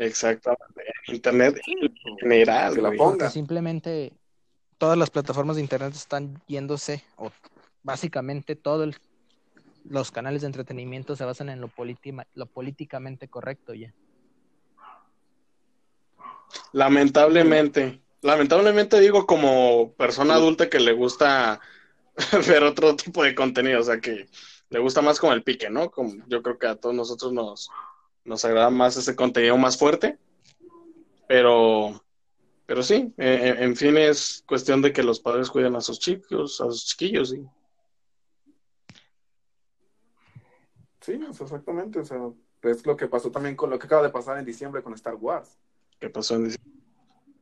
Exactamente. 0.00 0.82
En 1.06 1.14
internet 1.14 1.60
en 1.66 2.16
general, 2.18 2.74
Que 2.74 2.82
la 2.82 2.92
ponga. 2.92 3.30
Simplemente 3.30 4.12
todas 4.78 4.96
las 4.96 5.10
plataformas 5.10 5.56
de 5.56 5.62
internet 5.62 5.92
están 5.94 6.40
yéndose, 6.46 7.04
o 7.16 7.30
básicamente 7.82 8.56
todos 8.56 8.98
los 9.84 10.10
canales 10.10 10.40
de 10.40 10.46
entretenimiento 10.46 11.16
se 11.16 11.24
basan 11.24 11.50
en 11.50 11.60
lo, 11.60 11.70
lo 12.34 12.46
políticamente 12.46 13.28
correcto 13.28 13.74
ya. 13.74 13.92
Lamentablemente. 16.72 18.00
Lamentablemente 18.22 19.00
digo 19.00 19.26
como 19.26 19.92
persona 19.92 20.34
adulta 20.34 20.68
que 20.68 20.80
le 20.80 20.92
gusta 20.92 21.60
ver 22.48 22.62
otro 22.64 22.96
tipo 22.96 23.22
de 23.22 23.34
contenido, 23.34 23.80
o 23.80 23.84
sea 23.84 24.00
que 24.00 24.28
le 24.70 24.78
gusta 24.78 25.02
más 25.02 25.18
como 25.18 25.32
el 25.32 25.42
pique, 25.42 25.68
¿no? 25.68 25.90
Como 25.90 26.14
yo 26.26 26.42
creo 26.42 26.58
que 26.58 26.66
a 26.66 26.76
todos 26.76 26.94
nosotros 26.94 27.32
nos, 27.32 27.70
nos 28.30 28.44
agrada 28.44 28.70
más 28.70 28.96
ese 28.96 29.16
contenido 29.16 29.58
más 29.58 29.76
fuerte, 29.76 30.16
pero, 31.26 32.00
pero 32.64 32.82
sí, 32.84 33.12
eh, 33.18 33.56
en 33.58 33.74
fin 33.74 33.98
es 33.98 34.44
cuestión 34.46 34.80
de 34.80 34.92
que 34.92 35.02
los 35.02 35.18
padres 35.18 35.50
cuiden 35.50 35.74
a 35.74 35.80
sus 35.80 35.98
chicos, 35.98 36.60
a 36.60 36.66
sus 36.66 36.86
chiquillos, 36.86 37.30
sí. 37.30 37.44
Sí, 41.00 41.20
exactamente. 41.28 41.98
O 41.98 42.04
sea, 42.04 42.18
es 42.62 42.86
lo 42.86 42.96
que 42.96 43.08
pasó 43.08 43.32
también 43.32 43.56
con 43.56 43.68
lo 43.68 43.78
que 43.80 43.86
acaba 43.86 44.04
de 44.04 44.10
pasar 44.10 44.38
en 44.38 44.44
diciembre 44.44 44.80
con 44.80 44.94
Star 44.94 45.16
Wars. 45.16 45.58
¿Qué 45.98 46.08
pasó 46.08 46.36
en 46.36 46.44
diciembre? 46.44 46.70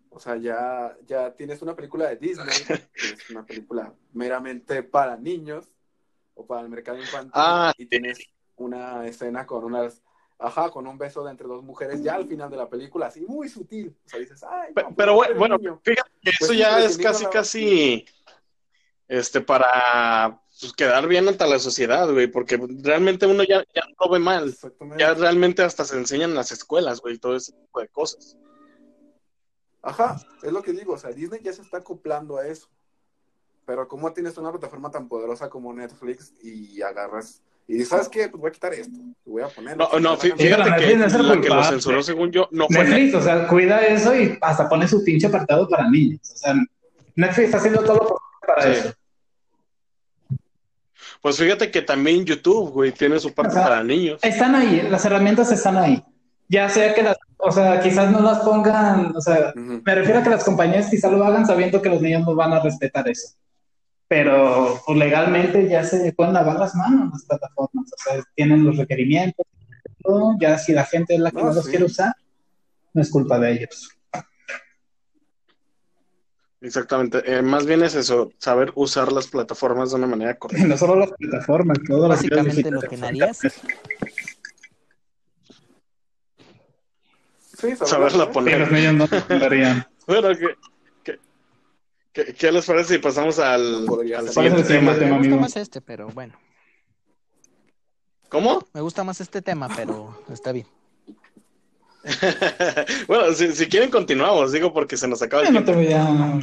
O 0.08 0.18
sea, 0.18 0.36
ya, 0.36 0.96
ya 1.06 1.34
tienes 1.34 1.60
una 1.60 1.76
película 1.76 2.08
de 2.08 2.16
Disney, 2.16 2.46
que 2.94 3.08
es 3.12 3.28
una 3.28 3.44
película 3.44 3.92
meramente 4.14 4.82
para 4.82 5.18
niños 5.18 5.66
o 6.34 6.46
para 6.46 6.62
el 6.62 6.70
mercado 6.70 6.98
infantil, 6.98 7.32
Ah, 7.34 7.74
y 7.76 7.84
tienes 7.84 8.18
una 8.56 9.06
escena 9.06 9.46
con 9.46 9.64
unas, 9.64 10.02
ajá, 10.38 10.70
con 10.70 10.86
un 10.86 10.96
beso 10.98 11.24
de 11.24 11.30
entre 11.30 11.46
dos 11.46 11.62
mujeres 11.64 12.02
ya 12.02 12.14
al 12.14 12.26
final 12.28 12.50
de 12.50 12.56
la 12.56 12.68
película, 12.68 13.06
así 13.06 13.20
muy 13.26 13.48
sutil. 13.48 13.96
O 14.04 14.08
sea, 14.08 14.20
dices, 14.20 14.42
ay, 14.44 14.72
no, 14.74 14.94
Pero 14.96 15.16
pues, 15.16 15.36
bueno, 15.36 15.58
bueno, 15.58 15.80
fíjate 15.82 16.10
que 16.22 16.30
Pues 16.38 16.50
eso 16.50 16.52
ya 16.52 16.84
es 16.84 16.94
si 16.94 17.02
casi, 17.02 17.24
la- 17.24 17.30
casi, 17.30 18.04
este, 19.08 19.40
para 19.40 20.40
pues, 20.60 20.72
quedar 20.72 21.06
bien 21.08 21.26
ante 21.28 21.46
la 21.46 21.58
sociedad, 21.58 22.10
güey, 22.10 22.28
porque 22.28 22.60
realmente 22.82 23.26
uno 23.26 23.42
ya, 23.42 23.64
ya 23.74 23.82
no 23.88 24.06
lo 24.06 24.12
ve 24.12 24.18
mal. 24.18 24.56
Ya 24.96 25.14
realmente 25.14 25.62
hasta 25.62 25.84
se 25.84 25.96
enseñan 25.96 26.30
en 26.30 26.36
las 26.36 26.52
escuelas, 26.52 27.00
güey, 27.00 27.18
todo 27.18 27.34
ese 27.34 27.52
tipo 27.52 27.80
de 27.80 27.88
cosas. 27.88 28.36
Ajá, 29.82 30.20
es 30.42 30.52
lo 30.52 30.62
que 30.62 30.72
digo, 30.72 30.94
o 30.94 30.98
sea, 30.98 31.10
Disney 31.10 31.40
ya 31.42 31.52
se 31.52 31.62
está 31.62 31.78
acoplando 31.78 32.36
a 32.36 32.46
eso. 32.46 32.68
Pero 33.64 33.86
¿cómo 33.86 34.12
tienes 34.12 34.36
una 34.38 34.50
plataforma 34.50 34.90
tan 34.90 35.08
poderosa 35.08 35.50
como 35.50 35.72
Netflix 35.72 36.32
y 36.42 36.80
agarras 36.82 37.42
Y 37.70 37.84
¿sabes 37.84 38.08
qué? 38.08 38.28
Pues 38.30 38.40
voy 38.40 38.48
a 38.48 38.52
quitar 38.52 38.72
esto. 38.72 38.96
Voy 39.26 39.42
a 39.42 39.48
poner. 39.48 39.76
No, 39.76 39.88
no, 40.00 40.16
fí- 40.16 40.32
Sí, 40.38 40.46
pero 40.48 40.64
fíjate 40.64 40.86
que 40.86 40.96
la 41.22 41.40
que 41.40 41.48
lo 41.50 41.64
censuró, 41.64 42.02
según 42.02 42.30
yo, 42.32 42.48
no 42.50 42.66
fue 42.66 42.82
Netflix, 42.84 43.14
o 43.14 43.20
sea, 43.22 43.46
cuida 43.46 43.84
eso 43.86 44.16
y 44.16 44.38
hasta 44.40 44.68
pone 44.68 44.88
su 44.88 45.04
pinche 45.04 45.26
apartado 45.26 45.68
para 45.68 45.88
niños. 45.90 46.20
O 46.32 46.36
sea, 46.36 46.54
Netflix 47.14 47.44
está 47.46 47.58
haciendo 47.58 47.82
todo 47.82 47.94
lo 47.96 48.00
posible 48.00 48.18
para 48.46 48.62
Sí. 48.62 48.70
eso. 48.80 48.94
Pues 51.20 51.36
fíjate 51.36 51.70
que 51.70 51.82
también 51.82 52.24
YouTube, 52.24 52.70
güey, 52.70 52.92
tiene 52.92 53.18
su 53.18 53.34
parte 53.34 53.50
O 53.50 53.54
sea, 53.54 53.64
para 53.64 53.82
niños. 53.84 54.20
Están 54.22 54.54
ahí, 54.54 54.86
las 54.88 55.04
herramientas 55.04 55.50
están 55.50 55.76
ahí. 55.76 56.02
Ya 56.48 56.68
sea 56.70 56.94
que 56.94 57.02
las, 57.02 57.16
o 57.36 57.50
sea, 57.50 57.80
quizás 57.80 58.10
no 58.10 58.20
las 58.20 58.38
pongan, 58.38 59.14
o 59.14 59.20
sea, 59.20 59.52
me 59.54 59.94
refiero 59.94 60.20
a 60.20 60.22
que 60.22 60.30
las 60.30 60.44
compañías 60.44 60.88
quizás 60.88 61.12
lo 61.12 61.22
hagan 61.24 61.44
sabiendo 61.46 61.82
que 61.82 61.90
los 61.90 62.00
niños 62.00 62.22
no 62.24 62.34
van 62.34 62.52
a 62.54 62.60
respetar 62.60 63.06
eso. 63.08 63.34
Pero 64.08 64.80
pues, 64.86 64.98
legalmente 64.98 65.68
ya 65.68 65.84
se 65.84 66.12
pueden 66.14 66.32
lavar 66.32 66.58
las 66.58 66.74
manos 66.74 67.10
las 67.12 67.24
plataformas, 67.26 67.92
o 67.92 67.96
sea, 68.10 68.22
tienen 68.34 68.64
los 68.64 68.76
requerimientos, 68.78 69.44
todo. 70.02 70.34
ya 70.40 70.56
si 70.58 70.72
la 70.72 70.84
gente 70.84 71.14
es 71.14 71.20
la 71.20 71.30
que 71.30 71.36
No, 71.36 71.44
no 71.44 71.52
los 71.52 71.64
sí. 71.64 71.70
quiere 71.70 71.84
usar, 71.84 72.14
no 72.94 73.02
es 73.02 73.10
culpa 73.10 73.38
de 73.38 73.52
ellos. 73.52 73.90
Exactamente. 76.60 77.22
Eh, 77.24 77.40
más 77.42 77.66
bien 77.66 77.82
es 77.84 77.94
eso, 77.94 78.32
saber 78.38 78.72
usar 78.74 79.12
las 79.12 79.28
plataformas 79.28 79.90
de 79.90 79.96
una 79.96 80.06
manera 80.08 80.32
Y 80.32 80.34
correcta. 80.38 80.66
no 80.66 80.76
solo 80.76 80.96
las 80.96 81.10
plataformas, 81.12 81.78
las 81.88 82.08
Básicamente 82.08 82.70
lo 82.70 82.80
que 82.80 82.96
nadie 82.96 83.24
hace. 83.24 83.50
Sí, 87.58 87.74
Saberla 87.84 88.30
poner. 88.30 88.54
Sí, 88.54 88.60
los 88.60 88.70
niños 88.70 88.94
no 88.94 89.06
lo. 89.06 89.86
Bueno, 90.08 90.28
¿qué, 90.38 90.46
qué, 92.12 92.52
les 92.52 92.66
parece 92.66 92.94
si 92.94 92.98
pasamos 93.00 93.38
al, 93.38 93.86
siguiente 93.86 94.32
¿Cuál 94.34 94.46
es 94.46 94.52
el 94.54 94.66
tema? 94.66 94.92
Me 94.92 94.98
gusta 94.98 95.16
amigo? 95.16 95.36
más 95.38 95.56
este, 95.56 95.80
pero 95.80 96.08
bueno. 96.08 96.38
¿Cómo? 98.28 98.66
Me 98.74 98.80
gusta 98.80 99.04
más 99.04 99.20
este 99.20 99.40
tema, 99.42 99.68
pero 99.74 100.18
está 100.30 100.52
bien. 100.52 100.66
bueno, 103.08 103.32
si, 103.34 103.52
si 103.52 103.66
quieren 103.66 103.90
continuamos, 103.90 104.52
digo 104.52 104.72
porque 104.72 104.96
se 104.96 105.08
nos 105.08 105.20
acaba 105.22 105.42
el 105.42 105.48
Yo 105.48 105.60
no 105.60 105.64
tiempo. 105.64 105.80
te 105.80 105.86
voy 105.86 105.94
a... 105.94 106.40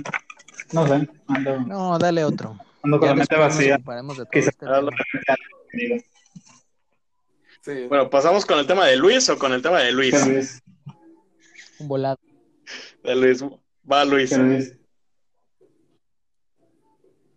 No 0.73 0.87
sé, 0.87 1.07
ando, 1.27 1.59
No, 1.61 1.97
dale 1.99 2.23
otro. 2.23 2.57
ando 2.83 2.99
con 2.99 3.07
Ya 3.07 3.13
la 3.13 3.15
mente 3.19 3.35
vacía. 3.35 3.75
ocuparemos 3.75 4.17
de 4.17 4.25
todo 4.25 4.31
Quizá- 4.31 4.49
este. 4.49 6.05
Sí. 7.61 7.85
Bueno, 7.87 8.09
pasamos 8.09 8.45
con 8.45 8.59
el 8.59 8.67
tema 8.67 8.85
de 8.85 8.95
Luis 8.95 9.27
o 9.29 9.37
con 9.39 9.51
el 9.53 9.61
tema 9.61 9.79
de 9.79 9.91
Luis. 9.91 10.61
Un 11.79 11.87
volado. 11.87 12.17
De 13.03 13.15
Luis. 13.15 13.43
Va 13.91 14.05
Luis, 14.05 14.29
¿Qué 14.31 14.37
Luis? 14.37 14.77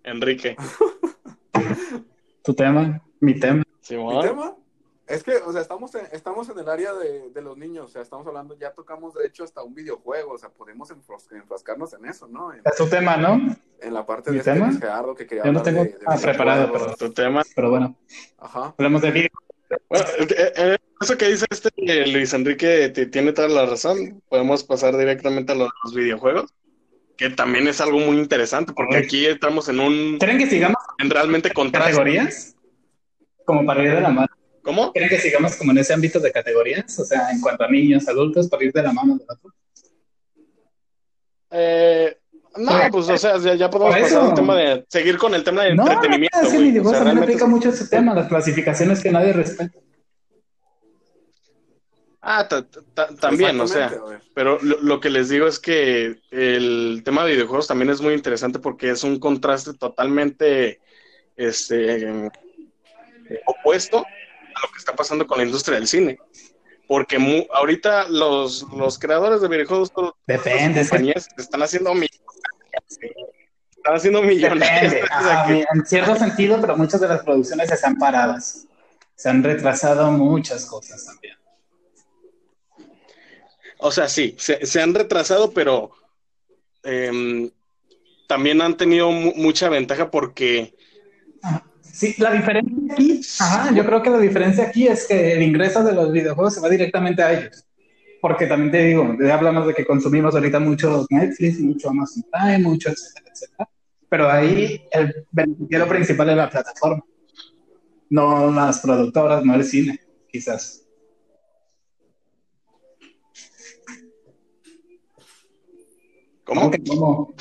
Enrique. 0.08 0.56
¿Tu 2.42 2.54
tema? 2.54 3.00
¿Mi 3.20 3.38
tema? 3.38 3.58
¿Mi 3.58 3.64
Simón. 3.80 4.24
tema? 4.24 4.54
Es 5.06 5.22
que, 5.22 5.36
o 5.36 5.50
sea, 5.52 5.62
estamos 5.62 5.94
en, 5.94 6.06
estamos 6.12 6.50
en 6.50 6.58
el 6.58 6.68
área 6.68 6.92
de, 6.92 7.30
de 7.30 7.40
los 7.40 7.56
niños, 7.56 7.86
o 7.86 7.88
sea, 7.88 8.02
estamos 8.02 8.26
hablando, 8.26 8.58
ya 8.58 8.72
tocamos 8.72 9.14
de 9.14 9.26
hecho 9.26 9.42
hasta 9.42 9.62
un 9.62 9.74
videojuego, 9.74 10.32
o 10.32 10.38
sea, 10.38 10.50
podemos 10.50 10.90
enfros- 10.90 11.32
enfrascarnos 11.32 11.94
en 11.94 12.04
eso, 12.04 12.28
¿no? 12.28 12.52
En, 12.52 12.60
Es 12.62 12.76
tu 12.76 12.86
tema, 12.88 13.16
¿no? 13.16 13.56
en 13.80 13.94
la 13.94 14.04
parte 14.04 14.30
¿Mi 14.30 14.34
de 14.36 14.40
este 14.40 14.52
tema? 14.52 14.68
Que 15.16 15.26
quería 15.26 15.44
Yo 15.44 15.52
no 15.52 15.60
hablar 15.60 15.64
tengo 15.74 15.84
de- 15.84 15.90
de 15.92 16.22
preparado, 16.22 16.66
videojuegos. 16.66 16.98
Tu 16.98 17.10
tema. 17.12 17.42
Pero 17.56 17.70
bueno, 17.70 17.96
Ajá. 18.38 18.74
hablemos 18.76 19.00
de 19.00 19.10
video. 19.10 19.30
Bueno, 19.88 20.04
eh, 20.18 20.52
eh, 20.56 20.78
eso 21.00 21.16
que 21.16 21.26
dice 21.28 21.46
este 21.48 21.70
Luis 22.12 22.34
Enrique 22.34 22.90
te- 22.90 23.06
tiene 23.06 23.32
toda 23.32 23.48
la 23.48 23.64
razón. 23.64 24.22
Podemos 24.28 24.62
pasar 24.64 24.94
directamente 24.96 25.52
a 25.52 25.54
los 25.54 25.70
videojuegos, 25.94 26.52
que 27.18 27.30
también 27.30 27.66
es 27.66 27.80
algo 27.80 27.98
muy 27.98 28.16
interesante, 28.16 28.72
porque 28.72 28.96
aquí 28.96 29.26
estamos 29.26 29.68
en 29.68 29.80
un 29.80 30.18
¿Quieren 30.18 30.38
que 30.38 30.46
sigamos 30.46 30.78
en 30.98 31.10
realmente 31.10 31.50
contraste. 31.50 31.90
categorías? 31.90 32.54
Como 33.44 33.66
para 33.66 33.82
ir 33.82 33.92
de 33.92 34.00
la 34.00 34.10
mano. 34.10 34.28
¿Cómo? 34.62 34.92
¿Quieren 34.92 35.10
que 35.10 35.18
sigamos 35.18 35.56
como 35.56 35.72
en 35.72 35.78
ese 35.78 35.92
ámbito 35.92 36.20
de 36.20 36.30
categorías? 36.30 36.96
O 36.96 37.04
sea, 37.04 37.30
en 37.32 37.40
cuanto 37.40 37.64
a 37.64 37.68
niños, 37.68 38.06
adultos, 38.08 38.48
para 38.48 38.64
ir 38.64 38.72
de 38.72 38.82
la 38.84 38.92
mano 38.92 39.16
del 39.16 39.26
otro. 39.28 39.52
Eh, 41.50 42.16
no, 42.56 42.72
Oye, 42.72 42.90
pues, 42.92 43.08
o 43.08 43.18
sea, 43.18 43.36
ya, 43.38 43.54
ya 43.54 43.68
podemos 43.68 43.98
pasar 43.98 44.22
al 44.22 44.34
tema 44.34 44.54
de 44.54 44.84
seguir 44.88 45.18
con 45.18 45.34
el 45.34 45.42
tema 45.42 45.64
de 45.64 45.74
No, 45.74 45.82
entretenimiento, 45.82 46.40
es 46.40 46.52
que. 46.52 46.80
O 46.80 46.90
sea, 46.90 47.02
realmente 47.02 47.24
aplica 47.24 47.46
mucho 47.46 47.70
ese 47.70 47.88
tema, 47.88 48.14
las 48.14 48.28
clasificaciones 48.28 49.02
que 49.02 49.10
nadie 49.10 49.32
respeta. 49.32 49.76
Ah, 52.30 52.46
ta- 52.46 52.66
ta- 52.92 53.08
también, 53.16 53.58
o 53.58 53.66
sea, 53.66 53.90
pero 54.34 54.58
lo, 54.60 54.78
lo 54.82 55.00
que 55.00 55.08
les 55.08 55.30
digo 55.30 55.46
es 55.46 55.58
que 55.58 56.20
el 56.30 57.00
tema 57.02 57.24
de 57.24 57.32
videojuegos 57.32 57.66
también 57.66 57.88
es 57.88 58.02
muy 58.02 58.12
interesante 58.12 58.58
porque 58.58 58.90
es 58.90 59.02
un 59.02 59.18
contraste 59.18 59.72
totalmente 59.72 60.78
este, 61.36 62.02
eh, 62.02 62.30
opuesto 63.46 64.00
a 64.00 64.60
lo 64.60 64.68
que 64.70 64.76
está 64.78 64.94
pasando 64.94 65.26
con 65.26 65.38
la 65.38 65.44
industria 65.44 65.78
del 65.78 65.88
cine. 65.88 66.18
Porque 66.86 67.18
mu- 67.18 67.46
ahorita 67.50 68.10
los, 68.10 68.62
los 68.74 68.98
creadores 68.98 69.40
de 69.40 69.48
videojuegos, 69.48 69.90
todas 69.90 70.12
Depende, 70.26 70.58
las 70.58 70.76
es 70.76 70.82
que 70.84 70.88
compañías 70.90 71.28
están 71.38 71.62
haciendo 71.62 71.94
millones. 71.94 72.20
Están 73.74 73.94
haciendo 73.94 74.20
millones. 74.22 74.68
O 75.18 75.22
sea, 75.22 75.46
en 75.48 75.86
cierto 75.86 76.14
sentido, 76.16 76.60
pero 76.60 76.76
muchas 76.76 77.00
de 77.00 77.08
las 77.08 77.22
producciones 77.22 77.72
están 77.72 77.96
paradas. 77.96 78.66
Se 79.14 79.30
han 79.30 79.42
retrasado 79.42 80.10
muchas 80.10 80.66
cosas 80.66 81.06
también. 81.06 81.37
O 83.78 83.90
sea, 83.90 84.08
sí, 84.08 84.36
se, 84.38 84.80
han 84.80 84.94
retrasado, 84.94 85.52
pero 85.52 85.90
em, 86.84 87.50
también 88.28 88.60
han 88.62 88.76
tenido 88.76 89.10
mu- 89.12 89.34
mucha 89.36 89.68
ventaja 89.68 90.10
porque 90.10 90.74
Sí, 91.98 92.14
la 92.18 92.30
diferencia 92.32 92.92
aquí, 92.92 93.20
ajá, 93.40 93.74
yo 93.74 93.84
creo 93.84 94.02
que 94.02 94.10
la 94.10 94.18
diferencia 94.18 94.64
aquí 94.68 94.86
es 94.86 95.06
que 95.08 95.32
el 95.32 95.42
ingreso 95.42 95.82
de 95.82 95.92
los 95.94 96.12
videojuegos 96.12 96.54
se 96.54 96.60
va 96.60 96.68
directamente 96.68 97.22
a 97.22 97.32
ellos. 97.32 97.64
Porque 98.20 98.46
también 98.46 98.70
te 98.70 98.84
digo, 98.84 99.16
hablamos 99.32 99.66
de 99.66 99.74
que 99.74 99.84
consumimos 99.84 100.34
ahorita 100.34 100.60
mucho 100.60 101.06
Netflix, 101.10 101.60
mucho 101.60 101.90
Amazon 101.90 102.24
Prime, 102.30 102.58
mucho 102.60 102.90
etcétera, 102.90 103.26
etcétera. 103.32 103.68
Pero 104.08 104.30
ahí 104.30 104.80
el 104.92 105.26
beneficiario 105.32 105.88
principal 105.88 106.30
es 106.30 106.36
la 106.36 106.50
plataforma, 106.50 107.04
no 108.10 108.50
las 108.52 108.80
productoras, 108.80 109.44
no 109.44 109.54
el 109.54 109.64
cine, 109.64 110.00
quizás. 110.30 110.87
¿Cómo? 116.48 116.60
¿Cómo 116.62 116.70
que 116.70 116.82
cómo? 116.84 117.34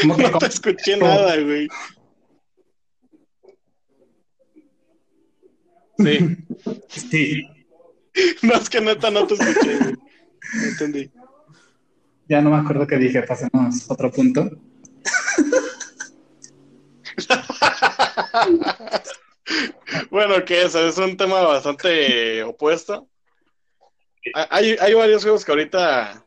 ¿Cómo 0.00 0.16
que 0.16 0.22
No 0.24 0.30
cómo? 0.32 0.38
te 0.38 0.46
escuché 0.46 0.96
nada, 0.96 1.36
güey. 1.40 1.68
Sí, 5.98 6.36
Sí, 6.88 7.42
no 8.42 8.54
es 8.54 8.70
que 8.70 8.80
neta 8.80 9.10
no 9.10 9.26
te 9.26 9.34
escuché, 9.34 9.78
güey. 9.78 9.94
No 10.52 10.64
entendí. 10.64 11.12
ya 12.28 12.40
no 12.42 12.50
me 12.50 12.56
acuerdo 12.56 12.86
qué 12.86 12.96
dije, 12.98 13.22
pasemos 13.22 13.88
a 13.90 13.92
otro 13.94 14.10
punto. 14.12 14.50
Bueno, 20.10 20.44
que 20.44 20.62
eso 20.62 20.86
es 20.86 20.98
un 20.98 21.16
tema 21.16 21.42
bastante 21.42 22.42
opuesto. 22.42 23.08
Hay, 24.50 24.76
hay 24.80 24.94
varios 24.94 25.22
juegos 25.22 25.44
que 25.44 25.52
ahorita, 25.52 26.25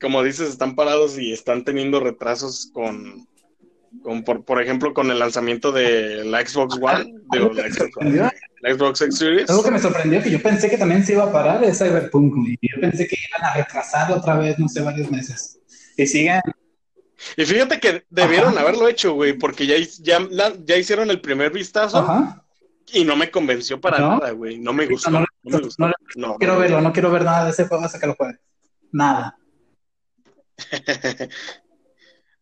como 0.00 0.22
dices, 0.22 0.48
están 0.50 0.74
parados 0.74 1.18
y 1.18 1.32
están 1.32 1.64
teniendo 1.64 2.00
retrasos 2.00 2.70
con, 2.72 3.26
con 4.02 4.22
por, 4.24 4.44
por 4.44 4.60
ejemplo, 4.62 4.92
con 4.94 5.10
el 5.10 5.18
lanzamiento 5.18 5.72
de 5.72 6.24
la 6.24 6.46
Xbox 6.46 6.78
One, 6.80 7.14
digo, 7.32 7.52
la 7.52 7.70
Xbox, 7.70 7.96
One, 7.96 8.30
la 8.60 8.74
Xbox 8.74 9.00
X 9.02 9.18
Series. 9.18 9.50
Algo 9.50 9.62
que 9.64 9.70
me 9.70 9.78
sorprendió, 9.80 10.22
que 10.22 10.30
yo 10.30 10.42
pensé 10.42 10.68
que 10.68 10.78
también 10.78 11.04
se 11.04 11.12
iba 11.14 11.24
a 11.24 11.32
parar, 11.32 11.62
es 11.64 11.78
Cyberpunk. 11.78 12.34
güey. 12.34 12.58
Yo 12.60 12.80
pensé 12.80 13.06
que 13.06 13.16
iban 13.28 13.50
a 13.50 13.54
retrasar 13.56 14.12
otra 14.12 14.36
vez, 14.36 14.58
no 14.58 14.68
sé, 14.68 14.82
varios 14.82 15.10
meses. 15.10 15.58
Y 15.96 16.06
siguen, 16.06 16.40
Y 17.36 17.44
fíjate 17.44 17.80
que 17.80 18.04
debieron 18.10 18.50
Ajá. 18.52 18.60
haberlo 18.60 18.88
hecho, 18.88 19.14
güey, 19.14 19.32
porque 19.32 19.66
ya, 19.66 19.74
ya, 20.00 20.52
ya 20.64 20.76
hicieron 20.76 21.10
el 21.10 21.20
primer 21.20 21.50
vistazo 21.50 21.98
ajá, 21.98 22.44
y 22.92 23.04
no 23.04 23.16
me 23.16 23.30
convenció 23.30 23.80
para 23.80 23.98
¿No? 23.98 24.10
nada, 24.18 24.30
güey. 24.32 24.58
No 24.58 24.72
me 24.72 24.86
gustó. 24.86 25.10
no, 25.10 25.20
No, 25.20 25.26
no, 25.44 25.58
me 25.58 25.64
gustó. 25.64 25.92
quiero 26.38 26.58
verlo, 26.58 26.80
no 26.80 26.92
quiero 26.92 27.10
ver 27.10 27.24
nada 27.24 27.44
de 27.46 27.50
ese 27.52 27.66
juego 27.66 27.84
hasta 27.84 27.98
que 27.98 28.06
lo 28.06 28.14
juegue. 28.14 28.38
Nada. 28.92 29.37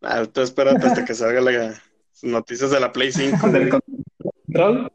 Ah, 0.03 0.25
tú 0.27 0.41
espérate 0.43 0.87
hasta 0.87 1.05
que 1.05 1.15
salga 1.15 1.41
las 1.41 1.81
noticias 2.23 2.71
de 2.71 2.79
la 2.79 2.93
Play 2.93 3.11
5. 3.11 3.49
Del 3.49 3.71
control, 3.71 4.93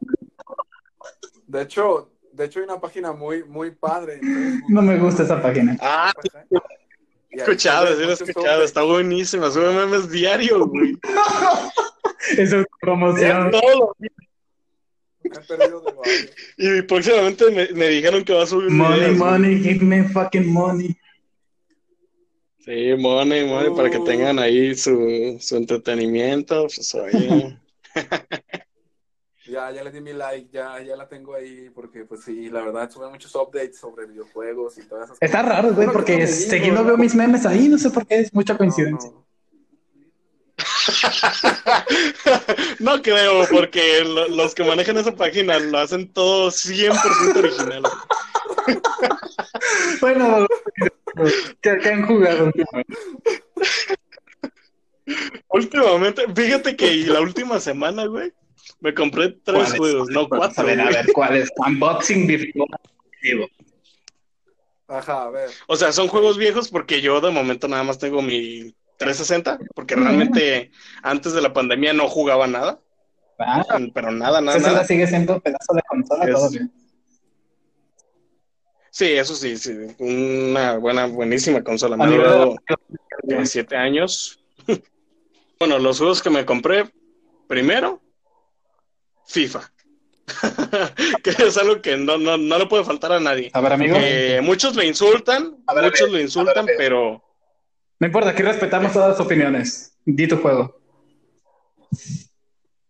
De 1.46 1.62
hecho, 1.62 2.12
de 2.32 2.44
hecho 2.46 2.60
hay 2.60 2.64
una 2.64 2.80
página 2.80 3.12
muy, 3.12 3.44
muy 3.44 3.72
padre. 3.72 4.20
no 4.68 4.80
me 4.80 4.96
gusta 4.98 5.24
esa 5.24 5.42
página. 5.42 5.76
Ah, 5.80 6.12
Y 6.24 6.36
ahí 6.36 6.62
he 7.30 7.36
escuchado, 7.36 7.88
sí 7.96 8.02
lo 8.04 8.10
he 8.10 8.12
escuchado. 8.14 8.62
Está 8.62 8.82
buenísima. 8.84 9.50
Sube 9.50 9.74
memes 9.74 10.08
diario, 10.10 10.66
güey. 10.66 10.96
Eso 12.38 12.60
es 12.60 12.66
promoción. 12.80 13.50
Y 16.56 16.82
próximamente 16.82 17.50
me, 17.50 17.68
me 17.72 17.88
dijeron 17.88 18.24
que 18.24 18.32
va 18.34 18.44
a 18.44 18.46
subir 18.46 18.70
Money, 18.70 19.00
videos, 19.00 19.18
güey. 19.18 19.30
money, 19.30 19.60
give 19.60 19.84
me 19.84 20.04
fucking 20.04 20.46
money. 20.50 20.96
Sí, 22.64 22.94
money, 22.96 23.44
money, 23.46 23.74
para 23.74 23.90
que 23.90 23.98
tengan 24.00 24.38
ahí 24.38 24.74
su, 24.74 25.36
su 25.40 25.56
entretenimiento. 25.56 26.66
Pues, 26.74 26.94
oye. 26.94 27.58
Ya, 29.44 29.72
ya 29.72 29.82
le 29.82 29.90
di 29.90 30.00
mi 30.00 30.12
like, 30.12 30.48
ya, 30.52 30.80
ya 30.80 30.94
la 30.96 31.08
tengo 31.08 31.34
ahí, 31.34 31.68
porque 31.74 32.04
pues 32.04 32.22
sí, 32.22 32.48
la 32.48 32.62
verdad, 32.62 32.88
sube 32.88 33.10
muchos 33.10 33.34
updates 33.34 33.76
sobre 33.76 34.06
videojuegos 34.06 34.78
y 34.78 34.86
todas 34.88 35.06
esas 35.06 35.18
Está 35.20 35.42
cosas. 35.42 35.56
raro, 35.56 35.74
güey, 35.74 35.88
porque 35.92 36.14
digo, 36.26 36.28
seguido 36.28 36.74
¿no? 36.76 36.84
veo 36.84 36.96
mis 36.96 37.12
memes 37.16 37.44
ahí, 37.44 37.68
no 37.68 37.76
sé 37.76 37.90
por 37.90 38.06
qué, 38.06 38.20
es 38.20 38.32
mucha 38.32 38.52
No, 38.52 38.58
coincidencia. 38.58 39.10
no. 39.10 39.26
no 42.78 43.02
creo, 43.02 43.46
porque 43.50 44.04
lo- 44.04 44.28
los 44.28 44.54
que 44.54 44.64
manejan 44.64 44.96
esa 44.98 45.14
página 45.14 45.58
lo 45.58 45.78
hacen 45.78 46.12
todo 46.12 46.50
100% 46.50 47.38
original. 47.38 47.82
Bueno, 50.00 50.46
¿qué, 51.60 51.78
qué 51.82 51.88
han 51.90 52.06
jugado 52.06 52.46
últimamente? 52.46 52.96
Últimamente, 55.48 56.22
fíjate 56.34 56.76
que 56.76 56.96
la 57.06 57.20
última 57.20 57.60
semana, 57.60 58.06
güey, 58.06 58.32
me 58.80 58.94
compré 58.94 59.30
tres 59.44 59.74
juegos, 59.74 60.08
no 60.08 60.22
A 60.22 60.28
cuatro. 60.28 60.64
ver, 60.66 60.80
a 60.80 60.88
ver, 60.88 61.06
¿cuál 61.12 61.36
es? 61.36 61.50
Unboxing 61.56 62.26
virtual. 62.26 62.68
Ajá, 64.88 65.24
a 65.24 65.30
ver. 65.30 65.50
O 65.66 65.76
sea, 65.76 65.92
son 65.92 66.08
juegos 66.08 66.36
viejos 66.38 66.68
porque 66.68 67.00
yo 67.00 67.20
de 67.20 67.30
momento 67.30 67.68
nada 67.68 67.82
más 67.82 67.98
tengo 67.98 68.22
mi 68.22 68.74
360, 68.98 69.58
porque 69.74 69.96
realmente 69.96 70.70
antes 71.02 71.32
de 71.32 71.40
la 71.40 71.52
pandemia 71.52 71.92
no 71.92 72.08
jugaba 72.08 72.46
nada, 72.46 72.80
Ah, 73.38 73.64
pero 73.92 74.12
nada, 74.12 74.40
nada, 74.40 74.56
Esa 74.58 74.68
nada. 74.68 74.84
sigue 74.84 75.06
siendo 75.06 75.40
pedazo 75.40 75.72
de 75.74 75.82
consola 75.88 76.24
Es- 76.26 76.30
todavía. 76.32 76.68
Sí, 78.92 79.06
eso 79.06 79.34
sí, 79.34 79.56
sí, 79.56 79.72
una 79.98 80.76
buena, 80.76 81.06
buenísima 81.06 81.64
consola. 81.64 81.96
Me 81.96 82.04
ha 82.04 82.08
durado 82.08 82.56
siete 83.44 83.76
años. 83.76 84.38
Bueno, 85.58 85.78
los 85.78 85.98
juegos 85.98 86.20
que 86.20 86.28
me 86.28 86.44
compré, 86.44 86.90
primero, 87.46 88.02
FIFA. 89.28 89.72
que 91.22 91.30
es 91.30 91.56
algo 91.56 91.80
que 91.80 91.96
no, 91.96 92.18
no, 92.18 92.36
no 92.36 92.58
le 92.58 92.66
puede 92.66 92.82
faltar 92.82 93.12
a 93.12 93.20
nadie. 93.20 93.48
A 93.54 93.60
ver, 93.60 93.74
amigo. 93.74 93.94
Eh, 93.96 94.40
muchos 94.42 94.74
lo 94.74 94.82
insultan, 94.82 95.62
ver, 95.72 95.84
muchos 95.84 96.00
amigo, 96.00 96.16
lo 96.16 96.20
insultan, 96.20 96.66
ver, 96.66 96.74
pero 96.76 97.22
No 98.00 98.06
importa, 98.08 98.30
aquí 98.30 98.42
respetamos 98.42 98.92
todas 98.92 99.10
las 99.10 99.20
opiniones. 99.20 99.96
Di 100.04 100.26
tu 100.26 100.36
juego. 100.38 100.76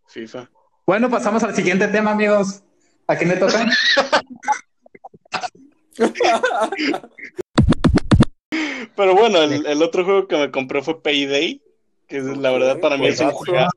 FIFA. 0.09 0.51
Bueno, 0.87 1.11
pasamos 1.11 1.43
al 1.43 1.55
siguiente 1.55 1.89
tema, 1.89 2.13
amigos. 2.13 2.63
¿A 3.07 3.17
quién 3.17 3.29
le 3.29 3.37
toca? 3.37 3.67
Pero 8.97 9.15
bueno, 9.15 9.39
el, 9.43 9.65
el 9.67 9.83
otro 9.83 10.05
juego 10.05 10.29
que 10.29 10.37
me 10.37 10.51
compré 10.51 10.83
fue 10.83 11.03
Payday, 11.03 11.63
que 12.07 12.19
es, 12.19 12.25
la 12.25 12.51
verdad 12.51 12.79
para 12.81 12.97
mí 12.97 13.07
es 13.07 13.21
un 13.21 13.31
Juegazo. 13.31 13.71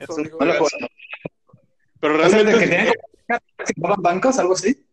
Es 0.00 0.08
un. 0.10 0.30
Pero 2.00 2.22
¿Es 2.24 2.32
el 2.32 2.46
de 2.46 2.52
realmente 2.52 2.92
que 3.28 3.74
roban 3.76 4.02
bancos, 4.02 4.38
algo 4.38 4.54
así? 4.54 4.84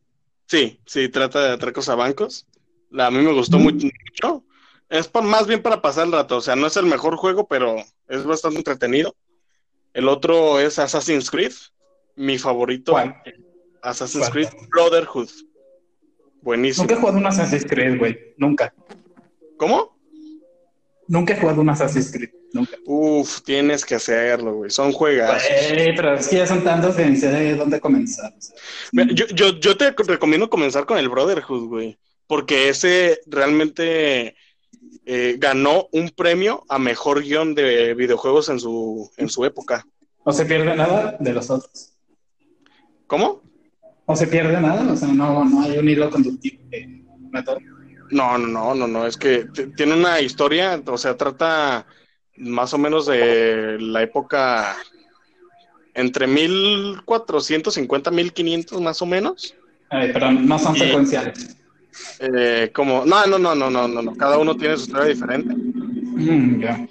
sí, 0.47 0.79
sí, 0.85 1.09
trata 1.09 1.43
de 1.47 1.53
atracos 1.53 1.89
a 1.89 1.95
bancos. 1.95 2.45
La- 2.89 3.07
a 3.07 3.11
mí 3.11 3.19
me 3.19 3.33
gustó 3.33 3.57
mucho. 3.59 3.87
Es 4.89 5.07
pa- 5.07 5.21
más 5.21 5.47
bien 5.47 5.61
para 5.63 5.81
pasar 5.81 6.05
el 6.05 6.11
rato, 6.13 6.37
o 6.37 6.41
sea, 6.41 6.55
no 6.55 6.67
es 6.67 6.77
el 6.77 6.85
mejor 6.85 7.15
juego, 7.17 7.47
pero 7.47 7.75
es 8.07 8.23
bastante 8.23 8.57
entretenido. 8.57 9.15
El 9.93 10.07
otro 10.07 10.59
es 10.59 10.77
Assassin's 10.79 11.29
Creed, 11.31 11.53
mi 12.15 12.37
favorito. 12.37 12.91
¿Cuál? 12.91 13.15
Assassin's 13.81 14.29
¿Cuál? 14.29 14.31
Creed 14.31 14.49
Brotherhood. 14.69 15.29
Buenísimo. 16.43 16.83
Nunca 16.83 16.95
he 16.95 16.97
jugado 16.99 17.17
un 17.17 17.25
Assassin's 17.25 17.65
Creed, 17.65 17.97
güey. 17.97 18.33
Nunca. 18.37 18.73
¿Cómo? 19.57 19.97
Nunca 21.07 21.33
he 21.33 21.39
jugado 21.39 21.61
un 21.61 21.69
Assassin's 21.69 22.11
Creed. 22.11 22.29
Nunca. 22.51 22.77
Uf, 22.85 23.41
tienes 23.41 23.85
que 23.85 23.95
hacerlo, 23.95 24.55
güey. 24.55 24.69
Son 24.69 24.91
juegazos. 24.91 25.49
Güey, 25.69 25.95
pero 25.95 26.15
es 26.15 26.27
que 26.27 26.35
ya 26.37 26.45
son 26.45 26.63
tantos 26.63 26.95
que 26.95 27.05
ni 27.05 27.15
sé 27.15 27.29
de 27.29 27.55
dónde 27.55 27.79
comenzar. 27.79 28.33
o 28.37 28.41
sea. 28.41 28.55
Mira, 28.91 29.13
Yo, 29.13 29.25
yo, 29.27 29.59
yo 29.59 29.77
te 29.77 29.91
recomiendo 29.91 30.49
comenzar 30.49 30.85
con 30.85 30.97
el 30.97 31.09
Brotherhood, 31.09 31.67
güey, 31.67 31.97
porque 32.27 32.69
ese 32.69 33.21
realmente 33.25 34.35
eh, 35.05 35.35
ganó 35.39 35.87
un 35.93 36.09
premio 36.09 36.63
a 36.69 36.77
mejor 36.77 37.23
guion 37.23 37.55
de 37.55 37.93
videojuegos 37.93 38.49
en 38.49 38.59
su, 38.59 39.09
en 39.17 39.29
su 39.29 39.45
época. 39.45 39.85
No 40.25 40.31
se 40.33 40.45
pierde 40.45 40.75
nada 40.75 41.17
de 41.19 41.33
los 41.33 41.49
otros. 41.49 41.93
¿Cómo? 43.07 43.41
No 44.07 44.15
se 44.15 44.27
pierde 44.27 44.59
nada, 44.59 44.91
o 44.91 44.95
sea, 44.95 45.07
no, 45.09 45.45
no 45.45 45.61
hay 45.61 45.77
un 45.77 45.87
hilo 45.87 46.09
conductivo 46.09 46.61
torre. 47.45 47.65
No, 48.11 48.37
no, 48.37 48.47
no, 48.47 48.75
no, 48.75 48.87
no, 48.87 49.07
es 49.07 49.17
que 49.17 49.45
tiene 49.75 49.93
una 49.95 50.21
historia, 50.21 50.81
o 50.85 50.97
sea, 50.97 51.17
trata 51.17 51.85
más 52.37 52.73
o 52.73 52.77
menos 52.77 53.05
de 53.07 53.77
la 53.79 54.03
época 54.03 54.75
entre 55.95 56.27
1450 56.27 58.11
1500 58.11 58.81
más 58.81 59.01
o 59.01 59.05
menos. 59.05 59.55
Ay, 59.89 60.11
pero 60.13 60.31
no 60.31 60.59
son 60.59 60.75
Y- 60.75 60.79
secuenciales. 60.79 61.57
Eh, 62.19 62.71
como, 62.73 63.05
no, 63.05 63.25
no, 63.27 63.37
no, 63.37 63.53
no, 63.55 63.69
no, 63.69 63.87
no, 63.87 64.01
no, 64.01 64.15
cada 64.15 64.37
uno 64.37 64.57
tiene 64.57 64.77
su 64.77 64.83
historia 64.85 65.05
diferente. 65.05 65.53
Mm, 65.55 66.59
ya. 66.59 66.87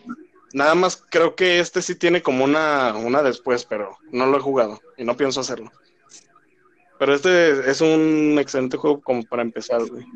Nada 0.52 0.74
más 0.74 1.02
creo 1.08 1.34
que 1.34 1.58
este 1.60 1.82
sí 1.82 1.94
tiene 1.96 2.22
como 2.22 2.44
una, 2.44 2.94
una 2.94 3.22
después, 3.22 3.64
pero 3.64 3.96
no 4.12 4.26
lo 4.26 4.36
he 4.36 4.40
jugado 4.40 4.80
y 4.96 5.04
no 5.04 5.16
pienso 5.16 5.40
hacerlo. 5.40 5.72
Pero 7.02 7.16
este 7.16 7.68
es 7.68 7.80
un 7.80 8.36
excelente 8.38 8.76
juego 8.76 9.00
como 9.00 9.24
para 9.24 9.42
empezar, 9.42 9.84
güey. 9.84 10.06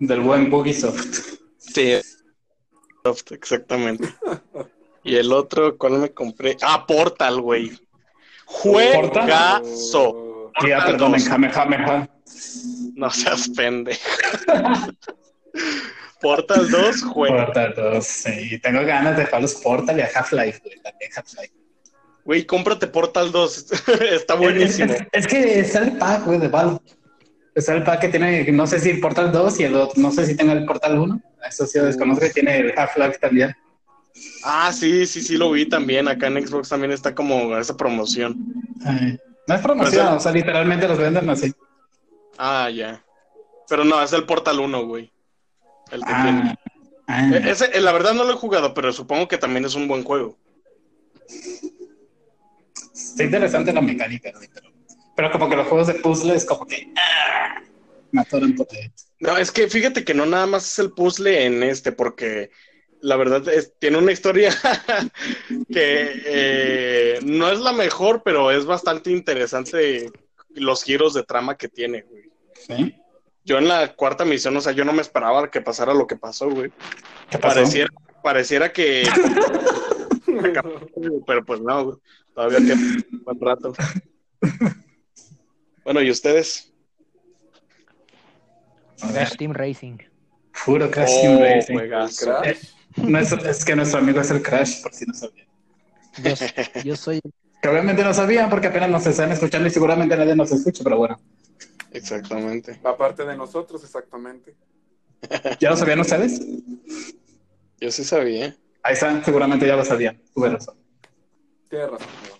Del 0.00 0.18
buen 0.18 0.50
Bugisoft. 0.50 1.38
Sí. 1.58 1.94
Exactamente. 3.30 4.12
Y 5.04 5.14
el 5.14 5.32
otro, 5.32 5.78
¿cuál 5.78 5.92
me 5.92 6.10
compré? 6.10 6.56
Ah, 6.60 6.84
Portal, 6.84 7.40
güey. 7.40 7.70
Juegazo. 8.46 10.12
Portal 10.58 10.86
perdonen, 10.86 11.20
2. 11.20 11.28
jame, 11.28 11.50
jame, 11.50 11.76
jame. 11.78 12.10
No 12.96 13.08
seas 13.08 13.48
pendejo. 13.50 14.00
Portal 16.20 16.68
2, 16.68 17.02
juego. 17.04 17.36
Portal 17.36 17.74
2, 17.76 18.04
sí. 18.04 18.58
Tengo 18.58 18.84
ganas 18.84 19.16
de 19.16 19.24
jugar 19.26 19.42
los 19.42 19.54
Portal 19.54 19.96
y 19.98 20.00
a 20.00 20.10
Half-Life, 20.12 20.62
güey. 20.64 20.80
También 20.82 21.12
Half-Life. 21.14 21.65
Güey, 22.26 22.44
cómprate 22.44 22.86
Portal 22.88 23.32
2. 23.32 23.66
Está 24.12 24.34
buenísimo. 24.34 24.92
Es, 24.92 25.00
es- 25.00 25.06
es 25.12 25.26
que 25.26 25.60
está 25.60 25.78
el 25.78 25.96
pack, 25.96 26.24
güey, 26.26 26.38
de 26.38 26.48
Valve. 26.48 26.78
Está 27.54 27.72
el 27.74 27.84
pack 27.84 28.00
que 28.00 28.08
tiene, 28.08 28.44
no 28.52 28.66
sé 28.66 28.78
si 28.80 28.90
el 28.90 29.00
Portal 29.00 29.32
2 29.32 29.60
y 29.60 29.64
el 29.64 29.74
otro, 29.76 30.02
no 30.02 30.10
sé 30.10 30.26
si 30.26 30.36
tenga 30.36 30.52
el 30.52 30.66
Portal 30.66 30.98
1. 30.98 31.22
Eso 31.48 31.64
sí, 31.66 31.78
lo 31.78 31.86
desconozco 31.86 32.24
que 32.26 32.30
tiene 32.32 32.58
el 32.58 32.74
Half-Life 32.78 33.18
también. 33.18 33.54
Ah, 34.44 34.72
sí, 34.72 35.06
sí, 35.06 35.22
sí 35.22 35.36
lo 35.38 35.50
vi 35.52 35.66
también. 35.66 36.06
Acá 36.08 36.26
en 36.26 36.46
Xbox 36.46 36.68
también 36.68 36.90
está 36.92 37.14
como 37.14 37.56
esa 37.56 37.76
promoción. 37.76 38.36
Ay, 38.84 39.18
no 39.46 39.54
es 39.54 39.60
promoción, 39.62 40.08
o 40.08 40.20
sea, 40.20 40.32
literalmente 40.32 40.86
los 40.88 40.98
venden 40.98 41.30
así. 41.30 41.54
Ah, 42.36 42.68
ya. 42.70 43.02
Pero 43.68 43.84
no, 43.84 44.02
es 44.02 44.12
el 44.12 44.24
Portal 44.24 44.60
1, 44.60 44.84
güey. 44.86 45.10
El 45.92 46.00
que 46.00 46.12
tiene. 46.12 46.42
Ah, 46.50 46.56
ah. 47.08 47.30
E- 47.32 47.50
Ese, 47.50 47.70
eh, 47.72 47.80
la 47.80 47.92
verdad 47.92 48.12
no 48.14 48.24
lo 48.24 48.32
he 48.32 48.36
jugado, 48.36 48.74
pero 48.74 48.92
supongo 48.92 49.28
que 49.28 49.38
también 49.38 49.64
es 49.64 49.74
un 49.76 49.86
buen 49.88 50.02
juego. 50.04 50.36
Está 53.16 53.24
interesante 53.24 53.72
la 53.72 53.80
mecánica, 53.80 54.30
pero, 54.30 54.68
pero 55.16 55.32
como 55.32 55.48
que 55.48 55.56
los 55.56 55.66
juegos 55.68 55.86
de 55.86 55.94
puzzles, 55.94 56.44
como 56.44 56.66
que 56.66 56.92
ah, 56.98 57.62
por 58.28 58.44
ahí. 58.44 58.92
No, 59.20 59.38
es 59.38 59.50
que 59.50 59.68
fíjate 59.68 60.04
que 60.04 60.12
no 60.12 60.26
nada 60.26 60.44
más 60.44 60.70
es 60.70 60.78
el 60.80 60.90
puzzle 60.90 61.46
en 61.46 61.62
este, 61.62 61.92
porque 61.92 62.50
la 63.00 63.16
verdad 63.16 63.48
es, 63.48 63.72
tiene 63.78 63.96
una 63.96 64.12
historia 64.12 64.50
que 65.72 66.22
eh, 66.26 67.20
no 67.22 67.50
es 67.50 67.58
la 67.60 67.72
mejor, 67.72 68.20
pero 68.22 68.50
es 68.50 68.66
bastante 68.66 69.10
interesante 69.10 70.12
los 70.50 70.84
giros 70.84 71.14
de 71.14 71.22
trama 71.22 71.56
que 71.56 71.68
tiene, 71.68 72.02
güey. 72.02 72.24
¿Sí? 72.66 72.96
Yo 73.46 73.56
en 73.56 73.66
la 73.66 73.94
cuarta 73.94 74.26
misión, 74.26 74.54
o 74.58 74.60
sea, 74.60 74.72
yo 74.72 74.84
no 74.84 74.92
me 74.92 75.00
esperaba 75.00 75.50
que 75.50 75.62
pasara 75.62 75.94
lo 75.94 76.06
que 76.06 76.16
pasó, 76.16 76.50
güey. 76.50 76.70
¿Qué 77.30 77.38
pasó? 77.38 77.54
Pareciera, 77.54 77.88
pareciera 78.22 78.70
que... 78.70 79.08
pero 81.26 81.44
pues 81.44 81.60
no. 81.60 82.00
Todavía 82.34 82.58
un 82.74 83.22
buen 83.24 83.40
rato. 83.40 83.72
Bueno, 85.84 86.02
¿y 86.02 86.10
ustedes? 86.10 86.72
Crash 89.12 89.36
Team 89.36 89.52
Racing. 89.52 89.98
puro 90.64 90.90
Crash 90.90 91.10
Oh, 91.12 91.20
Team 91.20 91.38
Racing. 91.38 91.76
Crash. 91.78 92.56
Nuestro- 92.96 93.48
es 93.48 93.64
que 93.64 93.76
nuestro 93.76 94.00
amigo 94.00 94.20
es 94.20 94.30
el 94.32 94.42
Crash, 94.42 94.82
por 94.82 94.92
si 94.92 95.04
no 95.06 95.14
sabían. 95.14 95.46
Yo, 96.24 96.32
yo 96.82 96.96
soy 96.96 97.20
Que 97.62 97.68
obviamente 97.68 98.02
no 98.02 98.12
sabían 98.12 98.50
porque 98.50 98.66
apenas 98.66 98.90
nos 98.90 99.06
están 99.06 99.30
escuchando 99.32 99.68
y 99.68 99.70
seguramente 99.70 100.16
nadie 100.16 100.34
nos 100.34 100.50
escucha, 100.50 100.82
pero 100.82 100.96
bueno. 100.98 101.20
Exactamente. 101.92 102.80
Aparte 102.82 103.24
de 103.24 103.36
nosotros, 103.36 103.82
exactamente. 103.84 104.54
¿Ya 105.60 105.70
lo 105.70 105.76
sabían 105.76 106.00
ustedes? 106.00 106.40
Yo 107.80 107.90
sí 107.92 108.02
sabía. 108.04 108.56
Ahí 108.86 108.92
está, 108.92 109.20
seguramente 109.24 109.66
ya 109.66 109.74
lo 109.74 109.84
sabían. 109.84 110.22
Tuve 110.32 110.48
razón. 110.48 110.76
Tienes 111.68 111.90
razón, 111.90 112.08
amigo. 112.08 112.38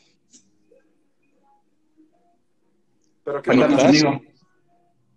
Pero 3.25 3.43
qué 3.43 3.47
Cuéntanos, 3.49 3.83
Crash? 3.83 4.05
amigo. 4.05 4.23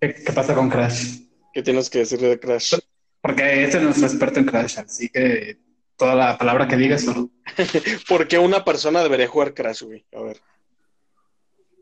¿Qué, 0.02 0.16
qué 0.26 0.34
pasa 0.34 0.56
con 0.56 0.70
Crash? 0.72 1.20
¿Qué 1.54 1.62
tienes 1.62 1.88
que 1.88 2.00
decir 2.00 2.20
de 2.20 2.40
Crash? 2.40 2.80
Porque 3.22 3.64
este 3.64 3.78
es 3.78 3.84
nuestro 3.84 4.08
experto 4.08 4.40
en 4.40 4.46
Crash, 4.48 4.80
así 4.80 5.08
que 5.10 5.60
toda 5.98 6.16
la 6.16 6.36
palabra 6.36 6.68
que 6.68 6.78
digas 6.78 7.04
solo. 7.04 7.30
¿Por 8.10 8.28
qué 8.28 8.40
una 8.40 8.66
persona 8.66 9.04
debería 9.04 9.28
jugar 9.28 9.54
Crash, 9.54 9.84
güey? 9.84 10.04
A 10.16 10.22
ver. 10.24 10.42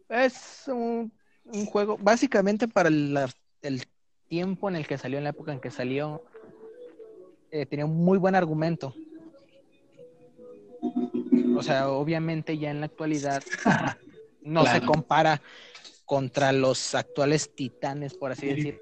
Es 0.09 0.63
un, 0.67 1.13
un 1.45 1.65
juego, 1.67 1.97
básicamente 1.97 2.67
para 2.67 2.89
el, 2.89 3.17
el 3.61 3.85
tiempo 4.27 4.67
en 4.67 4.75
el 4.75 4.85
que 4.85 4.97
salió, 4.97 5.19
en 5.19 5.23
la 5.23 5.29
época 5.29 5.53
en 5.53 5.61
que 5.61 5.71
salió, 5.71 6.21
eh, 7.49 7.65
tenía 7.65 7.85
un 7.85 7.95
muy 8.03 8.17
buen 8.17 8.35
argumento. 8.35 8.93
O 11.57 11.63
sea, 11.63 11.89
obviamente 11.89 12.57
ya 12.57 12.69
en 12.71 12.79
la 12.81 12.85
actualidad 12.85 13.43
no 14.41 14.65
se 14.65 14.81
compara 14.81 15.41
contra 16.05 16.51
los 16.51 16.95
actuales 16.95 17.53
titanes, 17.53 18.13
por 18.13 18.31
así 18.31 18.41
Sí. 18.47 18.53
decir, 18.55 18.81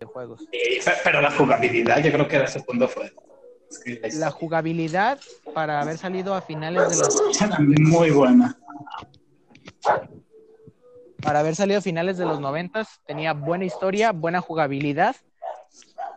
de 0.00 0.06
juegos. 0.06 0.40
Sí, 0.52 0.90
pero 1.04 1.20
la 1.20 1.30
jugabilidad 1.30 2.02
yo 2.02 2.12
creo 2.12 2.28
que 2.28 2.36
era 2.36 2.46
su 2.46 2.64
punto 2.64 2.88
fuerte. 2.88 3.16
Es 3.70 3.78
que 3.80 4.00
la 4.12 4.26
La 4.26 4.30
jugabilidad 4.30 5.18
para 5.52 5.80
haber 5.80 5.98
salido 5.98 6.34
a 6.34 6.40
finales 6.40 6.88
de 6.88 6.96
los 6.96 7.58
muy 7.60 8.10
buena. 8.10 8.58
para 11.22 11.40
haber 11.40 11.56
salido 11.56 11.78
a 11.78 11.82
finales 11.82 12.18
de 12.18 12.24
los 12.26 12.38
noventas, 12.38 13.00
tenía 13.06 13.32
buena 13.32 13.64
historia, 13.64 14.12
buena 14.12 14.40
jugabilidad, 14.40 15.16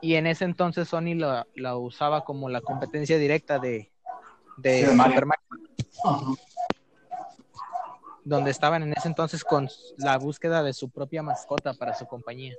y 0.01 0.15
en 0.15 0.27
ese 0.27 0.45
entonces 0.45 0.87
Sony 0.87 1.15
la, 1.15 1.47
la 1.55 1.77
usaba 1.77 2.23
como 2.23 2.47
la 2.49 2.61
competencia 2.61 3.17
directa 3.17 3.57
de, 3.57 3.91
de 4.61 4.87
Mario. 4.93 5.13
Super 5.13 5.25
Mario, 5.25 6.37
donde 8.23 8.51
estaban 8.51 8.83
en 8.83 8.93
ese 8.93 9.07
entonces 9.07 9.43
con 9.43 9.67
la 9.97 10.17
búsqueda 10.17 10.63
de 10.63 10.73
su 10.73 10.89
propia 10.89 11.23
mascota 11.23 11.73
para 11.73 11.95
su 11.95 12.05
compañía. 12.05 12.55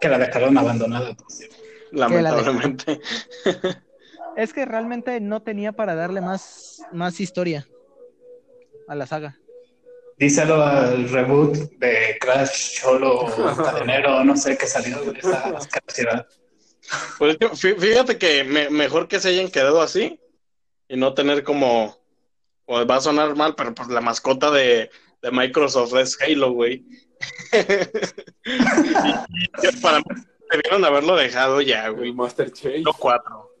Que 0.00 0.08
la 0.08 0.18
dejaron 0.18 0.56
abandonada, 0.56 1.14
por 1.14 1.30
cierto. 1.30 1.56
Lamentablemente. 1.92 3.00
Es 4.36 4.52
que 4.52 4.64
realmente 4.64 5.20
no 5.20 5.40
tenía 5.42 5.72
para 5.72 5.94
darle 5.94 6.20
más, 6.20 6.82
más 6.92 7.20
historia 7.20 7.66
a 8.88 8.94
la 8.94 9.06
saga. 9.06 9.38
Díselo 10.18 10.62
al 10.62 11.08
reboot 11.10 11.56
de 11.78 12.16
Crash 12.20 12.80
Cholo 12.80 13.26
Cadenero, 13.56 14.24
no 14.24 14.36
sé 14.36 14.56
qué 14.56 14.66
salió 14.66 15.00
de 15.00 15.18
esa 15.18 15.56
asquerosidad. 15.56 16.26
Pues 17.18 17.36
fíjate 17.78 18.18
que 18.18 18.44
me- 18.44 18.70
mejor 18.70 19.08
que 19.08 19.20
se 19.20 19.28
hayan 19.30 19.50
quedado 19.50 19.82
así 19.82 20.20
y 20.88 20.96
no 20.96 21.14
tener 21.14 21.42
como, 21.42 21.98
o 22.66 22.86
va 22.86 22.96
a 22.96 23.00
sonar 23.00 23.34
mal, 23.34 23.54
pero 23.56 23.74
pues 23.74 23.88
la 23.88 24.00
mascota 24.00 24.50
de, 24.50 24.90
de 25.22 25.30
Microsoft 25.32 25.94
es 25.96 26.16
Halo, 26.20 26.52
güey. 26.52 26.84
Para 29.82 29.98
mí 29.98 30.04
debieron 30.50 30.84
haberlo 30.84 31.16
dejado 31.16 31.60
ya, 31.60 31.88
güey. 31.88 32.10
El 32.10 32.14
Master 32.14 32.52
Chase. 32.52 32.76
Halo 32.78 32.92
4. 32.98 33.52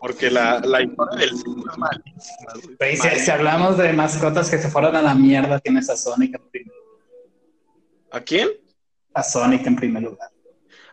Porque 0.00 0.30
la, 0.30 0.60
la 0.60 0.82
historia 0.82 1.18
del 1.18 1.30
5 1.30 1.70
es 1.70 1.78
malísima, 1.78 2.52
güey. 2.62 2.76
Güey, 2.78 2.96
si, 2.96 3.08
si 3.24 3.30
hablamos 3.30 3.78
de 3.78 3.92
mascotas 3.92 4.50
que 4.50 4.58
se 4.58 4.68
fueron 4.68 4.96
a 4.96 5.02
la 5.02 5.14
mierda, 5.14 5.58
tienes 5.60 5.88
a 5.88 5.96
Sonic 5.96 6.34
en 6.34 6.50
primer, 6.50 6.74
¿A 8.10 8.20
quién? 8.20 8.48
a 9.14 9.22
Sonic 9.22 9.66
en 9.66 9.76
primer 9.76 10.02
lugar. 10.02 10.28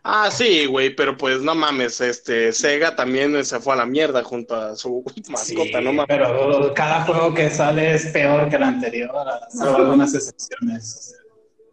Ah, 0.04 0.32
sí, 0.32 0.66
güey, 0.66 0.96
pero 0.96 1.16
pues 1.16 1.42
no 1.42 1.54
mames, 1.54 2.02
este, 2.02 2.52
Sega 2.54 2.96
también 2.96 3.46
se 3.46 3.60
fue 3.60 3.74
a 3.74 3.78
la 3.78 3.86
mierda 3.86 4.24
junto 4.24 4.56
a 4.56 4.76
su 4.76 5.04
mascota, 5.30 5.80
Sí, 5.80 5.84
no 5.84 5.94
mames. 5.94 6.06
Pero 6.08 6.74
cada 6.74 7.04
juego 7.06 7.34
que 7.36 7.50
sale 7.52 7.94
es 7.94 8.08
peor 8.08 8.50
que 8.50 8.56
el 8.56 8.64
anterior, 8.64 9.12
salvo 9.50 9.78
algunas 9.78 10.14
excepciones. 10.16 11.16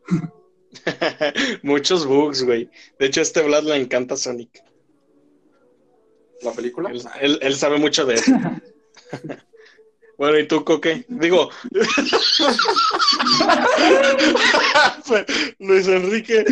Muchos 1.63 2.05
bugs, 2.07 2.43
güey. 2.45 2.71
De 2.99 3.07
hecho, 3.07 3.21
a 3.21 3.23
este 3.23 3.43
Vlad 3.43 3.63
le 3.65 3.77
encanta 3.77 4.17
Sonic. 4.17 4.63
¿La 6.43 6.53
película? 6.53 6.91
Él, 6.91 7.03
él- 7.21 7.39
él 7.43 7.55
sabe 7.57 7.79
mucho 7.79 8.05
de 8.07 8.15
eso. 8.15 8.33
bueno, 10.19 10.39
¿y 10.39 10.47
tú, 10.47 10.65
Coque? 10.65 11.05
Digo. 11.09 11.51
Luis 15.59 15.89
Enrique. 15.89 16.45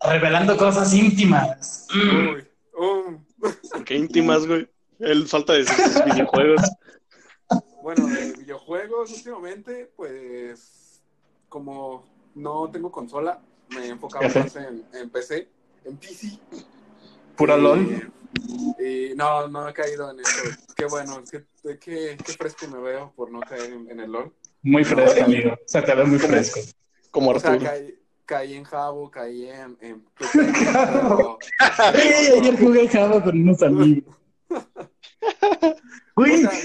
Revelando 0.00 0.56
cosas 0.56 0.92
íntimas. 0.94 1.86
Uy, 1.94 2.46
um. 2.78 3.24
Qué 3.84 3.94
íntimas, 3.96 4.46
güey. 4.46 4.68
Él 4.98 5.26
falta 5.28 5.54
sus 5.64 6.04
videojuegos. 6.04 6.62
Bueno, 7.82 8.06
de 8.06 8.32
videojuegos 8.32 9.12
últimamente, 9.12 9.92
pues 9.96 11.00
como 11.48 12.04
no 12.34 12.68
tengo 12.70 12.90
consola, 12.90 13.40
me 13.68 13.86
he 13.86 13.88
enfocado 13.90 14.24
más 14.28 14.56
en, 14.56 14.84
en 14.92 15.10
PC, 15.10 15.48
en 15.84 15.96
PC. 15.96 16.38
Puro 17.36 17.56
Y- 17.58 17.62
LOL. 17.62 18.12
Y 18.78 19.14
no, 19.14 19.48
no 19.48 19.68
he 19.68 19.72
caído 19.72 20.10
en 20.10 20.20
eso. 20.20 20.42
Qué 20.74 20.84
bueno, 20.86 21.22
qué, 21.30 21.44
qué, 21.78 22.16
qué 22.22 22.32
fresco 22.34 22.66
me 22.68 22.78
veo 22.80 23.12
por 23.16 23.30
no 23.30 23.40
caer 23.40 23.72
en, 23.72 23.90
en 23.90 24.00
el 24.00 24.10
LOL. 24.12 24.34
Muy 24.62 24.84
fresco, 24.84 25.24
amigo. 25.24 25.52
O 25.52 25.58
sea, 25.66 25.84
te 25.84 25.94
ve 25.94 26.04
muy 26.04 26.18
fresco. 26.18 26.60
Como 27.10 27.30
O 27.30 27.38
sea, 27.40 27.52
Arturo. 27.52 27.70
caí, 27.70 27.94
caí 28.26 28.54
en 28.54 28.64
Jabo, 28.64 29.10
caí 29.10 29.48
en... 29.48 29.76
en 29.80 30.04
pero- 30.32 31.38
ayer 32.36 32.58
jugué 32.58 32.88
Java 32.88 33.22
con 33.22 33.40
unos 33.40 33.62
amigos. 33.62 34.14
Güey, 36.16 36.44
O 36.46 36.50
sea- 36.50 36.60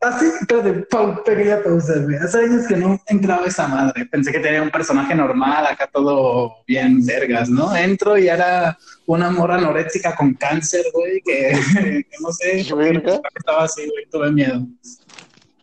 así, 0.00 0.24
espérate, 0.40 0.72
pau- 0.90 1.22
pequeña 1.22 1.62
pausa, 1.62 1.94
güey. 1.98 2.16
Hace 2.16 2.38
años 2.44 2.66
que 2.66 2.76
no 2.76 2.98
entraba 3.08 3.44
esa 3.46 3.68
madre. 3.68 4.06
Pensé 4.06 4.32
que 4.32 4.38
tenía 4.40 4.62
un 4.62 4.70
personaje 4.70 5.14
normal, 5.14 5.66
acá 5.66 5.86
todo 5.92 6.54
bien 6.66 7.04
vergas, 7.04 7.50
¿no? 7.50 7.76
Entro 7.76 8.16
y 8.16 8.28
era 8.28 8.78
una 9.06 9.30
morra 9.30 9.56
anoréxica 9.56 10.16
con 10.16 10.32
cáncer, 10.34 10.84
güey, 10.94 11.20
que, 11.22 11.52
que 12.10 12.16
no 12.20 12.32
sé, 12.32 12.60
estaba 12.60 13.64
así, 13.64 13.82
güey, 13.86 14.06
tuve 14.10 14.32
miedo. 14.32 14.66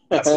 Así. 0.09 0.31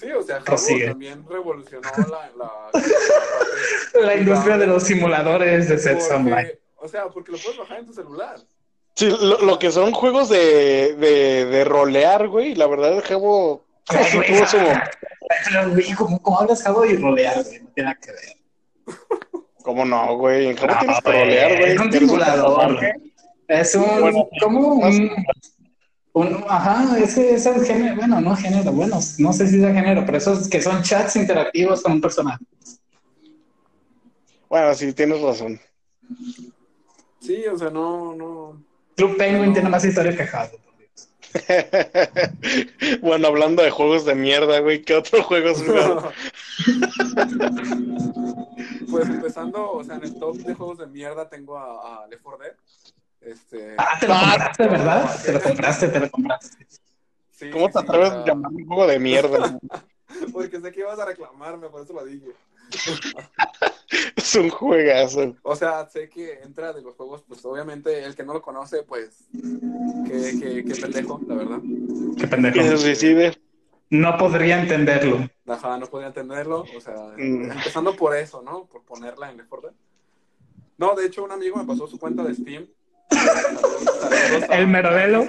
Sí, 0.00 0.10
o 0.12 0.22
sea, 0.22 0.40
Jabo 0.40 0.56
también 0.86 1.24
revolucionó 1.28 1.82
la... 2.08 2.30
la, 2.36 2.70
La 4.06 4.16
industria 4.16 4.56
de 4.56 4.66
los 4.66 4.82
simuladores 4.84 5.68
de 5.68 5.78
sexo 5.78 6.16
online. 6.16 6.58
o 6.76 6.88
sea, 6.88 7.08
porque 7.08 7.32
lo 7.32 7.38
puedes 7.38 7.58
bajar 7.58 7.80
en 7.80 7.86
tu 7.86 7.92
celular. 7.92 8.36
Sí, 8.96 9.10
lo, 9.20 9.40
lo 9.42 9.58
que 9.58 9.70
son 9.70 9.92
juegos 9.92 10.28
de, 10.28 10.94
de, 10.96 11.44
de 11.46 11.64
rolear, 11.64 12.28
güey. 12.28 12.54
La 12.54 12.66
verdad, 12.66 12.92
el 12.94 13.02
Jabo 13.02 13.64
tuvo 13.86 14.46
su 14.46 14.58
¿cómo, 15.96 16.22
cómo 16.22 16.40
hablas 16.40 16.62
Jabo 16.62 16.84
y 16.86 16.96
rolear, 16.96 17.42
güey? 17.44 17.60
No 17.60 17.68
tiene 17.74 17.90
nada 17.90 17.98
que 18.00 18.12
ver. 18.12 18.96
¿Cómo 19.62 19.84
no, 19.84 20.16
güey? 20.16 20.48
En 20.48 20.56
Jabo 20.56 20.72
No, 20.72 20.78
tienes 20.80 20.96
que 21.02 21.10
güey, 21.10 21.20
rolear, 21.24 21.58
güey. 21.58 21.72
es 21.72 21.80
un 21.80 21.92
simulador. 21.92 22.78
Es 23.48 23.74
un, 23.74 24.00
Bueno, 24.00 24.28
como 24.40 24.60
un, 24.68 24.80
más- 24.80 24.96
un- 26.12 26.44
ajá, 26.48 26.98
es 26.98 27.14
que 27.14 27.34
es 27.34 27.46
el 27.46 27.64
género, 27.64 27.96
bueno, 27.96 28.20
no 28.20 28.34
género, 28.36 28.72
bueno, 28.72 28.98
no 29.18 29.32
sé 29.32 29.46
si 29.46 29.56
es 29.56 29.62
de 29.62 29.72
género, 29.72 30.04
pero 30.04 30.18
esos 30.18 30.48
que 30.48 30.60
son 30.60 30.82
chats 30.82 31.16
interactivos 31.16 31.82
con 31.82 31.92
un 31.92 32.00
personaje. 32.00 32.44
Bueno, 34.48 34.74
sí, 34.74 34.92
tienes 34.92 35.20
razón. 35.20 35.60
Sí, 37.20 37.46
o 37.46 37.56
sea, 37.56 37.70
no, 37.70 38.14
no... 38.14 38.60
Club 38.96 39.16
Penguin 39.16 39.52
tiene 39.52 39.68
más 39.68 39.84
historia 39.84 40.16
que 40.16 40.26
Jabo. 40.26 40.58
por 40.58 40.76
Dios. 40.76 41.08
bueno, 43.00 43.28
hablando 43.28 43.62
de 43.62 43.70
juegos 43.70 44.04
de 44.04 44.16
mierda, 44.16 44.58
güey, 44.58 44.82
¿qué 44.82 44.96
otros 44.96 45.24
juegos 45.24 45.62
jugaron? 45.62 46.02
pues 48.90 49.08
empezando, 49.08 49.70
o 49.72 49.84
sea, 49.84 49.94
en 49.96 50.04
el 50.04 50.18
top 50.18 50.36
de 50.38 50.54
juegos 50.54 50.78
de 50.78 50.86
mierda 50.88 51.28
tengo 51.28 51.56
a, 51.56 52.02
a 52.02 52.06
Left 52.08 52.22
4 52.22 52.44
Dead. 52.44 52.54
Este, 53.20 53.74
Ah, 53.78 53.98
te 54.00 54.08
lo 54.08 54.14
compraste, 54.20 54.66
¿verdad? 54.68 55.22
Te 55.24 55.32
lo 55.32 55.42
compraste, 55.42 55.88
te 55.88 56.00
lo 56.00 56.10
compraste. 56.10 56.66
sí, 57.30 57.50
¿Cómo 57.50 57.66
te 57.70 57.78
sí, 57.80 57.84
atreves 57.84 58.10
a 58.10 58.24
llamar 58.24 58.52
un 58.52 58.66
juego 58.66 58.86
de 58.86 58.98
mierda? 58.98 59.58
Porque 60.32 60.60
sé 60.60 60.72
que 60.72 60.80
ibas 60.80 60.98
a 60.98 61.04
reclamarme, 61.04 61.68
por 61.68 61.82
eso 61.82 61.92
lo 61.92 62.04
dije. 62.04 62.32
es 64.16 64.34
un 64.36 64.50
juegazo. 64.50 65.36
O 65.42 65.54
sea, 65.56 65.86
sé 65.88 66.08
que 66.08 66.40
entra 66.42 66.72
de 66.72 66.82
los 66.82 66.94
juegos, 66.96 67.22
pues 67.26 67.44
obviamente 67.44 68.04
el 68.04 68.14
que 68.14 68.24
no 68.24 68.32
lo 68.32 68.42
conoce, 68.42 68.82
pues, 68.82 69.28
qué, 70.06 70.36
qué, 70.40 70.64
qué 70.64 70.74
pendejo, 70.80 71.20
la 71.28 71.34
verdad. 71.34 71.60
Qué 72.16 72.22
Que 72.22 72.26
pendejo. 72.26 72.62
se 72.62 72.78
suicide. 72.78 73.38
No 73.90 74.16
podría 74.18 74.60
entenderlo. 74.60 75.28
Ajá, 75.46 75.76
no 75.78 75.86
podía 75.86 76.08
entenderlo, 76.08 76.64
o 76.76 76.80
sea, 76.80 76.94
Mm. 77.16 77.50
empezando 77.50 77.96
por 77.96 78.14
eso, 78.16 78.40
¿no? 78.42 78.66
Por 78.66 78.82
ponerla 78.84 79.30
en 79.30 79.44
4 79.48 79.68
Dead. 79.70 79.76
No, 80.78 80.94
de 80.94 81.06
hecho, 81.06 81.24
un 81.24 81.32
amigo 81.32 81.56
me 81.56 81.64
pasó 81.64 81.86
su 81.88 81.98
cuenta 81.98 82.22
de 82.22 82.34
Steam. 82.34 82.66
El 84.50 84.66
merodelo, 84.68 85.26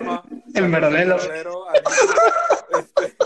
el 0.53 0.69
merodelo. 0.69 1.15
Este, 1.17 1.43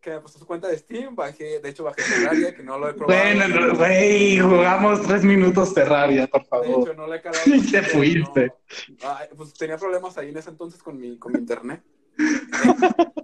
que 0.00 0.10
me 0.10 0.20
pasó 0.20 0.38
su 0.40 0.46
cuenta 0.46 0.66
de 0.68 0.78
Steam, 0.78 1.14
bajé, 1.14 1.60
de 1.60 1.68
hecho 1.68 1.84
bajé 1.84 2.02
Terraria, 2.02 2.54
que 2.54 2.62
no 2.64 2.76
lo 2.78 2.88
he 2.88 2.94
probado. 2.94 3.20
Bueno, 3.20 3.46
no, 3.48 3.76
güey, 3.76 4.40
jugamos 4.40 5.02
tres 5.02 5.22
minutos 5.22 5.72
Terraria, 5.74 6.26
por 6.26 6.42
De 6.42 6.48
favor. 6.48 6.88
hecho, 6.88 6.94
no 6.94 7.06
le 7.06 7.16
he 7.16 7.20
calado. 7.22 7.42
Y 7.46 7.70
te 7.70 7.82
fuiste. 7.82 8.52
No. 9.02 9.16
Ay, 9.16 9.28
pues 9.36 9.54
tenía 9.54 9.76
problemas 9.78 10.16
ahí 10.18 10.30
en 10.30 10.38
ese 10.38 10.50
entonces 10.50 10.82
con 10.82 10.98
mi, 10.98 11.18
con 11.18 11.32
mi 11.32 11.38
internet. 11.38 11.82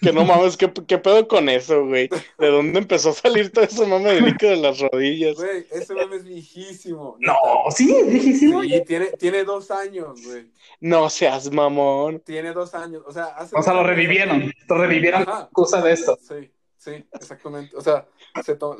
Que 0.00 0.12
no 0.12 0.24
mames, 0.24 0.56
¿qué, 0.58 0.72
qué 0.86 0.98
pedo 0.98 1.26
con 1.28 1.48
eso, 1.48 1.84
güey? 1.86 2.08
¿De 2.38 2.48
dónde 2.48 2.78
empezó 2.78 3.10
a 3.10 3.12
salir 3.14 3.52
todo 3.52 3.64
ese 3.64 3.86
mame 3.86 4.12
de 4.14 4.20
líquido 4.20 4.50
de 4.52 4.56
las 4.58 4.78
rodillas? 4.80 5.36
Güey, 5.36 5.66
ese 5.70 5.94
meme 5.94 6.16
es 6.16 6.24
viejísimo. 6.24 7.16
No, 7.20 7.36
sí, 7.74 7.94
es 7.94 8.06
viejísimo. 8.08 8.62
Sí, 8.62 8.82
tiene, 8.86 9.06
tiene 9.18 9.44
dos 9.44 9.70
años, 9.70 10.20
güey. 10.24 10.50
No 10.80 11.10
seas 11.10 11.50
mamón. 11.52 12.20
Tiene 12.20 12.52
dos 12.52 12.74
años. 12.74 13.02
O 13.06 13.12
sea, 13.12 13.24
hace 13.26 13.56
O 13.56 13.62
sea, 13.62 13.74
lo 13.74 13.82
revivieron. 13.84 14.52
Lo 14.68 14.76
revivieron 14.78 15.22
Ajá. 15.22 15.48
cosa 15.52 15.80
de 15.82 15.92
esto. 15.92 16.18
Sí, 16.20 16.50
sí, 16.76 17.04
exactamente. 17.12 17.76
O 17.76 17.80
sea, 17.80 18.06
se, 18.44 18.54
to- 18.56 18.76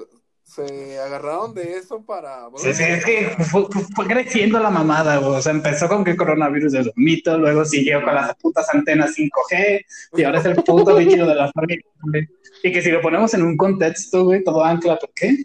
se 0.49 0.99
agarraron 0.99 1.53
de 1.53 1.77
eso 1.77 2.03
para. 2.03 2.49
Sí, 2.57 2.73
sí, 2.73 2.83
es 2.83 3.05
que 3.05 3.37
fue, 3.45 4.07
creciendo 4.07 4.59
la 4.59 4.71
mamada, 4.71 5.19
güey. 5.19 5.37
O 5.37 5.43
sea, 5.43 5.53
empezó 5.53 5.89
con 5.89 6.03
que 6.03 6.13
el 6.13 6.17
coronavirus 6.17 6.75
es 6.75 6.87
un 6.87 6.93
mito, 6.97 7.37
luego 7.37 7.67
siguió 7.67 8.03
con 8.03 8.15
las 8.15 8.35
putas 8.37 8.67
antenas 8.73 9.15
5G, 9.15 9.85
y 10.17 10.23
ahora 10.23 10.39
es 10.39 10.47
el 10.47 10.57
puto 10.57 10.99
líquido 10.99 11.27
de 11.27 11.35
las 11.35 11.53
rodillas, 11.55 11.93
güey. 12.03 12.27
Y 12.63 12.73
que 12.73 12.81
si 12.81 12.91
lo 12.91 13.03
ponemos 13.03 13.35
en 13.35 13.43
un 13.43 13.57
contexto, 13.59 14.25
güey, 14.25 14.43
todo 14.43 14.65
ancla, 14.65 14.97
¿por 14.97 15.11
qué? 15.15 15.45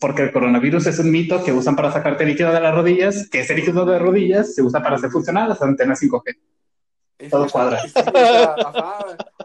Porque 0.00 0.22
el 0.22 0.32
coronavirus 0.32 0.88
es 0.88 0.98
un 0.98 1.12
mito 1.12 1.44
que 1.44 1.52
usan 1.52 1.76
para 1.76 1.92
sacarte 1.92 2.26
líquido 2.26 2.52
de 2.52 2.60
las 2.60 2.74
rodillas, 2.74 3.30
que 3.30 3.40
ese 3.40 3.54
líquido 3.54 3.86
de 3.86 4.00
rodillas 4.00 4.54
se 4.56 4.62
usa 4.62 4.82
para 4.82 4.96
hacer 4.96 5.10
funcionar 5.10 5.48
las 5.48 5.62
antenas 5.62 6.02
5G. 6.02 6.36
Y 7.20 7.28
todo 7.28 7.48
cuadra. 7.48 7.80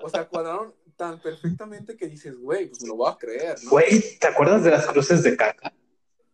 o 0.01 0.09
sea, 0.09 0.25
cuadraron 0.25 0.73
tan 0.97 1.19
perfectamente 1.19 1.95
que 1.95 2.07
dices, 2.07 2.37
güey, 2.39 2.67
pues 2.67 2.81
me 2.81 2.89
lo 2.89 2.95
voy 2.95 3.11
a 3.11 3.17
creer, 3.17 3.55
¿no? 3.63 3.69
Güey, 3.71 4.17
¿te 4.19 4.27
acuerdas 4.27 4.63
de 4.63 4.71
las 4.71 4.85
cruces 4.87 5.23
de 5.23 5.37
caca? 5.37 5.71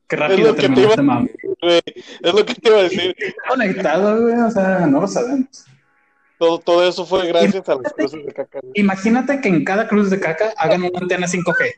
Qué 0.08 0.16
Es 0.16 0.20
rápido 0.22 0.48
lo 0.50 0.56
que 0.56 0.62
te 0.62 0.68
terminó 0.68 0.82
iba- 0.84 0.90
este 0.92 1.02
mame. 1.02 1.32
Güey, 1.62 1.82
es 2.22 2.34
lo 2.34 2.46
que 2.46 2.56
te 2.56 2.70
iba 2.70 2.80
a 2.80 2.84
decir. 2.84 3.16
Conectado, 3.50 4.22
güey, 4.22 4.36
o 4.40 4.50
sea, 4.52 4.88
no 4.88 5.02
lo 5.02 5.08
sabemos. 5.08 5.66
Todo, 6.40 6.60
todo 6.60 6.88
eso 6.88 7.06
fue 7.06 7.28
gracias 7.28 7.68
a 7.70 7.76
las 7.76 7.94
cosas 7.94 8.26
de 8.26 8.34
caca. 8.34 8.60
güey. 8.62 8.74
Imagínate 8.76 9.40
que 9.42 9.50
en 9.50 9.64
cada 9.64 9.88
cruz 9.88 10.10
de 10.10 10.20
caca 10.20 10.54
hagan 10.58 10.82
una 10.84 11.00
antena 11.00 11.28
5G 11.28 11.74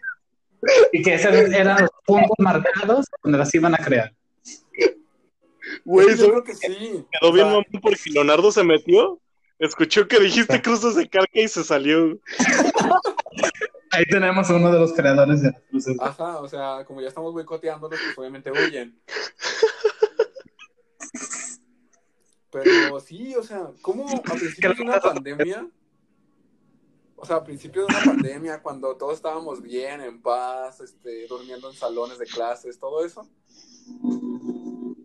y 0.93 1.01
que 1.03 1.13
esos 1.15 1.31
eran 1.33 1.81
los 1.81 1.89
puntos 2.05 2.35
marcados 2.39 3.05
donde 3.23 3.37
las 3.37 3.53
iban 3.53 3.73
a 3.75 3.77
crear. 3.77 4.13
Güey, 5.83 6.07
yo 6.07 6.13
eso 6.13 6.29
creo 6.29 6.43
que 6.43 6.55
sí. 6.55 7.05
quedó 7.19 7.31
bien 7.33 7.47
mamón 7.47 7.65
porque 7.81 7.97
Leonardo 8.11 8.51
se 8.51 8.63
metió, 8.63 9.19
escuchó 9.59 10.07
que 10.07 10.19
dijiste 10.19 10.61
cruces 10.61 10.95
de 10.95 11.07
caca 11.09 11.27
y 11.33 11.47
se 11.47 11.63
salió. 11.63 12.17
Ahí 13.91 14.05
tenemos 14.09 14.49
uno 14.49 14.71
de 14.71 14.79
los 14.79 14.93
creadores 14.93 15.41
de 15.41 15.51
las 15.51 15.61
cruces. 15.69 15.97
Ajá, 16.01 16.39
o 16.39 16.47
sea, 16.47 16.83
como 16.85 17.01
ya 17.01 17.07
estamos 17.07 17.33
boicoteándolos, 17.33 17.99
pues 17.99 18.17
obviamente 18.17 18.51
huyen. 18.51 18.99
Pero 22.51 22.99
sí, 22.99 23.35
o 23.35 23.43
sea, 23.43 23.69
¿cómo 23.81 24.05
a 24.09 24.21
principios 24.33 24.77
de 24.77 24.83
una 24.83 24.99
pandemia? 24.99 25.67
O 27.17 27.25
sea, 27.25 27.37
a 27.37 27.43
principios 27.43 27.87
de 27.87 27.95
una 27.95 28.03
pandemia, 28.05 28.61
cuando 28.61 28.95
todos 28.95 29.15
estábamos 29.15 29.61
bien, 29.61 30.01
en 30.01 30.21
paz, 30.21 30.79
este, 30.81 31.27
durmiendo 31.27 31.69
en 31.69 31.75
salones 31.75 32.19
de 32.19 32.25
clases, 32.25 32.79
todo 32.79 33.05
eso. 33.05 33.27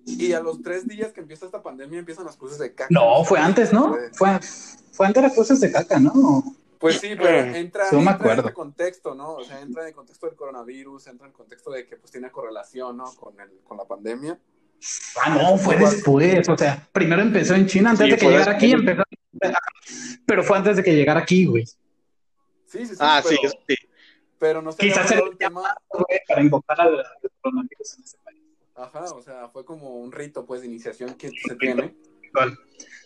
Y 0.07 0.33
a 0.33 0.41
los 0.41 0.63
tres 0.63 0.87
días 0.87 1.13
que 1.13 1.21
empieza 1.21 1.47
esta 1.47 1.63
pandemia 1.63 1.99
empiezan 1.99 2.27
las 2.27 2.37
cruces 2.37 2.59
de 2.59 2.75
caca. 2.75 2.89
No, 2.91 3.25
fue 3.25 3.39
antes, 3.39 3.73
¿no? 3.73 3.97
Fue, 4.13 4.39
fue 4.93 5.07
antes 5.07 5.23
de 5.23 5.29
las 5.29 5.35
cruces 5.37 5.61
de 5.61 5.73
caca, 5.73 5.99
¿no? 5.99 6.43
Pues 6.81 6.99
sí, 6.99 7.11
pero 7.17 7.29
entra, 7.55 7.85
Sí, 7.91 7.95
me 7.97 8.01
entra 8.01 8.15
acuerdo. 8.15 8.43
en 8.43 8.49
el 8.49 8.55
contexto, 8.55 9.15
¿no? 9.15 9.35
O 9.35 9.45
sea, 9.45 9.61
entra 9.61 9.83
en 9.83 9.89
el 9.89 9.95
contexto 9.95 10.27
del 10.27 10.35
coronavirus, 10.35 11.07
entra 11.09 11.27
en 11.27 11.31
el 11.33 11.37
contexto 11.37 11.71
de 11.71 11.87
que 11.87 11.97
pues 11.97 12.11
tiene 12.11 12.31
correlación, 12.33 12.97
¿no? 12.97 13.15
Con, 13.17 13.39
el, 13.39 13.51
con 13.63 13.77
la 13.77 13.85
pandemia. 13.85 14.41
Ah, 15.23 15.29
no, 15.35 15.59
fue 15.59 15.77
después. 15.77 16.49
O 16.49 16.57
sea, 16.57 16.89
primero 16.91 17.21
empezó 17.21 17.55
en 17.55 17.67
China 17.67 17.91
antes 17.91 18.07
Sí, 18.07 18.11
de 18.13 18.17
que 18.17 18.27
llegara 18.31 18.53
aquí. 18.53 18.73
Empezó... 18.73 19.03
Pero 20.27 20.43
fue 20.43 20.57
antes 20.57 20.77
de 20.79 20.83
que 20.83 20.95
llegara 20.97 21.21
aquí, 21.21 21.45
güey. 21.45 21.67
Sí, 21.67 21.77
sí, 22.87 22.87
sí. 22.87 22.97
Ah, 22.99 23.21
sí, 23.23 23.37
pero, 23.43 23.53
sí. 23.69 23.75
pero 24.39 24.63
no 24.63 24.73
se 24.73 24.81
había 24.83 24.95
Quizás 24.95 25.07
abordado 25.13 25.33
el- 25.33 25.39
tema. 25.39 25.77
Güey, 25.91 26.21
Para 26.27 26.41
invocar 26.41 26.81
al, 26.81 26.99
al 26.99 27.07
coronavirus 27.43 27.95
en 27.99 28.05
ese 28.05 28.17
país. 28.25 28.41
Ajá, 28.75 29.05
o 29.13 29.21
sea, 29.21 29.49
fue 29.51 29.67
como 29.67 29.97
un 29.97 30.11
rito, 30.13 30.47
pues, 30.47 30.63
de 30.63 30.69
iniciación 30.69 31.13
que 31.15 31.29
se 31.31 31.57
tiene. 31.57 31.95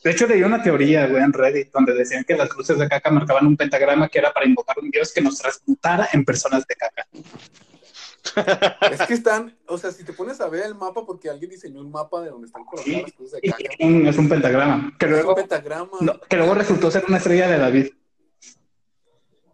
De 0.03 0.11
hecho, 0.11 0.27
leí 0.27 0.43
una 0.43 0.63
teoría, 0.63 1.07
güey, 1.07 1.23
en 1.23 1.33
Reddit, 1.33 1.73
donde 1.73 1.95
decían 1.95 2.25
que 2.25 2.37
las 2.37 2.49
cruces 2.51 2.79
de 2.79 2.89
caca 2.89 3.11
marcaban 3.11 3.47
un 3.47 3.57
pentagrama 3.57 4.09
que 4.09 4.19
era 4.19 4.33
para 4.35 4.45
invocar 4.47 4.77
un 4.79 4.91
dios 4.91 5.13
que 5.13 5.23
nos 5.23 5.39
transmutara 5.39 6.09
en 6.13 6.25
personas 6.27 6.67
de 6.67 6.75
caca. 6.77 7.07
Es 8.91 9.01
que 9.07 9.15
están, 9.15 9.57
o 9.67 9.79
sea, 9.79 9.91
si 9.93 10.05
te 10.05 10.13
pones 10.13 10.41
a 10.41 10.49
ver 10.49 10.65
el 10.67 10.75
mapa, 10.75 11.05
porque 11.07 11.31
alguien 11.31 11.51
diseñó 11.51 11.81
un 11.81 11.91
mapa 11.91 12.21
de 12.23 12.31
donde 12.31 12.47
están 12.49 12.65
colocadas 12.65 13.03
las 13.03 13.13
cruces 13.13 13.41
de 13.41 13.51
caca. 13.51 13.65
es 13.79 14.17
un- 14.19 14.29
pentagrama, 14.29 14.93
que 14.99 15.07
Es 15.07 15.11
un 15.11 15.17
luego, 15.17 15.35
pentagrama. 15.35 15.99
no, 16.01 16.21
que 16.21 16.37
luego 16.37 16.55
resultó 16.55 16.91
ser 16.91 17.05
una 17.09 17.17
estrella 17.19 17.49
de 17.49 17.59
David. 17.59 17.87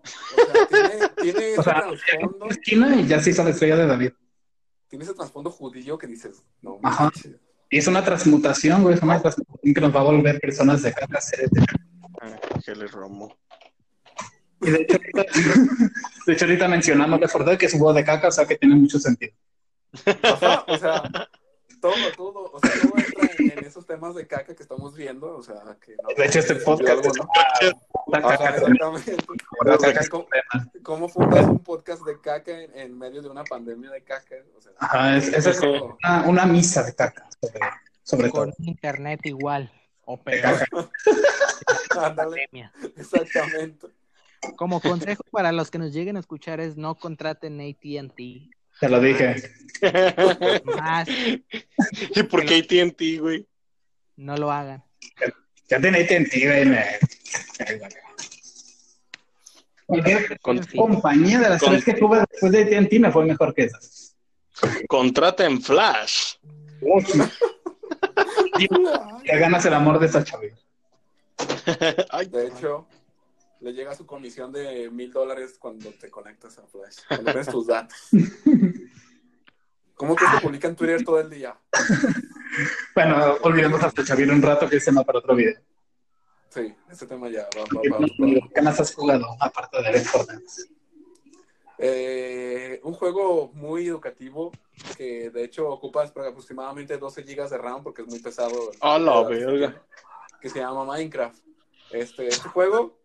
O 0.03 0.53
sea, 0.53 0.67
tiene, 0.67 1.09
tiene 1.33 1.59
O 1.59 1.63
sea, 1.63 1.75
trasfondo, 1.75 2.47
Esquina 2.49 2.97
y 2.97 3.07
ya 3.07 3.21
se 3.21 3.31
hizo 3.31 3.45
la 3.45 3.51
estrella 3.51 3.77
de 3.77 3.87
David. 3.87 4.13
tiene 4.89 5.05
ese 5.05 5.15
trasfondo 5.15 5.51
judío 5.51 5.99
que 5.99 6.07
dices, 6.07 6.43
no, 6.63 6.79
Ajá. 6.83 7.05
manches. 7.05 7.37
Y 7.71 7.79
es 7.79 7.87
una 7.87 8.05
transmutación, 8.05 8.83
güey, 8.83 8.97
es 8.97 9.03
una 9.03 9.21
transmutación 9.21 9.75
que 9.75 9.81
nos 9.81 9.95
va 9.95 10.01
a 10.01 10.05
volver 10.05 10.41
personas 10.41 10.83
de 10.83 10.93
caca 10.93 11.21
seres 11.21 11.51
de. 11.51 11.65
Ángeles 12.55 12.91
Romo. 12.91 13.39
Y 14.61 14.71
de 14.71 14.83
hecho, 14.83 14.97
ahorita, 14.97 15.25
de 16.27 16.33
hecho, 16.33 16.45
ahorita 16.45 16.69
mencionamos 16.69 17.21
de 17.21 17.29
Ford 17.29 17.57
que 17.57 17.67
es 17.67 17.75
un 17.75 17.81
huevo 17.81 17.95
de 17.95 18.05
caca, 18.05 18.29
o 18.29 18.33
sea 18.33 18.45
que 18.45 18.57
tiene 18.57 18.75
mucho 18.75 18.99
sentido. 18.99 19.33
O 20.05 20.77
sea, 20.79 21.31
todo, 21.81 21.95
todo, 22.17 22.51
o 22.53 22.61
sea, 22.61 22.71
todo 22.83 22.93
entra 22.99 23.29
en, 23.39 23.59
en 23.59 23.65
esos 23.65 23.87
temas 23.87 24.15
de 24.15 24.27
caca 24.27 24.55
que 24.55 24.63
estamos 24.63 24.95
viendo, 24.95 25.37
o 25.37 25.43
sea, 25.43 25.57
que 25.85 25.97
no. 26.03 26.09
De 26.17 26.27
hecho, 26.27 26.39
este 26.41 26.57
podcast 26.57 27.05
es 27.05 27.13
exactamente. 27.17 27.27
Una 28.07 28.23
caca 29.79 30.09
¿Cómo, 30.11 30.27
cómo 30.83 31.09
fundas 31.09 31.47
un 31.47 31.59
podcast 31.61 32.03
de 32.05 32.21
caca 32.21 32.53
en, 32.61 32.77
en 32.79 32.99
medio 32.99 33.23
de 33.23 33.29
una 33.29 33.45
pandemia 33.45 33.91
de 33.91 34.03
caca? 34.03 34.37
O 34.57 34.61
sea, 34.61 34.73
Ajá, 34.79 35.17
es, 35.17 35.29
es- 35.29 35.47
es 35.47 35.61
una, 35.61 36.25
una 36.27 36.47
misa 36.47 36.83
de 36.83 36.95
caca, 36.95 37.29
sobre, 37.41 37.61
sobre 38.03 38.31
Con 38.31 38.51
todo. 38.53 38.65
internet 38.67 39.21
igual 39.25 39.71
o 40.05 40.17
peor. 40.17 40.59
pandemia. 41.95 42.73
exactamente. 42.97 43.89
Como 44.57 44.81
consejo 44.81 45.23
para 45.31 45.53
los 45.53 45.71
que 45.71 45.79
nos 45.79 45.93
lleguen 45.93 46.17
a 46.17 46.21
escuchar 46.21 46.61
es 46.61 46.77
no 46.77 46.95
contraten 46.95 47.61
AT&T. 47.61 48.51
Te 48.81 48.89
lo 48.89 49.01
dije. 49.01 49.37
Más 50.65 51.09
¿Y 52.15 52.23
por 52.25 52.45
qué 52.45 52.59
AT&T, 52.59 53.19
güey? 53.19 53.47
no 54.17 54.37
lo 54.37 54.51
hagan. 54.53 54.83
Ya 55.69 55.81
tiene 55.81 56.01
AT&T, 56.01 56.47
güey. 56.47 56.67
me- 56.67 56.99
Cualquier 59.87 60.39
En 60.45 60.77
compañía 60.77 61.41
de 61.41 61.49
las 61.51 61.61
Con- 61.63 61.71
tres 61.73 61.85
que 61.85 61.95
tuve 61.95 62.21
después 62.31 62.53
de 62.53 62.63
AT&T 62.79 62.99
me 63.01 63.11
fue 63.11 63.25
mejor 63.25 63.55
que 63.55 63.65
esa. 63.65 63.79
Contraten 64.89 65.61
Flash. 65.63 66.35
Que 68.57 68.69
ganas 69.39 69.65
el 69.65 69.75
amor 69.75 69.99
de 69.99 70.07
esa 70.07 70.23
chavilla. 70.23 70.57
Ay, 72.11 72.27
De 72.27 72.49
hecho, 72.49 72.87
le 73.61 73.73
llega 73.73 73.95
su 73.95 74.07
comisión 74.07 74.53
de 74.53 74.91
mil 74.91 75.13
dólares 75.13 75.57
cuando 75.59 75.91
te 75.93 76.11
conectas 76.11 76.59
a 76.59 76.67
Flash, 76.67 76.99
cuando 77.07 77.33
pones 77.33 77.49
tus 77.49 77.67
datos. 77.67 78.09
¿Cómo 79.95 80.17
que 80.17 80.25
se 80.27 80.41
publica 80.41 80.67
en 80.67 80.77
Twitter 80.77 81.05
todo 81.05 81.21
el 81.21 81.29
día? 81.29 81.57
Bueno, 82.95 83.37
olvidemos 83.43 83.83
hasta 83.83 84.03
Chavira 84.03 84.35
un 84.35 84.43
rato 84.43 84.69
que 84.69 84.77
ese 84.77 84.91
no 84.91 85.05
para 85.05 85.19
otro 85.21 85.37
video. 85.37 85.61
Sí, 86.49 86.75
ese 86.91 87.07
tema 87.07 87.29
ya 87.29 87.47
va, 87.57 87.63
va, 87.63 87.81
va, 87.93 87.99
va. 88.01 88.49
¿Qué 88.53 88.63
más 88.63 88.81
has 88.81 88.93
jugado 88.93 89.37
aparte 89.39 89.81
de 89.83 90.01
Fortnite? 90.01 90.45
Eh, 91.79 92.81
un 92.83 92.93
juego 92.93 93.53
muy 93.55 93.87
educativo 93.87 94.51
que 94.97 95.31
de 95.31 95.45
hecho 95.45 95.69
ocupa 95.71 96.05
aproximadamente 96.05 96.99
12 96.99 97.23
gigas 97.23 97.51
de 97.51 97.59
RAM 97.59 97.83
porque 97.83 98.03
es 98.03 98.09
muy 98.09 98.19
pesado. 98.19 98.73
A 98.81 98.99
la 98.99 99.23
verga. 99.23 99.81
Que 100.41 100.51
se 100.51 100.59
llama 100.59 100.85
Minecraft. 100.85 101.39
Este, 101.93 102.29
este 102.29 102.49
juego 102.49 103.00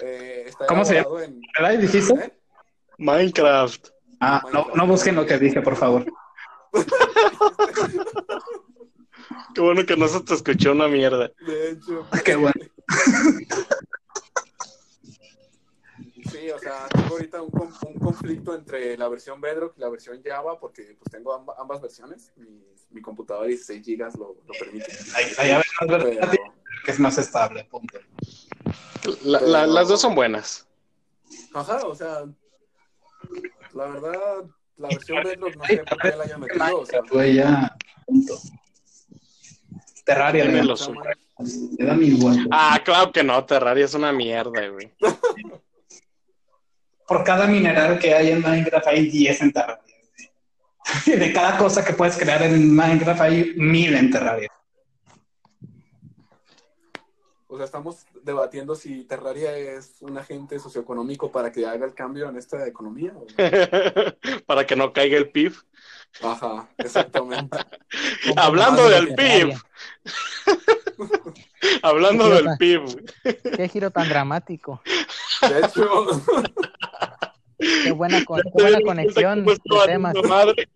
eh, 0.00 0.44
está 0.46 0.66
¿Cómo 0.66 0.84
se 0.84 0.98
elaborado 0.98 1.24
en... 1.24 1.40
¿Verdad? 1.58 1.78
¿Dijiste? 1.78 2.14
¿eh? 2.14 2.32
Minecraft. 2.98 3.88
Ah, 4.20 4.42
no, 4.52 4.66
no 4.74 4.86
busquen 4.86 5.16
lo 5.16 5.26
que 5.26 5.38
dije, 5.38 5.60
por 5.60 5.76
favor. 5.76 6.04
Qué 9.54 9.60
bueno 9.60 9.86
que 9.86 9.96
no 9.96 10.08
se 10.08 10.20
te 10.20 10.34
escuchó 10.34 10.72
una 10.72 10.88
mierda. 10.88 11.30
De 11.46 11.70
hecho. 11.70 12.06
Qué 12.24 12.34
bueno. 12.36 12.54
Sea, 16.64 16.88
tengo 16.88 17.14
ahorita 17.14 17.42
un, 17.42 17.50
con- 17.50 17.72
un 17.86 17.98
conflicto 17.98 18.54
entre 18.54 18.96
la 18.96 19.08
versión 19.08 19.40
Bedrock 19.40 19.76
y 19.76 19.80
la 19.80 19.88
versión 19.90 20.22
Java 20.24 20.58
porque 20.58 20.96
pues 20.98 21.10
tengo 21.10 21.32
amba- 21.34 21.54
ambas 21.58 21.80
versiones. 21.82 22.32
Mi, 22.36 22.46
mi 22.90 23.02
computadora 23.02 23.44
de 23.44 23.50
16 23.50 23.84
gigas 23.84 24.14
lo, 24.16 24.36
lo 24.46 24.52
permite. 24.58 24.90
Más 24.92 25.64
Pero, 25.80 26.04
versátil 26.04 26.40
que 26.84 26.90
es 26.90 26.98
más 27.00 27.18
estable, 27.18 27.64
punto. 27.64 27.98
La- 29.24 29.40
la- 29.40 29.66
las 29.66 29.88
dos 29.88 30.00
son 30.00 30.14
buenas. 30.14 30.66
ajá, 31.54 31.84
o 31.86 31.94
sea, 31.94 32.24
la 33.74 33.86
verdad, 33.86 34.44
la 34.76 34.88
versión 34.88 35.22
Bedrock 35.22 35.56
no 35.56 35.64
sé 35.66 35.76
por 35.88 35.98
qué 35.98 36.16
la 36.16 36.24
haya 36.24 36.38
metido. 36.38 36.80
O 36.80 36.86
sea, 36.86 37.00
Güey, 37.10 37.34
ya, 37.34 37.76
punto. 38.06 38.38
Terraria, 40.04 40.44
lo 40.62 40.68
da- 40.68 40.76
suyo. 40.76 41.00
da 41.78 41.94
mi 41.94 42.06
igual. 42.06 42.46
Ah, 42.50 42.80
claro 42.84 43.10
que 43.12 43.22
no, 43.24 43.44
Terraria 43.44 43.84
es 43.86 43.94
una 43.94 44.12
mierda, 44.12 44.68
güey. 44.68 44.92
por 47.06 47.24
cada 47.24 47.46
mineral 47.46 47.98
que 47.98 48.14
hay 48.14 48.30
en 48.30 48.42
Minecraft 48.42 48.86
hay 48.86 49.08
10 49.10 49.42
en 49.42 49.52
Terraria. 49.52 49.84
Y 51.06 51.12
de 51.12 51.32
cada 51.32 51.56
cosa 51.56 51.84
que 51.84 51.94
puedes 51.94 52.16
crear 52.16 52.42
en 52.42 52.74
Minecraft 52.74 53.20
hay 53.20 53.54
1000 53.56 53.94
en 53.94 54.10
Terraria. 54.10 54.48
O 57.54 57.56
sea, 57.56 57.66
estamos 57.66 58.04
debatiendo 58.24 58.74
si 58.74 59.04
Terraria 59.04 59.56
es 59.56 59.98
un 60.00 60.18
agente 60.18 60.58
socioeconómico 60.58 61.30
para 61.30 61.52
que 61.52 61.64
haga 61.64 61.86
el 61.86 61.94
cambio 61.94 62.28
en 62.28 62.36
esta 62.36 62.66
economía. 62.66 63.12
¿o? 63.14 63.26
Para 64.46 64.66
que 64.66 64.74
no 64.74 64.92
caiga 64.92 65.16
el 65.16 65.30
PIB. 65.30 65.54
Ajá, 66.20 66.68
exactamente. 66.78 67.56
Hablando 68.36 68.88
del 68.88 69.14
PIB. 69.14 69.54
Hablando 71.82 72.28
del. 72.28 72.46
PIB. 72.58 73.12
Qué 73.56 73.68
giro 73.68 73.90
tan 73.90 74.08
dramático. 74.08 74.80
De 75.40 75.60
hecho, 75.60 76.06
Qué 77.58 77.92
buena, 77.92 78.24
con- 78.24 78.42
qué 78.56 78.82
conexión 78.82 79.44
de 79.44 79.56
temas. 79.86 80.14
madre. 80.28 80.68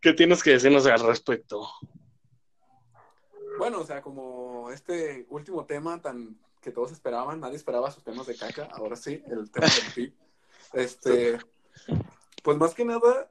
¿Qué 0.00 0.12
tienes 0.12 0.42
que 0.42 0.50
decirnos 0.50 0.86
al 0.86 1.00
respecto? 1.00 1.68
bueno, 3.58 3.80
o 3.80 3.86
sea, 3.86 4.02
como 4.02 4.70
este 4.72 5.26
último 5.30 5.64
tema 5.64 6.02
tan 6.02 6.36
que 6.60 6.72
todos 6.72 6.90
esperaban, 6.92 7.40
nadie 7.40 7.56
esperaba 7.56 7.90
sus 7.90 8.02
temas 8.02 8.26
de 8.26 8.36
caca, 8.36 8.68
ahora 8.72 8.96
sí, 8.96 9.22
el 9.30 9.50
tema 9.50 9.66
del 9.66 9.92
PIB. 9.94 10.12
Este, 10.72 11.38
pues 12.42 12.58
más 12.58 12.74
que 12.74 12.84
nada, 12.84 13.30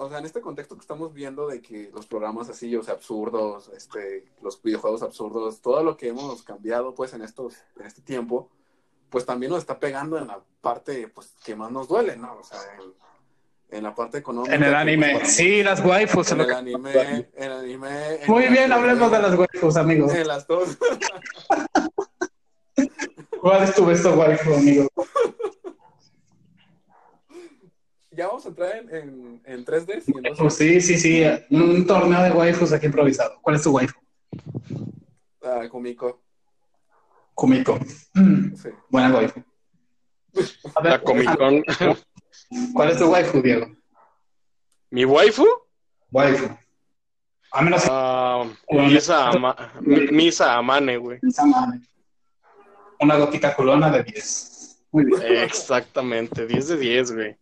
o 0.00 0.08
sea, 0.08 0.18
en 0.18 0.24
este 0.24 0.40
contexto 0.40 0.74
que 0.76 0.80
estamos 0.80 1.12
viendo 1.12 1.46
de 1.46 1.60
que 1.60 1.90
los 1.94 2.06
programas 2.06 2.48
así, 2.48 2.74
o 2.74 2.82
sea, 2.82 2.94
absurdos, 2.94 3.70
este, 3.76 4.24
los 4.40 4.62
videojuegos 4.62 5.02
absurdos, 5.02 5.60
todo 5.60 5.82
lo 5.82 5.98
que 5.98 6.08
hemos 6.08 6.42
cambiado, 6.42 6.94
pues, 6.94 7.12
en 7.12 7.20
estos, 7.20 7.56
en 7.78 7.84
este 7.84 8.00
tiempo, 8.00 8.48
pues 9.10 9.26
también 9.26 9.52
nos 9.52 9.58
está 9.58 9.78
pegando 9.78 10.16
en 10.16 10.26
la 10.26 10.40
parte, 10.62 11.08
pues, 11.08 11.34
que 11.44 11.54
más 11.54 11.70
nos 11.70 11.86
duele, 11.86 12.16
¿no? 12.16 12.38
O 12.38 12.42
sea, 12.42 12.58
en, 12.76 12.94
en 13.76 13.82
la 13.84 13.94
parte 13.94 14.16
económica. 14.16 14.54
En 14.54 14.62
el 14.62 14.70
que, 14.70 14.76
anime. 14.76 15.18
pues, 15.18 15.34
Sí, 15.34 15.62
las 15.62 15.84
waifus. 15.84 16.32
En 16.32 16.40
el 16.40 16.50
anime, 16.50 16.92
en 16.92 17.28
el 17.34 17.52
anime. 17.52 18.14
en 18.22 18.30
Muy 18.30 18.46
bien, 18.48 18.70
3D, 18.70 18.74
hablemos 18.74 19.12
de 19.12 19.18
las 19.18 19.38
waifus, 19.38 19.76
amigos. 19.76 20.14
En 20.14 20.28
las 20.28 20.46
dos. 20.46 20.78
¿Cuál 23.38 23.64
es 23.64 23.74
tu 23.74 23.84
besto 23.84 24.14
waifu, 24.14 24.54
amigo? 24.54 24.88
ya 28.20 28.26
vamos 28.26 28.44
a 28.44 28.48
entrar 28.50 28.76
en, 28.76 28.94
en, 28.94 29.42
en 29.46 29.64
3D, 29.64 30.00
sí, 30.02 30.12
en 30.14 30.22
2D. 30.24 30.36
Pues 30.38 30.54
sí, 30.54 30.78
sí, 30.82 30.98
sí. 30.98 31.24
Un 31.50 31.86
torneo 31.86 32.22
de 32.22 32.32
waifus 32.32 32.70
aquí 32.70 32.84
improvisado. 32.84 33.38
¿Cuál 33.40 33.56
es 33.56 33.62
tu 33.62 33.70
waifu? 33.72 33.98
Ah, 35.42 35.66
Kumiko, 35.70 36.20
Kumiko. 37.34 37.78
Mm, 38.12 38.54
sí. 38.56 38.68
buena 38.90 39.14
waifu. 39.16 39.42
A 40.74 40.80
ver, 40.82 40.92
La 40.92 41.02
Comic 41.02 41.34
Con. 41.38 41.62
¿Cuál 42.74 42.90
es 42.90 42.98
tu 42.98 43.10
waifu, 43.10 43.40
Diego? 43.40 43.66
¿Mi 44.90 45.06
waifu? 45.06 45.46
Waifu. 46.12 46.46
A 47.52 47.62
menos 47.62 47.82
que 47.84 47.88
Ah, 47.90 48.44
Misa, 48.70 49.30
Ama- 49.30 49.56
Misa 49.80 50.56
Amane, 50.58 50.98
güey. 50.98 51.18
esa 51.26 51.46
madre. 51.46 51.80
Una 53.00 53.16
gótica 53.16 53.56
culona 53.56 53.90
de 53.90 54.02
10. 54.02 54.84
Muy 54.92 55.06
bien. 55.06 55.22
Exactamente, 55.22 56.46
10 56.46 56.68
de 56.68 56.76
10, 56.76 57.12
güey. 57.14 57.36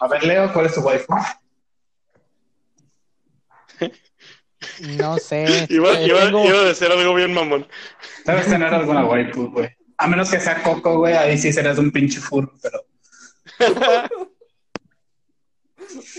A 0.00 0.08
ver, 0.08 0.24
Leo, 0.24 0.52
¿cuál 0.52 0.66
es 0.66 0.74
tu 0.74 0.80
waifu? 0.80 1.14
No 4.98 5.18
sé. 5.18 5.66
Iba, 5.68 5.98
eh, 6.00 6.06
iba, 6.06 6.20
tengo- 6.20 6.44
iba 6.44 6.58
a 6.58 6.64
decir 6.64 6.90
algo 6.90 7.14
bien 7.14 7.32
mamón. 7.34 7.66
Debes 8.24 8.46
tener 8.46 8.72
alguna 8.72 9.04
waifu, 9.04 9.50
güey. 9.50 9.68
A 9.98 10.06
menos 10.06 10.30
que 10.30 10.40
sea 10.40 10.62
Coco, 10.62 10.98
güey, 10.98 11.14
ahí 11.14 11.38
sí 11.38 11.52
serás 11.52 11.78
un 11.78 11.90
pinche 11.90 12.20
furro, 12.20 12.52
pero... 12.62 12.84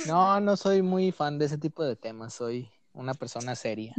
No, 0.07 0.39
no 0.39 0.55
soy 0.55 0.81
muy 0.81 1.11
fan 1.11 1.37
de 1.37 1.45
ese 1.45 1.57
tipo 1.57 1.83
de 1.83 1.95
temas. 1.97 2.33
Soy 2.33 2.69
una 2.93 3.13
persona 3.13 3.55
seria. 3.55 3.93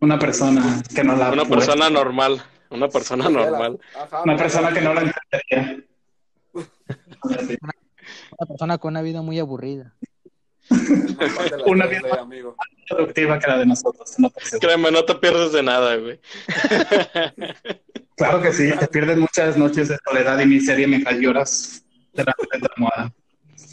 Una 0.00 0.18
persona 0.18 0.82
que 0.94 1.02
no 1.04 1.16
la... 1.16 1.30
Una 1.32 1.44
persona 1.46 1.88
normal. 1.88 2.42
Una 2.68 2.88
persona 2.88 3.28
normal. 3.30 3.78
Ajá, 3.98 4.22
Una 4.22 4.36
persona 4.36 4.72
que 4.74 4.80
no 4.82 4.92
la 4.94 5.00
entendería. 5.02 5.84
Una 7.22 7.72
persona 8.46 8.78
con 8.78 8.92
una 8.92 9.02
vida 9.02 9.22
muy 9.22 9.38
aburrida. 9.38 9.94
Una 10.70 10.76
Una 11.66 11.86
vida, 11.86 12.20
amigo. 12.20 12.54
productiva 12.88 13.38
que 13.38 13.46
la 13.48 13.58
de 13.58 13.66
nosotros. 13.66 14.14
no. 14.18 14.30
Créeme, 14.60 14.90
no 14.90 15.04
te 15.04 15.14
pierdes 15.16 15.52
de 15.52 15.62
nada, 15.62 15.96
güey. 15.96 16.20
Claro 18.16 18.42
que 18.42 18.52
sí, 18.52 18.70
te 18.78 18.86
pierdes 18.88 19.16
muchas 19.18 19.56
noches 19.56 19.88
de 19.88 19.98
soledad 20.06 20.38
y 20.40 20.46
miseria 20.46 20.86
mientras 20.86 21.18
lloras 21.18 21.84
delante 22.12 22.46
de 22.52 22.58
tu 22.60 22.66
almohada. 22.76 23.12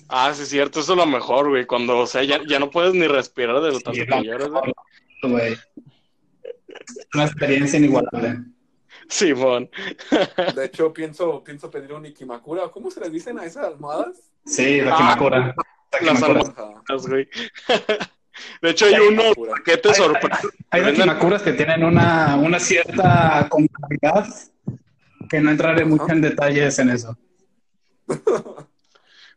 Ah, 0.09 0.31
sí, 0.33 0.43
es 0.43 0.49
cierto, 0.49 0.79
eso 0.79 0.93
es 0.93 0.97
lo 0.97 1.05
mejor, 1.05 1.49
güey. 1.49 1.65
Cuando, 1.65 1.99
o 1.99 2.07
sea, 2.07 2.23
ya, 2.23 2.39
ya 2.47 2.59
no 2.59 2.71
puedes 2.71 2.93
ni 2.93 3.07
respirar 3.07 3.59
de 3.61 3.73
lo 3.73 3.79
tanto 3.81 3.99
Sí, 3.99 4.05
que 4.07 4.23
lloras, 4.23 4.49
mejor, 4.49 4.73
güey. 5.23 5.31
güey. 5.33 5.53
Es 6.67 7.07
una 7.13 7.25
experiencia 7.25 7.77
inigualable. 7.77 8.39
Simón. 9.09 9.69
De 10.55 10.65
hecho, 10.65 10.91
pienso, 10.93 11.43
pienso 11.43 11.69
pedir 11.71 11.93
un 11.93 12.05
Ikimakura. 12.05 12.69
¿Cómo 12.69 12.91
se 12.91 12.99
les 13.01 13.11
dicen 13.11 13.39
a 13.39 13.45
esas 13.45 13.65
almohadas? 13.65 14.17
Sí, 14.45 14.81
la 14.81 14.93
Ah, 14.93 14.97
Kimakura. 14.97 15.55
La 16.01 16.13
las 16.13 16.23
almohadas. 16.23 17.07
Güey. 17.07 17.27
De 18.61 18.69
hecho, 18.69 18.85
hay 18.85 18.91
La 18.93 19.01
unos 19.03 19.33
paquetes 19.49 19.91
Hay- 19.93 19.97
sorpresa. 20.05 20.41
Hay 20.69 20.93
Kimakuras 20.93 21.41
que 21.41 21.53
tienen 21.53 21.83
una, 21.83 22.35
una 22.35 22.59
cierta 22.59 23.47
complejidad 23.49 24.27
que 25.29 25.39
no 25.41 25.49
entraré 25.51 25.85
mucho 25.85 26.07
en 26.09 26.21
detalles 26.21 26.77
en 26.79 26.89
eso. 26.89 27.17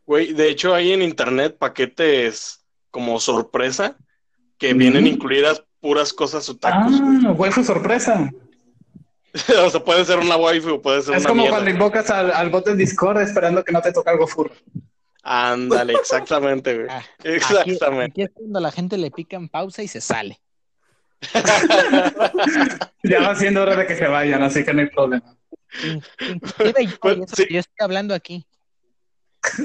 Güey, 0.05 0.33
de 0.33 0.49
hecho, 0.49 0.73
hay 0.73 0.91
en 0.91 1.01
internet 1.01 1.57
paquetes 1.57 2.65
como 2.89 3.19
sorpresa 3.19 3.95
que 4.57 4.73
Mm. 4.73 4.77
vienen 4.77 5.07
incluidas 5.07 5.63
puras 5.79 6.11
cosas 6.11 6.47
otakus, 6.49 6.99
güey. 7.01 7.19
Ah, 7.25 7.31
waifu 7.31 7.63
sorpresa. 7.63 8.29
o 9.65 9.69
sea, 9.69 9.83
puede 9.83 10.03
ser 10.05 10.19
una 10.19 10.35
waifu 10.37 10.71
o 10.75 10.81
puede 10.81 11.01
ser 11.01 11.15
Es 11.15 11.21
una 11.21 11.29
como 11.29 11.41
mierda. 11.43 11.57
cuando 11.57 11.71
invocas 11.71 12.09
al, 12.09 12.31
al 12.31 12.49
bot 12.49 12.67
en 12.67 12.77
Discord 12.77 13.21
esperando 13.21 13.63
que 13.63 13.71
no 13.71 13.81
te 13.81 13.91
toque 13.93 14.09
algo 14.09 14.27
furro. 14.27 14.53
Ándale, 15.23 15.93
exactamente, 16.01 16.75
güey. 16.75 16.87
Ah, 16.89 17.03
Exactamente. 17.23 18.11
aquí 18.11 18.21
es 18.23 18.31
cuando 18.33 18.59
la 18.59 18.71
gente 18.71 18.97
le 18.97 19.11
pica 19.11 19.37
en 19.37 19.47
pausa 19.49 19.83
y 19.83 19.87
se 19.87 20.01
sale. 20.01 20.39
Ya 23.03 23.21
va 23.21 23.35
siendo 23.35 23.61
hora 23.61 23.75
de 23.75 23.85
que 23.87 23.95
se 23.95 24.07
vayan, 24.07 24.41
así 24.43 24.63
que 24.63 24.73
no 24.73 24.81
hay 24.81 24.87
problema. 24.89 25.35
Inclusive 26.19 26.85
yo, 26.85 26.99
Pues, 26.99 27.17
eso 27.19 27.35
sí. 27.35 27.45
que 27.47 27.53
yo 27.55 27.59
estoy 27.59 27.75
hablando 27.79 28.13
aquí. 28.13 28.45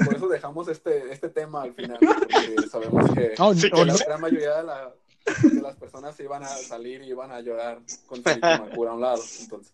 Por 0.05 0.15
eso 0.15 0.27
dejamos 0.27 0.67
este, 0.69 1.11
este 1.11 1.29
tema 1.29 1.61
al 1.63 1.73
final, 1.73 1.97
porque 1.99 2.67
sabemos 2.69 3.11
que, 3.13 3.35
Sí, 3.59 3.69
no, 3.71 3.79
que 3.79 3.85
la 3.85 3.95
gran 4.05 4.21
mayoría 4.21 4.55
de, 4.57 4.63
la- 4.63 4.93
de 5.43 5.61
las 5.61 5.75
personas 5.75 6.15
se 6.15 6.23
iban 6.23 6.43
a 6.43 6.47
salir 6.47 7.01
y 7.01 7.09
iban 7.09 7.31
a 7.31 7.41
llorar 7.41 7.79
con 8.07 8.23
su 8.23 8.29
Ikimakura 8.29 8.91
a 8.91 8.93
un 8.95 9.01
lado. 9.01 9.23
Entonces, 9.41 9.73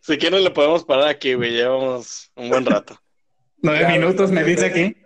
Si 0.00 0.16
quieren, 0.18 0.42
le 0.44 0.50
podemos 0.50 0.84
parar 0.84 1.08
aquí, 1.08 1.34
güey. 1.34 1.52
Llevamos 1.52 2.30
un 2.36 2.48
buen 2.48 2.64
rato. 2.66 2.98
Nueve 3.62 3.80
ya, 3.82 3.88
minutos 3.88 4.30
me 4.30 4.44
dice 4.44 4.66
aquí. 4.66 4.96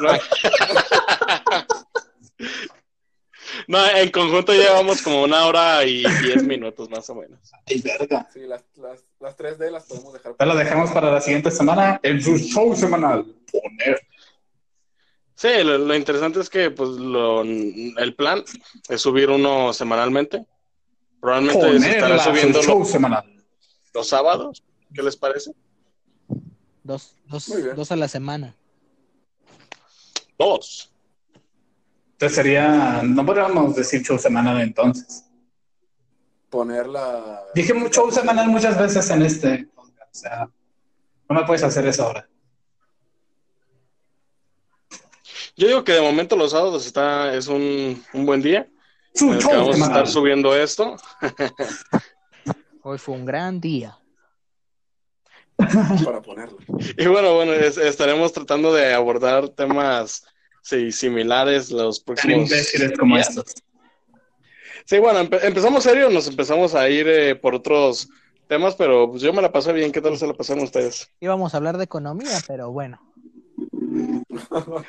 la- 0.00 0.20
No, 3.68 3.86
en 3.86 4.10
conjunto 4.10 4.52
llevamos 4.52 5.02
como 5.02 5.22
una 5.22 5.46
hora 5.46 5.84
y 5.84 6.02
diez 6.22 6.42
minutos, 6.42 6.88
más 6.90 7.08
o 7.10 7.14
menos. 7.14 7.38
Ay, 7.66 7.80
verga. 7.82 8.26
sí, 8.32 8.40
las, 8.40 8.64
las, 8.76 9.04
las 9.20 9.36
3D 9.36 9.70
las 9.70 9.84
podemos 9.84 10.12
dejar. 10.14 10.34
Ya 10.38 10.46
lo 10.46 10.56
dejamos 10.56 10.90
para 10.90 11.12
la 11.12 11.20
siguiente 11.20 11.50
semana 11.50 12.00
en 12.02 12.20
su 12.22 12.36
show 12.38 12.74
semanal. 12.74 13.24
Poner. 13.52 14.00
Sí, 15.42 15.64
lo, 15.64 15.76
lo 15.76 15.96
interesante 15.96 16.38
es 16.38 16.48
que 16.48 16.70
pues 16.70 16.90
lo, 16.90 17.42
el 17.42 18.14
plan 18.16 18.44
es 18.88 19.00
subir 19.00 19.28
uno 19.28 19.72
semanalmente. 19.72 20.46
Probablemente 21.20 21.80
se 21.80 21.90
estará 21.90 22.00
Ponerla, 22.00 22.22
su 22.22 22.30
subiendo 22.30 22.62
show 22.62 22.84
semanal. 22.84 23.44
los 23.92 24.06
sábados. 24.08 24.62
¿Qué 24.94 25.02
les 25.02 25.16
parece? 25.16 25.50
Dos, 26.84 27.16
dos, 27.26 27.52
dos 27.74 27.90
a 27.90 27.96
la 27.96 28.06
semana. 28.06 28.54
Dos. 30.38 30.92
Entonces 32.12 32.36
sería, 32.36 33.02
no 33.02 33.26
podríamos 33.26 33.74
decir 33.74 34.00
show 34.02 34.20
semanal 34.20 34.60
entonces. 34.60 35.24
Poner 36.50 36.86
la. 36.86 37.42
Dije 37.52 37.74
show 37.90 38.12
semanal 38.12 38.46
muchas 38.46 38.78
veces 38.78 39.10
en 39.10 39.22
este 39.22 39.66
podcast. 39.74 40.14
O 40.14 40.18
sea, 40.20 40.48
no 41.28 41.34
me 41.34 41.44
puedes 41.44 41.64
hacer 41.64 41.84
eso 41.88 42.04
ahora. 42.04 42.28
Yo 45.56 45.68
digo 45.68 45.84
que 45.84 45.92
de 45.92 46.00
momento 46.00 46.36
los 46.36 46.52
sábados 46.52 46.86
está, 46.86 47.34
es 47.34 47.46
un, 47.46 48.02
un 48.12 48.26
buen 48.26 48.40
día. 48.42 48.68
Vamos 49.20 49.80
a 49.80 49.84
estar 49.84 50.08
subiendo 50.08 50.56
esto. 50.56 50.96
Hoy 52.82 52.98
fue 52.98 53.14
un 53.14 53.26
gran 53.26 53.60
día. 53.60 53.98
Para 56.04 56.22
ponerla. 56.22 56.58
Y 56.96 57.06
bueno, 57.06 57.34
bueno, 57.34 57.52
es- 57.52 57.76
estaremos 57.76 58.32
tratando 58.32 58.72
de 58.72 58.92
abordar 58.94 59.48
temas 59.50 60.24
sí, 60.62 60.90
similares 60.90 61.70
los 61.70 62.00
Tan 62.00 62.14
próximos 62.14 62.42
imbéciles 62.50 62.98
como 62.98 63.14
días. 63.16 63.28
estos. 63.28 63.54
Sí, 64.86 64.98
bueno, 64.98 65.20
empe- 65.20 65.40
empezamos 65.44 65.84
serio, 65.84 66.10
nos 66.10 66.26
empezamos 66.26 66.74
a 66.74 66.88
ir 66.88 67.06
eh, 67.08 67.36
por 67.36 67.54
otros 67.54 68.08
temas, 68.48 68.74
pero 68.74 69.08
pues 69.10 69.22
yo 69.22 69.32
me 69.32 69.42
la 69.42 69.52
pasé 69.52 69.72
bien. 69.72 69.92
¿Qué 69.92 70.00
tal 70.00 70.16
se 70.16 70.26
la 70.26 70.34
pasaron 70.34 70.64
ustedes? 70.64 71.08
Íbamos 71.20 71.54
a 71.54 71.58
hablar 71.58 71.76
de 71.78 71.84
economía, 71.84 72.38
pero 72.48 72.72
bueno. 72.72 73.11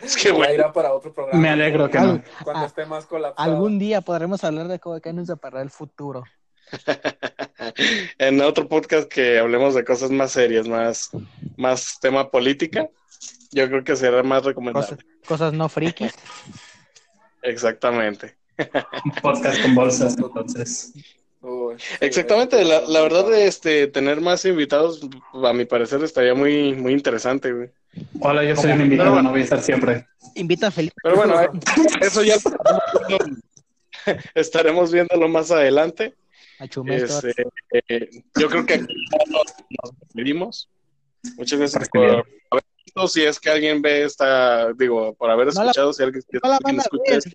Es 0.02 0.16
que, 0.18 0.32
güey, 0.32 0.56
irá 0.56 0.72
para 0.72 0.94
otro 0.94 1.14
programa. 1.14 1.40
Me 1.40 1.50
alegro 1.50 1.90
que 1.90 2.00
no. 2.00 2.22
Cuando 2.44 2.64
Ah, 2.64 2.66
esté 2.66 2.86
más 2.86 3.06
colapsado. 3.06 3.52
Algún 3.52 3.80
día 3.80 4.02
podremos 4.02 4.44
hablar 4.44 4.68
de 4.68 4.80
cómo 4.80 5.00
nos 5.14 5.28
deparará 5.28 5.62
el 5.62 5.70
futuro. 5.70 6.24
en 8.18 8.42
otro 8.42 8.68
podcast 8.68 9.08
que 9.12 9.40
hablemos 9.40 9.76
de 9.76 9.84
cosas 9.84 10.12
más 10.12 10.32
serias, 10.32 10.68
más, 10.68 11.12
más 11.58 12.00
tema 12.00 12.30
política, 12.32 12.90
yo 13.52 13.68
creo 13.68 13.84
que 13.84 13.96
será 13.96 14.24
más 14.24 14.44
recomendable. 14.44 14.88
Cosas, 14.88 15.06
cosas 15.28 15.54
no 15.54 15.70
frikis. 15.70 16.14
Exactamente. 17.42 18.36
Un 18.58 19.12
podcast 19.22 19.62
con 19.62 19.76
bolsas, 19.76 20.18
entonces. 20.18 20.94
Exactamente, 22.00 22.64
la, 22.64 22.82
la 22.82 23.02
verdad 23.02 23.28
de 23.30 23.48
este 23.48 23.88
tener 23.88 24.22
más 24.22 24.44
invitados, 24.46 25.02
a 25.34 25.54
mi 25.54 25.66
parecer 25.66 26.04
estaría 26.04 26.34
muy, 26.34 26.74
muy 26.74 26.94
interesante, 26.94 27.52
güey. 27.52 27.70
Hola, 28.22 28.44
yo 28.44 28.56
soy 28.56 28.72
un 28.72 28.82
invitado, 28.82 29.22
no 29.22 29.30
voy 29.32 29.42
a 29.42 29.44
estar 29.44 29.62
siempre. 29.62 30.08
Invita 30.36 30.68
a 30.68 30.72
Felipe. 30.72 30.96
Pero 31.04 31.16
bueno, 31.16 31.40
eh, 31.42 31.50
eso 32.02 32.24
ya 32.24 32.36
estaremos 34.36 34.92
viéndolo 34.92 35.28
más 35.28 35.52
adelante. 35.52 36.16
A. 36.60 36.66
Este, 36.66 37.34
eh, 37.90 38.10
yo 38.40 38.48
creo 38.50 38.66
que 38.66 38.74
aquí 38.76 38.96
nos, 39.30 39.44
nos 39.82 40.00
despedimos. 40.00 40.70
Muchas 41.38 41.60
gracias 41.60 41.90
por 41.90 42.06
haber 42.06 42.64
visto. 42.86 43.08
Si 43.08 43.24
es 43.24 43.40
que 43.40 43.50
alguien 43.50 43.82
ve 43.82 44.04
esta, 44.04 44.72
digo, 44.74 45.14
por 45.16 45.30
haber 45.30 45.48
No 45.48 45.54
la- 45.54 45.62
escuchado, 45.72 45.94
si 45.94 46.04
alguien, 46.04 46.22
si 46.22 46.28
no 46.42 46.82
escucha 46.82 47.04
ver. 47.12 47.18
esto. 47.20 47.32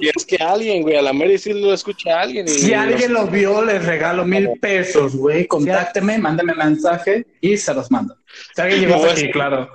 Y 0.00 0.08
es 0.08 0.24
que 0.24 0.36
alguien, 0.36 0.82
güey, 0.82 0.96
a 0.96 1.02
la 1.02 1.12
Mary 1.12 1.36
sí 1.38 1.52
lo 1.52 1.74
escucha 1.74 2.20
alguien. 2.20 2.46
Y 2.48 2.50
Si 2.50 2.72
alguien 2.74 3.12
nos- 3.12 3.26
lo 3.26 3.30
vio, 3.30 3.62
les 3.64 3.84
regalo 3.84 4.24
mil 4.24 4.50
pesos, 4.60 5.14
güey. 5.14 5.46
Contácteme, 5.46 6.16
mándame 6.18 6.54
mensaje 6.54 7.26
y 7.40 7.56
se 7.56 7.74
los 7.74 7.90
mando. 7.90 8.16
Si 8.54 8.60
alguien 8.62 8.80
llegó 8.80 8.96
No, 9.04 9.10
aquí, 9.10 9.26
es- 9.26 9.32
claro. 9.32 9.68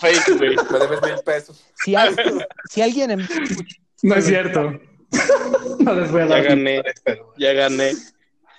fake, 0.00 0.36
güey. 0.38 0.56
Me 0.56 0.78
debes 0.78 1.02
mil 1.02 1.14
pesos. 1.24 1.64
Si, 1.82 1.94
al- 1.96 2.16
si 2.70 2.80
alguien 2.82 3.10
en- 3.12 3.28
No 4.02 4.14
es 4.14 4.24
cierto. 4.26 4.78
No 5.80 5.94
les 5.94 6.10
voy 6.12 6.20
a 6.22 6.26
Ya 6.26 6.34
dar. 6.34 6.44
gané, 6.44 6.82
pero- 7.04 7.34
ya 7.38 7.52
gané. 7.52 7.92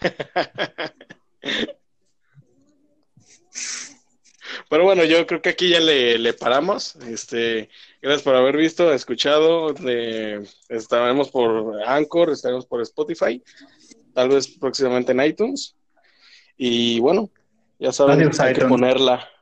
Pero 4.69 4.83
bueno, 4.83 5.03
yo 5.03 5.25
creo 5.27 5.41
que 5.41 5.49
aquí 5.49 5.69
ya 5.69 5.79
le, 5.79 6.17
le 6.17 6.33
paramos. 6.33 6.95
Este, 7.07 7.69
gracias 8.01 8.23
por 8.23 8.35
haber 8.35 8.57
visto, 8.57 8.91
escuchado. 8.93 9.73
De, 9.73 10.47
estaremos 10.69 11.29
por 11.29 11.81
Anchor, 11.85 12.31
estaremos 12.31 12.65
por 12.65 12.81
Spotify, 12.81 13.41
tal 14.13 14.29
vez 14.29 14.47
próximamente 14.47 15.11
en 15.11 15.23
iTunes. 15.23 15.75
Y 16.57 16.99
bueno, 16.99 17.29
ya 17.79 17.91
saben, 17.91 18.19
Adiós, 18.19 18.39
hay 18.39 18.53
que 18.53 18.65
ponerla, 18.65 19.27